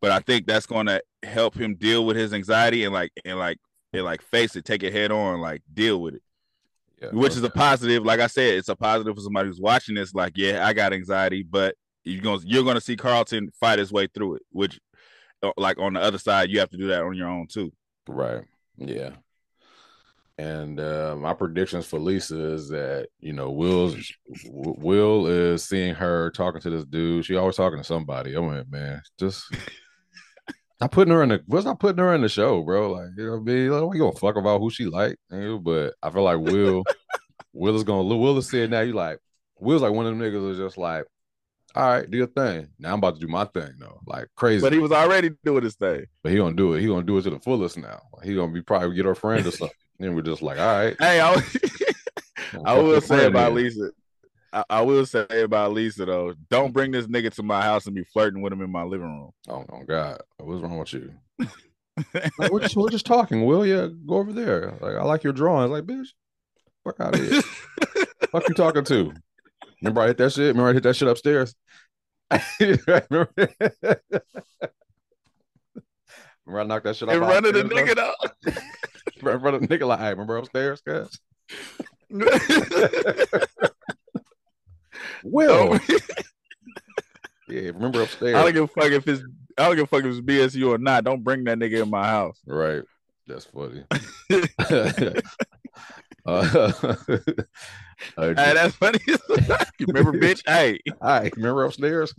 but 0.00 0.10
I 0.10 0.20
think 0.20 0.46
that's 0.46 0.66
going 0.66 0.86
to 0.86 1.00
help 1.22 1.54
him 1.54 1.76
deal 1.76 2.04
with 2.04 2.16
his 2.16 2.32
anxiety 2.32 2.84
and 2.84 2.92
like 2.92 3.12
and 3.24 3.38
like 3.38 3.58
and 3.92 4.04
like 4.04 4.22
face 4.22 4.56
it, 4.56 4.64
take 4.64 4.82
it 4.82 4.92
head 4.92 5.12
on, 5.12 5.40
like 5.40 5.62
deal 5.72 6.00
with 6.00 6.14
it. 6.14 6.22
Yeah, 7.00 7.10
Which 7.10 7.36
is 7.36 7.42
a 7.42 7.50
positive. 7.50 8.04
Like 8.04 8.20
I 8.20 8.26
said, 8.28 8.54
it's 8.54 8.68
a 8.68 8.76
positive 8.76 9.14
for 9.14 9.20
somebody 9.20 9.48
who's 9.48 9.60
watching 9.60 9.94
this. 9.94 10.14
Like, 10.14 10.34
yeah, 10.36 10.66
I 10.66 10.72
got 10.72 10.92
anxiety, 10.92 11.42
but 11.42 11.74
you're 12.04 12.22
gonna 12.22 12.40
you're 12.44 12.64
gonna 12.64 12.80
see 12.80 12.96
Carlton 12.96 13.50
fight 13.58 13.78
his 13.78 13.92
way 13.92 14.06
through 14.06 14.36
it. 14.36 14.42
Which, 14.50 14.78
uh, 15.42 15.52
like 15.56 15.78
on 15.78 15.94
the 15.94 16.00
other 16.00 16.18
side, 16.18 16.50
you 16.50 16.60
have 16.60 16.70
to 16.70 16.76
do 16.76 16.88
that 16.88 17.02
on 17.02 17.14
your 17.14 17.28
own 17.28 17.46
too. 17.46 17.72
Right. 18.08 18.44
Yeah. 18.76 19.10
And 20.36 20.80
uh, 20.80 21.14
my 21.16 21.32
predictions 21.32 21.86
for 21.86 22.00
Lisa 22.00 22.52
is 22.54 22.68
that 22.70 23.08
you 23.20 23.32
know 23.32 23.52
Will's 23.52 23.96
Will 24.46 25.28
is 25.28 25.64
seeing 25.64 25.94
her 25.94 26.30
talking 26.30 26.60
to 26.62 26.70
this 26.70 26.84
dude. 26.84 27.24
She 27.24 27.36
always 27.36 27.54
talking 27.54 27.78
to 27.78 27.84
somebody. 27.84 28.34
I 28.34 28.40
went, 28.40 28.68
man, 28.68 29.00
just 29.16 29.44
not 30.80 30.90
putting 30.90 31.14
her 31.14 31.22
in 31.22 31.28
the. 31.28 31.42
What's 31.46 31.64
not 31.64 31.78
putting 31.78 31.98
her 32.02 32.14
in 32.14 32.22
the 32.22 32.28
show, 32.28 32.62
bro? 32.62 32.92
Like 32.92 33.10
you 33.16 33.26
know, 33.26 33.30
what 33.32 33.40
I 33.40 33.42
mean, 33.42 33.70
like, 33.70 33.90
we 33.90 33.98
gonna 33.98 34.12
fuck 34.12 34.34
about 34.34 34.58
who 34.58 34.70
she 34.70 34.86
like, 34.86 35.16
you 35.30 35.60
but 35.60 35.94
I 36.02 36.10
feel 36.10 36.24
like 36.24 36.40
Will, 36.40 36.82
Will 37.52 37.76
is 37.76 37.84
gonna. 37.84 38.02
Will 38.02 38.38
is 38.38 38.50
saying 38.50 38.70
now. 38.70 38.80
You 38.80 38.92
like 38.92 39.20
Will's 39.60 39.82
like 39.82 39.92
one 39.92 40.06
of 40.06 40.18
them 40.18 40.20
niggas 40.20 40.50
is 40.50 40.58
just 40.58 40.76
like, 40.76 41.04
all 41.76 41.88
right, 41.88 42.10
do 42.10 42.18
your 42.18 42.26
thing. 42.26 42.68
Now 42.78 42.92
I'm 42.92 42.98
about 42.98 43.14
to 43.14 43.20
do 43.20 43.28
my 43.28 43.44
thing 43.44 43.74
though, 43.78 44.00
like 44.06 44.26
crazy. 44.34 44.62
But 44.62 44.72
he 44.72 44.80
was 44.80 44.90
already 44.90 45.30
doing 45.44 45.62
his 45.62 45.76
thing. 45.76 46.06
But 46.24 46.32
he 46.32 46.38
gonna 46.38 46.56
do 46.56 46.74
it. 46.74 46.80
He 46.80 46.88
gonna 46.88 47.04
do 47.04 47.18
it 47.18 47.22
to 47.22 47.30
the 47.30 47.38
fullest 47.40 47.78
now. 47.78 48.00
He 48.24 48.34
gonna 48.34 48.52
be 48.52 48.62
probably 48.62 48.96
get 48.96 49.04
her 49.04 49.14
friend 49.14 49.46
or 49.46 49.50
something. 49.52 49.76
Then 49.98 50.14
we're 50.14 50.22
just 50.22 50.42
like, 50.42 50.58
all 50.58 50.66
right. 50.66 50.96
Hey, 50.98 51.20
I, 51.20 51.42
I 52.64 52.78
will 52.78 53.00
say 53.00 53.26
about. 53.26 53.52
Lisa. 53.54 53.90
I, 54.52 54.64
I 54.70 54.82
will 54.82 55.04
say 55.04 55.26
about 55.30 55.72
Lisa 55.72 56.06
though. 56.06 56.34
Don't 56.48 56.72
bring 56.72 56.92
this 56.92 57.06
nigga 57.06 57.32
to 57.34 57.42
my 57.42 57.60
house 57.62 57.86
and 57.86 57.94
be 57.94 58.04
flirting 58.12 58.40
with 58.40 58.52
him 58.52 58.62
in 58.62 58.70
my 58.70 58.84
living 58.84 59.06
room. 59.06 59.30
Oh, 59.48 59.64
oh 59.70 59.82
God, 59.86 60.20
what's 60.38 60.62
wrong 60.62 60.78
with 60.78 60.92
you? 60.92 61.12
Like, 62.40 62.50
we're 62.50 62.58
just 62.58 62.74
we're 62.74 62.90
just 62.90 63.06
talking. 63.06 63.46
Will 63.46 63.64
yeah, 63.64 63.86
go 64.04 64.16
over 64.16 64.32
there. 64.32 64.76
Like 64.80 64.96
I 64.96 65.04
like 65.04 65.22
your 65.22 65.32
drawings. 65.32 65.70
Like 65.70 65.84
bitch, 65.84 66.08
fuck 66.82 66.98
out 66.98 67.14
of 67.14 67.20
here. 67.24 67.40
fuck 68.32 68.48
you 68.48 68.54
talking 68.56 68.82
to? 68.82 69.12
Remember 69.80 70.00
I 70.00 70.08
hit 70.08 70.18
that 70.18 70.32
shit. 70.32 70.56
Remember 70.56 70.70
I 70.70 70.72
hit 70.72 70.82
that 70.82 70.96
shit 70.96 71.06
upstairs. 71.06 71.54
remember, 72.58 73.30
I 76.48 76.64
knocked 76.64 76.82
that 76.82 76.96
shit 76.96 77.08
off 77.08 77.16
front 77.16 77.46
of 77.46 77.54
the 77.54 77.62
nigga 77.62 77.94
though. 77.94 78.52
In 79.16 79.20
front 79.40 79.56
of 79.56 79.60
the 79.62 79.68
nigga. 79.68 79.86
Like, 79.86 80.00
hey, 80.00 80.10
remember 80.10 80.36
upstairs, 80.36 80.80
guys? 80.86 81.18
Will, 85.24 85.78
yeah, 87.48 87.60
remember 87.70 88.02
upstairs. 88.02 88.34
I 88.36 88.42
don't 88.42 88.52
give 88.52 88.64
a 88.64 88.68
fuck 88.68 88.90
if 88.92 89.08
it's 89.08 89.22
I 89.56 89.66
don't 89.66 89.76
give 89.76 89.84
a 89.84 89.86
fuck 89.86 90.04
if 90.04 90.16
it's 90.16 90.20
BSU 90.20 90.68
or 90.74 90.78
not. 90.78 91.04
Don't 91.04 91.24
bring 91.24 91.44
that 91.44 91.58
nigga 91.58 91.82
in 91.82 91.90
my 91.90 92.06
house. 92.06 92.38
Right. 92.46 92.82
That's 93.26 93.46
funny. 93.46 93.84
uh, 96.26 96.82
Hey, 98.16 98.34
that's 98.34 98.74
funny. 98.74 98.98
you 99.06 99.86
remember, 99.88 100.12
bitch? 100.12 100.42
Hey, 100.46 100.78
Hi, 101.00 101.30
remember 101.36 101.64
upstairs? 101.64 102.14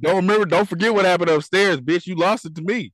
don't 0.00 0.16
remember. 0.16 0.44
Don't 0.44 0.68
forget 0.68 0.92
what 0.92 1.04
happened 1.06 1.30
upstairs, 1.30 1.80
bitch. 1.80 2.06
You 2.06 2.16
lost 2.16 2.44
it 2.44 2.54
to 2.56 2.62
me, 2.62 2.92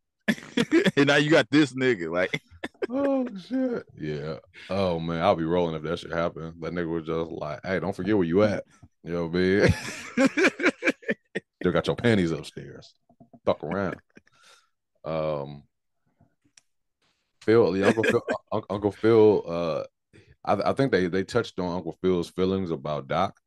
and 0.96 1.06
now 1.06 1.16
you 1.16 1.30
got 1.30 1.48
this 1.50 1.72
nigga. 1.72 2.12
Like, 2.12 2.40
Oh 2.88 3.28
shit. 3.48 3.84
Yeah. 3.96 4.36
Oh 4.68 4.98
man, 4.98 5.22
I'll 5.22 5.36
be 5.36 5.44
rolling 5.44 5.74
if 5.76 5.82
that 5.82 5.98
shit 5.98 6.12
happened. 6.12 6.54
That 6.60 6.72
nigga 6.72 6.88
was 6.88 7.06
just 7.06 7.30
like, 7.30 7.60
hey, 7.64 7.80
don't 7.80 7.94
forget 7.96 8.16
where 8.16 8.26
you 8.26 8.42
at. 8.42 8.64
You 9.04 9.12
know 9.12 9.26
what 9.26 9.38
I 9.38 9.40
mean? 9.40 9.74
Still 11.60 11.72
got 11.72 11.86
your 11.86 11.96
panties 11.96 12.30
upstairs. 12.32 12.94
Fuck 13.44 13.62
around. 13.64 14.00
Um 15.04 15.64
Phil, 17.42 17.72
the 17.72 17.84
Uncle 17.86 18.04
Phil, 18.04 18.22
Uncle 18.70 18.92
Phil, 18.92 19.42
uh 19.46 19.84
I, 20.44 20.70
I 20.70 20.74
think 20.74 20.92
they 20.92 21.08
they 21.08 21.24
touched 21.24 21.58
on 21.60 21.76
Uncle 21.76 21.98
Phil's 22.02 22.30
feelings 22.30 22.70
about 22.70 23.08
Doc. 23.08 23.40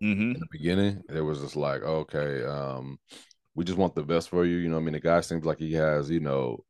hmm 0.00 0.32
in 0.34 0.40
the 0.40 0.46
beginning, 0.50 1.02
it 1.08 1.20
was 1.20 1.40
just 1.40 1.56
like, 1.56 1.82
okay, 1.82 2.44
um, 2.44 2.98
we 3.54 3.64
just 3.64 3.78
want 3.78 3.94
the 3.94 4.02
best 4.04 4.28
for 4.28 4.44
you. 4.44 4.56
You 4.56 4.68
know, 4.68 4.76
what 4.76 4.82
I 4.82 4.84
mean, 4.84 4.94
the 4.94 5.00
guy 5.00 5.20
seems 5.20 5.44
like 5.44 5.58
he 5.58 5.72
has, 5.74 6.10
you 6.10 6.20
know, 6.20 6.64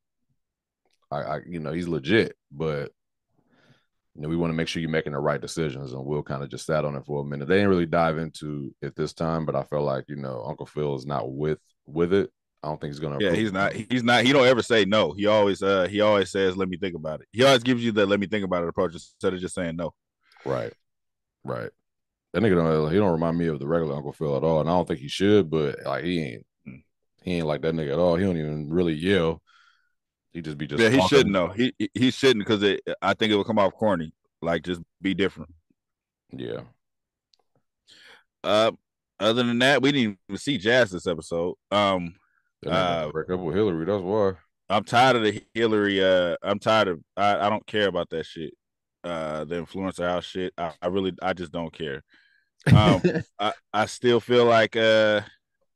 I, 1.10 1.16
I 1.16 1.40
you 1.46 1.60
know, 1.60 1.72
he's 1.72 1.88
legit, 1.88 2.36
but 2.50 2.92
you 4.14 4.22
know, 4.22 4.28
we 4.28 4.36
want 4.36 4.50
to 4.50 4.56
make 4.56 4.68
sure 4.68 4.82
you're 4.82 4.90
making 4.90 5.12
the 5.12 5.18
right 5.18 5.40
decisions, 5.40 5.92
and 5.92 6.04
we'll 6.04 6.22
kind 6.22 6.42
of 6.42 6.50
just 6.50 6.66
sat 6.66 6.84
on 6.84 6.96
it 6.96 7.06
for 7.06 7.22
a 7.22 7.24
minute. 7.24 7.48
They 7.48 7.56
didn't 7.56 7.70
really 7.70 7.86
dive 7.86 8.18
into 8.18 8.74
it 8.82 8.96
this 8.96 9.12
time, 9.12 9.46
but 9.46 9.54
I 9.54 9.62
felt 9.62 9.84
like 9.84 10.04
you 10.08 10.16
know, 10.16 10.44
Uncle 10.46 10.66
Phil 10.66 10.94
is 10.96 11.06
not 11.06 11.32
with 11.32 11.58
with 11.86 12.12
it. 12.12 12.30
I 12.62 12.68
don't 12.68 12.80
think 12.80 12.92
he's 12.92 13.00
gonna. 13.00 13.18
yeah, 13.20 13.32
he's 13.32 13.52
not. 13.52 13.72
He's 13.72 14.02
not. 14.02 14.24
He 14.24 14.32
don't 14.32 14.46
ever 14.46 14.62
say 14.62 14.84
no. 14.84 15.12
He 15.12 15.26
always, 15.26 15.62
uh, 15.62 15.86
he 15.88 16.00
always 16.00 16.30
says, 16.30 16.56
"Let 16.56 16.68
me 16.68 16.76
think 16.76 16.94
about 16.94 17.20
it." 17.20 17.28
He 17.32 17.42
always 17.44 17.62
gives 17.62 17.82
you 17.82 17.92
the 17.92 18.04
"let 18.04 18.20
me 18.20 18.26
think 18.26 18.44
about 18.44 18.62
it" 18.62 18.68
approach 18.68 18.92
instead 18.92 19.32
of 19.32 19.40
just 19.40 19.54
saying 19.54 19.76
no. 19.76 19.94
Right. 20.44 20.72
Right. 21.44 21.70
That 22.32 22.42
nigga 22.42 22.56
don't 22.56 22.92
he 22.92 22.98
don't 22.98 23.12
remind 23.12 23.38
me 23.38 23.46
of 23.46 23.58
the 23.58 23.66
regular 23.66 23.96
Uncle 23.96 24.12
Phil 24.12 24.36
at 24.36 24.44
all, 24.44 24.60
and 24.60 24.68
I 24.68 24.72
don't 24.72 24.86
think 24.86 25.00
he 25.00 25.08
should. 25.08 25.50
But 25.50 25.78
like 25.84 26.04
he 26.04 26.22
ain't 26.22 26.46
he 27.22 27.34
ain't 27.34 27.46
like 27.46 27.62
that 27.62 27.74
nigga 27.74 27.92
at 27.92 27.98
all. 27.98 28.16
He 28.16 28.24
don't 28.24 28.36
even 28.36 28.68
really 28.68 28.94
yell. 28.94 29.42
He 30.32 30.42
just 30.42 30.58
be 30.58 30.66
just 30.66 30.80
yeah, 30.82 30.90
he 30.90 31.00
shouldn't 31.08 31.30
know. 31.32 31.48
He 31.48 31.72
he- 31.78 31.90
he 31.94 32.10
shouldn't 32.10 32.44
because 32.46 32.62
it. 32.62 32.80
I 33.02 33.14
think 33.14 33.32
it 33.32 33.36
would 33.36 33.46
come 33.46 33.58
off 33.58 33.72
corny. 33.74 34.12
Like 34.42 34.62
just 34.62 34.80
be 35.02 35.12
different. 35.14 35.52
Yeah, 36.32 36.60
Uh, 38.42 38.70
other 39.18 39.42
than 39.42 39.58
that, 39.58 39.82
we 39.82 39.92
didn't 39.92 40.18
even 40.28 40.38
see 40.38 40.56
Jazz 40.58 40.90
this 40.90 41.06
episode. 41.06 41.56
Um, 41.70 42.14
Uh, 42.66 43.10
break 43.10 43.30
up 43.30 43.40
with 43.40 43.56
Hilary. 43.56 43.84
That's 43.84 44.02
why. 44.02 44.32
I'm 44.68 44.84
tired 44.84 45.16
of 45.16 45.22
the 45.24 45.42
Hilary. 45.54 46.02
Uh, 46.02 46.36
I'm 46.42 46.58
tired 46.58 46.88
of. 46.88 47.00
I, 47.16 47.46
I 47.46 47.50
don't 47.50 47.66
care 47.66 47.88
about 47.88 48.08
that 48.10 48.24
shit. 48.26 48.54
Uh, 49.02 49.44
the 49.44 49.56
influencer 49.56 50.06
house 50.08 50.24
shit. 50.26 50.52
I, 50.56 50.72
I 50.80 50.86
really, 50.88 51.12
I 51.22 51.32
just 51.32 51.52
don't 51.52 51.72
care. 51.72 52.02
Um, 52.72 53.02
I, 53.38 53.52
I 53.72 53.86
still 53.86 54.20
feel 54.20 54.44
like. 54.44 54.76
Uh, 54.76 55.22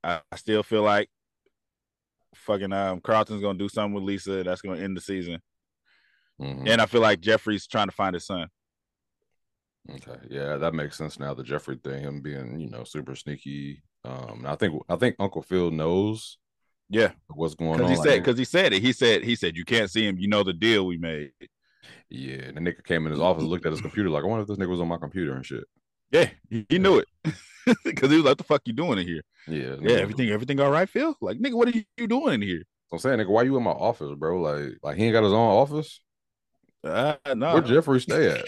I, 0.04 0.20
I 0.30 0.36
still 0.36 0.62
feel 0.62 0.82
like. 0.82 1.08
Fucking 2.44 2.72
um, 2.72 3.00
Carlton's 3.00 3.40
gonna 3.42 3.58
do 3.58 3.68
something 3.68 3.94
with 3.94 4.04
Lisa. 4.04 4.42
That's 4.44 4.60
gonna 4.60 4.80
end 4.80 4.96
the 4.96 5.00
season, 5.00 5.40
Mhm. 6.40 6.68
and 6.68 6.80
I 6.80 6.86
feel 6.86 7.00
like 7.00 7.20
Jeffrey's 7.20 7.66
trying 7.66 7.88
to 7.88 7.92
find 7.94 8.14
his 8.14 8.26
son. 8.26 8.48
Okay, 9.90 10.16
yeah, 10.30 10.56
that 10.56 10.74
makes 10.74 10.96
sense 10.96 11.18
now. 11.18 11.34
The 11.34 11.42
Jeffrey 11.42 11.78
thing, 11.82 12.02
him 12.04 12.20
being 12.22 12.58
you 12.58 12.70
know 12.70 12.84
super 12.84 13.14
sneaky. 13.14 13.82
Um, 14.04 14.44
I 14.46 14.56
think 14.56 14.82
I 14.88 14.96
think 14.96 15.16
Uncle 15.18 15.42
Phil 15.42 15.70
knows 15.70 16.38
Yeah, 16.90 17.12
what's 17.28 17.54
going 17.54 17.78
because 17.78 17.98
on. 17.98 18.04
he 18.04 18.10
said 18.10 18.18
because 18.22 18.38
he 18.38 18.44
said 18.44 18.72
it. 18.72 18.82
He 18.82 18.92
said 18.92 19.24
he 19.24 19.36
said 19.36 19.56
you 19.56 19.64
can't 19.64 19.90
see 19.90 20.06
him. 20.06 20.18
You 20.18 20.28
know 20.28 20.42
the 20.42 20.52
deal 20.54 20.86
we 20.86 20.96
made. 20.98 21.32
yeah, 22.10 22.36
and 22.36 22.56
the 22.56 22.60
nigga 22.60 22.84
came 22.84 23.04
in 23.06 23.12
his 23.12 23.20
office, 23.20 23.44
looked 23.44 23.66
at 23.66 23.72
his 23.72 23.80
computer, 23.82 24.08
like 24.10 24.24
I 24.24 24.26
wonder 24.26 24.42
if 24.42 24.48
this 24.48 24.56
nigga 24.58 24.68
was 24.70 24.80
on 24.80 24.88
my 24.88 24.96
computer 24.98 25.34
and 25.34 25.44
shit. 25.44 25.64
Yeah, 26.10 26.30
he, 26.68 26.78
knew 26.78 26.98
it 26.98 27.08
because 27.84 28.10
he 28.10 28.16
was 28.16 28.24
like, 28.24 28.30
"What 28.32 28.38
the 28.38 28.44
fuck 28.44 28.62
you 28.66 28.72
doing 28.72 28.98
in 28.98 29.06
here?" 29.06 29.22
Yeah, 29.48 29.76
Yeah, 29.80 29.96
everything 29.96 30.30
everything 30.30 30.60
all 30.60 30.70
right, 30.70 30.88
Phil? 30.88 31.16
Like, 31.20 31.38
nigga, 31.38 31.54
what 31.54 31.68
are 31.68 31.72
you, 31.96 32.06
doing 32.06 32.34
in 32.34 32.42
here? 32.42 32.62
I'm 32.92 32.98
saying, 32.98 33.18
nigga, 33.18 33.28
why 33.28 33.42
you 33.42 33.56
in 33.56 33.62
my 33.62 33.72
office, 33.72 34.14
bro? 34.16 34.40
Like, 34.40 34.78
like 34.82 34.96
he 34.96 35.04
ain't 35.04 35.12
got 35.12 35.24
his 35.24 35.32
own 35.32 35.50
office. 35.50 36.00
Uh, 36.84 37.16
no, 37.34 37.54
Where 37.54 37.62
Jeffrey 37.62 38.00
stay 38.00 38.28
at? 38.30 38.44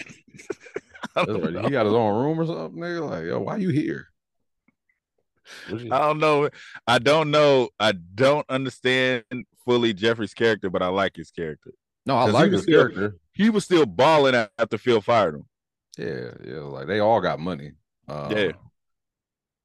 I 1.15 1.25
That's 1.25 1.27
don't, 1.27 1.55
right. 1.55 1.65
He 1.65 1.71
got 1.71 1.85
his 1.85 1.95
own 1.95 2.23
room 2.23 2.39
or 2.39 2.45
something, 2.45 2.79
nigga. 2.81 3.09
Like, 3.09 3.25
yo, 3.25 3.39
why 3.39 3.57
you 3.57 3.69
here? 3.69 4.07
You- 5.69 5.91
I 5.91 5.99
don't 5.99 6.19
know. 6.19 6.49
I 6.85 6.99
don't 6.99 7.31
know. 7.31 7.69
I 7.79 7.93
don't 7.93 8.45
understand 8.49 9.23
fully 9.65 9.93
Jeffrey's 9.93 10.33
character, 10.33 10.69
but 10.69 10.81
I 10.81 10.87
like 10.87 11.15
his 11.15 11.31
character. 11.31 11.71
No, 12.05 12.15
I 12.15 12.25
like 12.29 12.51
his 12.51 12.63
still- 12.63 12.79
character. 12.89 13.15
He 13.33 13.49
was 13.49 13.65
still 13.65 13.85
balling 13.85 14.35
after 14.57 14.77
Phil 14.77 15.01
fired 15.01 15.35
him. 15.35 15.45
Yeah, 15.97 16.31
yeah. 16.43 16.59
Like 16.59 16.87
they 16.87 16.99
all 16.99 17.21
got 17.21 17.39
money. 17.39 17.71
Uh, 18.07 18.33
Yeah. 18.35 18.51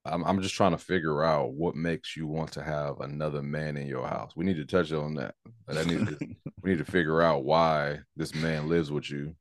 I'm 0.05 0.25
I'm 0.25 0.43
just 0.43 0.57
trying 0.57 0.73
to 0.73 0.79
figure 0.79 1.23
out 1.23 1.53
what 1.53 1.77
makes 1.77 2.17
you 2.17 2.27
want 2.27 2.53
to 2.53 2.63
have 2.63 3.01
another 3.01 3.41
man 3.41 3.77
in 3.77 3.87
your 3.87 4.07
house. 4.07 4.33
We 4.35 4.45
need 4.45 4.57
to 4.57 4.65
touch 4.65 4.91
on 4.93 5.15
that. 5.15 5.35
Need 5.69 6.07
to, 6.07 6.19
we 6.63 6.71
need 6.71 6.79
to 6.79 6.91
figure 6.91 7.23
out 7.23 7.45
why 7.45 8.01
this 8.17 8.35
man 8.35 8.69
lives 8.69 8.91
with 8.91 9.09
you. 9.11 9.37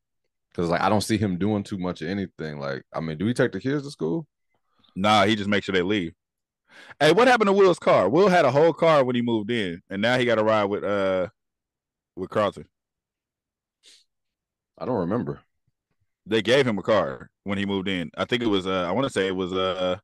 Cause 0.54 0.68
like 0.68 0.80
I 0.82 0.88
don't 0.88 1.00
see 1.00 1.16
him 1.16 1.38
doing 1.38 1.64
too 1.64 1.78
much 1.78 2.02
of 2.02 2.08
anything. 2.08 2.60
Like, 2.60 2.84
I 2.92 3.00
mean, 3.00 3.18
do 3.18 3.24
we 3.24 3.34
take 3.34 3.52
the 3.52 3.60
kids 3.60 3.82
to 3.84 3.90
school? 3.90 4.26
Nah, 4.94 5.24
he 5.24 5.34
just 5.34 5.48
makes 5.48 5.64
sure 5.66 5.72
they 5.72 5.82
leave. 5.82 6.12
Hey, 7.00 7.12
what 7.12 7.26
happened 7.26 7.48
to 7.48 7.52
Will's 7.52 7.78
car? 7.78 8.08
Will 8.08 8.28
had 8.28 8.44
a 8.44 8.50
whole 8.50 8.72
car 8.72 9.02
when 9.02 9.16
he 9.16 9.22
moved 9.22 9.50
in, 9.50 9.82
and 9.90 10.02
now 10.02 10.18
he 10.18 10.24
got 10.26 10.36
to 10.36 10.44
ride 10.44 10.64
with 10.64 10.84
uh 10.84 11.28
with 12.16 12.30
Carlton. 12.30 12.66
I 14.78 14.84
don't 14.84 15.00
remember. 15.00 15.40
They 16.26 16.42
gave 16.42 16.66
him 16.66 16.78
a 16.78 16.82
car 16.82 17.30
when 17.44 17.58
he 17.58 17.66
moved 17.66 17.88
in. 17.88 18.10
I 18.16 18.24
think 18.24 18.42
it 18.42 18.48
was 18.48 18.66
uh 18.66 18.86
I 18.88 18.92
want 18.92 19.06
to 19.06 19.12
say 19.12 19.26
it 19.26 19.36
was 19.36 19.52
uh 19.52 19.98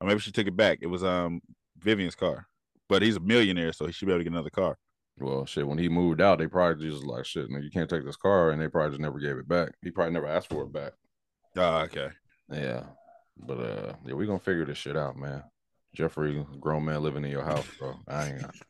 or 0.00 0.06
maybe 0.06 0.20
she 0.20 0.32
took 0.32 0.46
it 0.46 0.56
back. 0.56 0.78
It 0.82 0.86
was 0.86 1.02
um 1.02 1.40
Vivian's 1.78 2.14
car. 2.14 2.46
But 2.88 3.02
he's 3.02 3.16
a 3.16 3.20
millionaire, 3.20 3.72
so 3.72 3.86
he 3.86 3.92
should 3.92 4.06
be 4.06 4.12
able 4.12 4.20
to 4.20 4.24
get 4.24 4.32
another 4.32 4.50
car. 4.50 4.78
Well, 5.18 5.44
shit, 5.44 5.66
when 5.66 5.78
he 5.78 5.88
moved 5.88 6.20
out, 6.20 6.38
they 6.38 6.46
probably 6.46 6.88
just 6.88 7.04
like 7.04 7.24
shit, 7.24 7.50
you 7.50 7.70
can't 7.70 7.90
take 7.90 8.04
this 8.04 8.16
car, 8.16 8.50
and 8.50 8.62
they 8.62 8.68
probably 8.68 8.90
just 8.90 9.00
never 9.00 9.18
gave 9.18 9.36
it 9.36 9.48
back. 9.48 9.70
He 9.82 9.90
probably 9.90 10.14
never 10.14 10.28
asked 10.28 10.48
for 10.48 10.62
it 10.62 10.72
back. 10.72 10.92
Oh, 11.56 11.78
okay. 11.78 12.08
Yeah. 12.50 12.84
But 13.36 13.58
uh 13.58 13.92
yeah, 14.06 14.14
we 14.14 14.26
gonna 14.26 14.38
figure 14.38 14.64
this 14.64 14.78
shit 14.78 14.96
out, 14.96 15.16
man. 15.16 15.42
Jeffrey, 15.94 16.46
grown 16.60 16.84
man 16.84 17.02
living 17.02 17.24
in 17.24 17.30
your 17.30 17.44
house, 17.44 17.66
bro. 17.78 17.96
I 18.06 18.28
ain't 18.28 18.42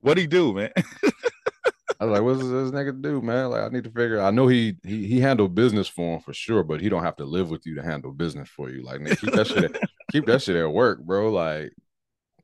What'd 0.00 0.20
he 0.20 0.26
do, 0.26 0.52
man? 0.52 0.70
I 1.98 2.04
was 2.04 2.12
like, 2.12 2.22
what's 2.22 2.38
this, 2.40 2.48
this 2.48 2.70
nigga 2.70 3.00
do, 3.00 3.22
man? 3.22 3.50
Like, 3.50 3.62
I 3.62 3.68
need 3.68 3.84
to 3.84 3.90
figure. 3.90 4.20
I 4.20 4.30
know 4.30 4.46
he 4.48 4.76
he 4.84 5.06
he 5.06 5.20
handled 5.20 5.54
business 5.54 5.88
for 5.88 6.14
him 6.14 6.20
for 6.20 6.34
sure, 6.34 6.62
but 6.62 6.80
he 6.80 6.88
don't 6.88 7.02
have 7.02 7.16
to 7.16 7.24
live 7.24 7.50
with 7.50 7.66
you 7.66 7.74
to 7.76 7.82
handle 7.82 8.12
business 8.12 8.48
for 8.48 8.70
you. 8.70 8.82
Like, 8.82 9.00
nigga, 9.00 9.20
keep 9.20 9.32
that 9.32 9.46
shit, 9.46 9.64
at, 9.64 9.90
keep 10.12 10.26
that 10.26 10.42
shit 10.42 10.56
at 10.56 10.72
work, 10.72 11.00
bro. 11.02 11.30
Like, 11.30 11.72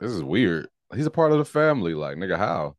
this 0.00 0.10
is 0.10 0.22
weird. 0.22 0.68
He's 0.94 1.06
a 1.06 1.10
part 1.10 1.32
of 1.32 1.38
the 1.38 1.44
family. 1.44 1.94
Like, 1.94 2.16
nigga, 2.16 2.38
how? 2.38 2.76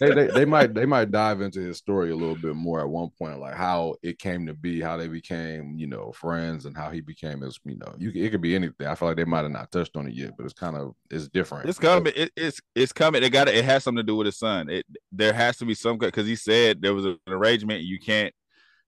They, 0.00 0.14
they 0.14 0.26
they 0.28 0.44
might 0.46 0.72
they 0.72 0.86
might 0.86 1.10
dive 1.10 1.42
into 1.42 1.60
his 1.60 1.76
story 1.76 2.10
a 2.10 2.16
little 2.16 2.34
bit 2.34 2.56
more 2.56 2.80
at 2.80 2.88
one 2.88 3.10
point, 3.10 3.38
like 3.38 3.54
how 3.54 3.96
it 4.02 4.18
came 4.18 4.46
to 4.46 4.54
be, 4.54 4.80
how 4.80 4.96
they 4.96 5.08
became, 5.08 5.76
you 5.76 5.86
know, 5.86 6.10
friends, 6.12 6.64
and 6.64 6.74
how 6.74 6.90
he 6.90 7.02
became 7.02 7.42
his, 7.42 7.60
you 7.66 7.76
know, 7.76 7.94
you 7.98 8.10
it 8.14 8.30
could 8.30 8.40
be 8.40 8.54
anything. 8.54 8.86
I 8.86 8.94
feel 8.94 9.08
like 9.08 9.18
they 9.18 9.24
might 9.24 9.42
have 9.42 9.50
not 9.50 9.70
touched 9.70 9.98
on 9.98 10.06
it 10.06 10.14
yet, 10.14 10.38
but 10.38 10.44
it's 10.44 10.54
kind 10.54 10.74
of 10.74 10.94
it's 11.10 11.28
different. 11.28 11.68
it's 11.68 11.78
coming. 11.78 12.14
It, 12.16 12.32
it's 12.34 12.60
it's 12.74 12.94
coming. 12.94 13.22
It 13.22 13.28
got 13.28 13.48
it 13.48 13.62
has 13.62 13.84
something 13.84 13.98
to 13.98 14.02
do 14.02 14.16
with 14.16 14.24
his 14.24 14.38
son. 14.38 14.70
It 14.70 14.86
there 15.12 15.34
has 15.34 15.58
to 15.58 15.66
be 15.66 15.74
some 15.74 15.98
because 15.98 16.26
he 16.26 16.36
said 16.36 16.80
there 16.80 16.94
was 16.94 17.04
an 17.04 17.18
arrangement. 17.28 17.82
You 17.82 17.98
can't 17.98 18.32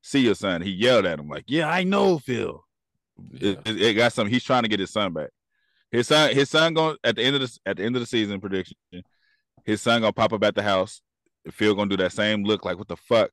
see 0.00 0.20
your 0.20 0.34
son. 0.34 0.62
He 0.62 0.70
yelled 0.70 1.04
at 1.04 1.18
him 1.18 1.28
like, 1.28 1.44
"Yeah, 1.46 1.68
I 1.68 1.84
know, 1.84 2.18
Phil." 2.18 2.64
Yeah. 3.32 3.56
It, 3.66 3.82
it, 3.82 3.94
got 3.94 4.14
something. 4.14 4.32
He's 4.32 4.44
trying 4.44 4.62
to 4.62 4.68
get 4.68 4.80
his 4.80 4.90
son 4.90 5.12
back. 5.12 5.28
His 5.90 6.08
son, 6.08 6.34
his 6.34 6.48
son 6.48 6.72
going 6.72 6.96
at 7.04 7.16
the 7.16 7.22
end 7.22 7.36
of 7.36 7.42
the 7.42 7.58
at 7.66 7.76
the 7.76 7.84
end 7.84 7.96
of 7.96 8.00
the 8.00 8.06
season 8.06 8.40
prediction. 8.40 8.78
His 9.64 9.80
son 9.80 10.00
gonna 10.00 10.12
pop 10.12 10.32
up 10.32 10.42
at 10.44 10.54
the 10.54 10.62
house. 10.62 11.00
Phil 11.50 11.74
gonna 11.74 11.90
do 11.90 11.96
that 11.96 12.12
same 12.12 12.44
look 12.44 12.64
like 12.64 12.78
what 12.78 12.88
the 12.88 12.96
fuck, 12.96 13.30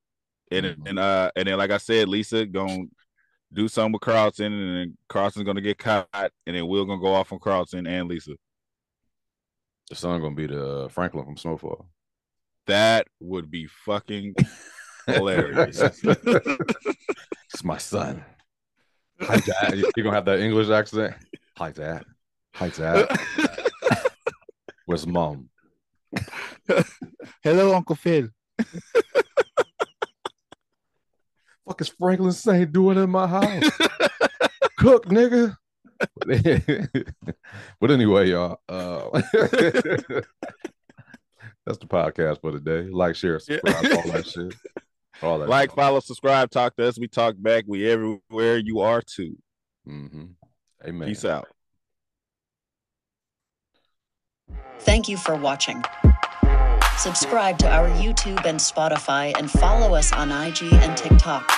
and 0.51 0.65
Mhm. 0.65 0.89
and 0.89 0.99
uh 0.99 1.31
and 1.35 1.47
then 1.47 1.57
like 1.57 1.71
I 1.71 1.77
said, 1.77 2.07
Lisa 2.07 2.45
gonna 2.45 2.85
do 3.53 3.67
something 3.67 3.93
with 3.93 4.01
Carlton, 4.01 4.51
and 4.53 4.77
then 4.77 4.97
Carlton's 5.07 5.45
gonna 5.45 5.61
get 5.61 5.77
caught, 5.77 6.07
and 6.13 6.55
then 6.55 6.67
Will 6.67 6.85
gonna 6.85 7.01
go 7.01 7.13
off 7.13 7.31
on 7.33 7.39
Carlton 7.39 7.87
and 7.87 8.07
Lisa. 8.07 8.33
The 9.89 9.95
son 9.95 10.21
gonna 10.21 10.35
be 10.35 10.47
the 10.47 10.85
uh, 10.85 10.87
Franklin 10.89 11.25
from 11.25 11.37
Snowfall. 11.37 11.87
That 12.67 13.07
would 13.19 13.49
be 13.49 13.65
fucking 13.65 14.35
hilarious. 15.07 15.79
it's 16.03 17.63
my 17.63 17.77
son. 17.77 18.23
Hi, 19.21 19.37
dad. 19.37 19.77
You 19.77 19.89
you 19.97 20.03
gonna 20.03 20.15
have 20.15 20.25
that 20.25 20.39
English 20.39 20.69
accent? 20.69 21.15
Hi, 21.57 21.71
dad. 21.71 22.05
Hi, 22.55 22.69
dad. 22.69 23.07
Where's 24.85 25.05
mom? 25.07 25.49
Hello, 27.43 27.73
Uncle 27.75 27.95
Phil. 27.95 28.29
Fuck 31.67 31.82
is 31.82 31.89
Franklin 31.89 32.32
Saint 32.32 32.71
doing 32.71 32.97
in 32.97 33.10
my 33.10 33.27
house? 33.27 33.63
Cook, 34.77 35.05
nigga. 35.08 35.55
but 37.79 37.91
anyway, 37.91 38.29
y'all. 38.29 38.60
Uh, 38.67 39.10
that's 41.65 41.77
the 41.77 41.88
podcast 41.88 42.41
for 42.41 42.51
today. 42.51 42.89
Like, 42.89 43.15
share, 43.15 43.39
subscribe, 43.39 43.86
all 43.93 44.12
that 44.12 44.27
shit. 44.27 44.55
All 45.21 45.39
that. 45.39 45.49
Like, 45.49 45.75
follow, 45.75 45.99
subscribe, 45.99 46.49
talk 46.49 46.75
to 46.77 46.88
us. 46.88 46.97
We 46.97 47.08
talk 47.08 47.36
back. 47.38 47.65
We 47.67 47.88
everywhere 47.89 48.58
you 48.58 48.79
are 48.79 49.01
too. 49.01 49.38
Mm-hmm. 49.88 50.25
Amen. 50.88 51.08
Peace 51.08 51.25
out. 51.25 51.47
Thank 54.79 55.10
you 55.10 55.17
for 55.17 55.36
watching. 55.36 55.84
Subscribe 56.99 57.57
to 57.59 57.69
our 57.71 57.88
YouTube 57.91 58.45
and 58.45 58.59
Spotify 58.59 59.33
and 59.39 59.49
follow 59.49 59.95
us 59.95 60.12
on 60.12 60.33
IG 60.33 60.73
and 60.73 60.97
TikTok. 60.97 61.49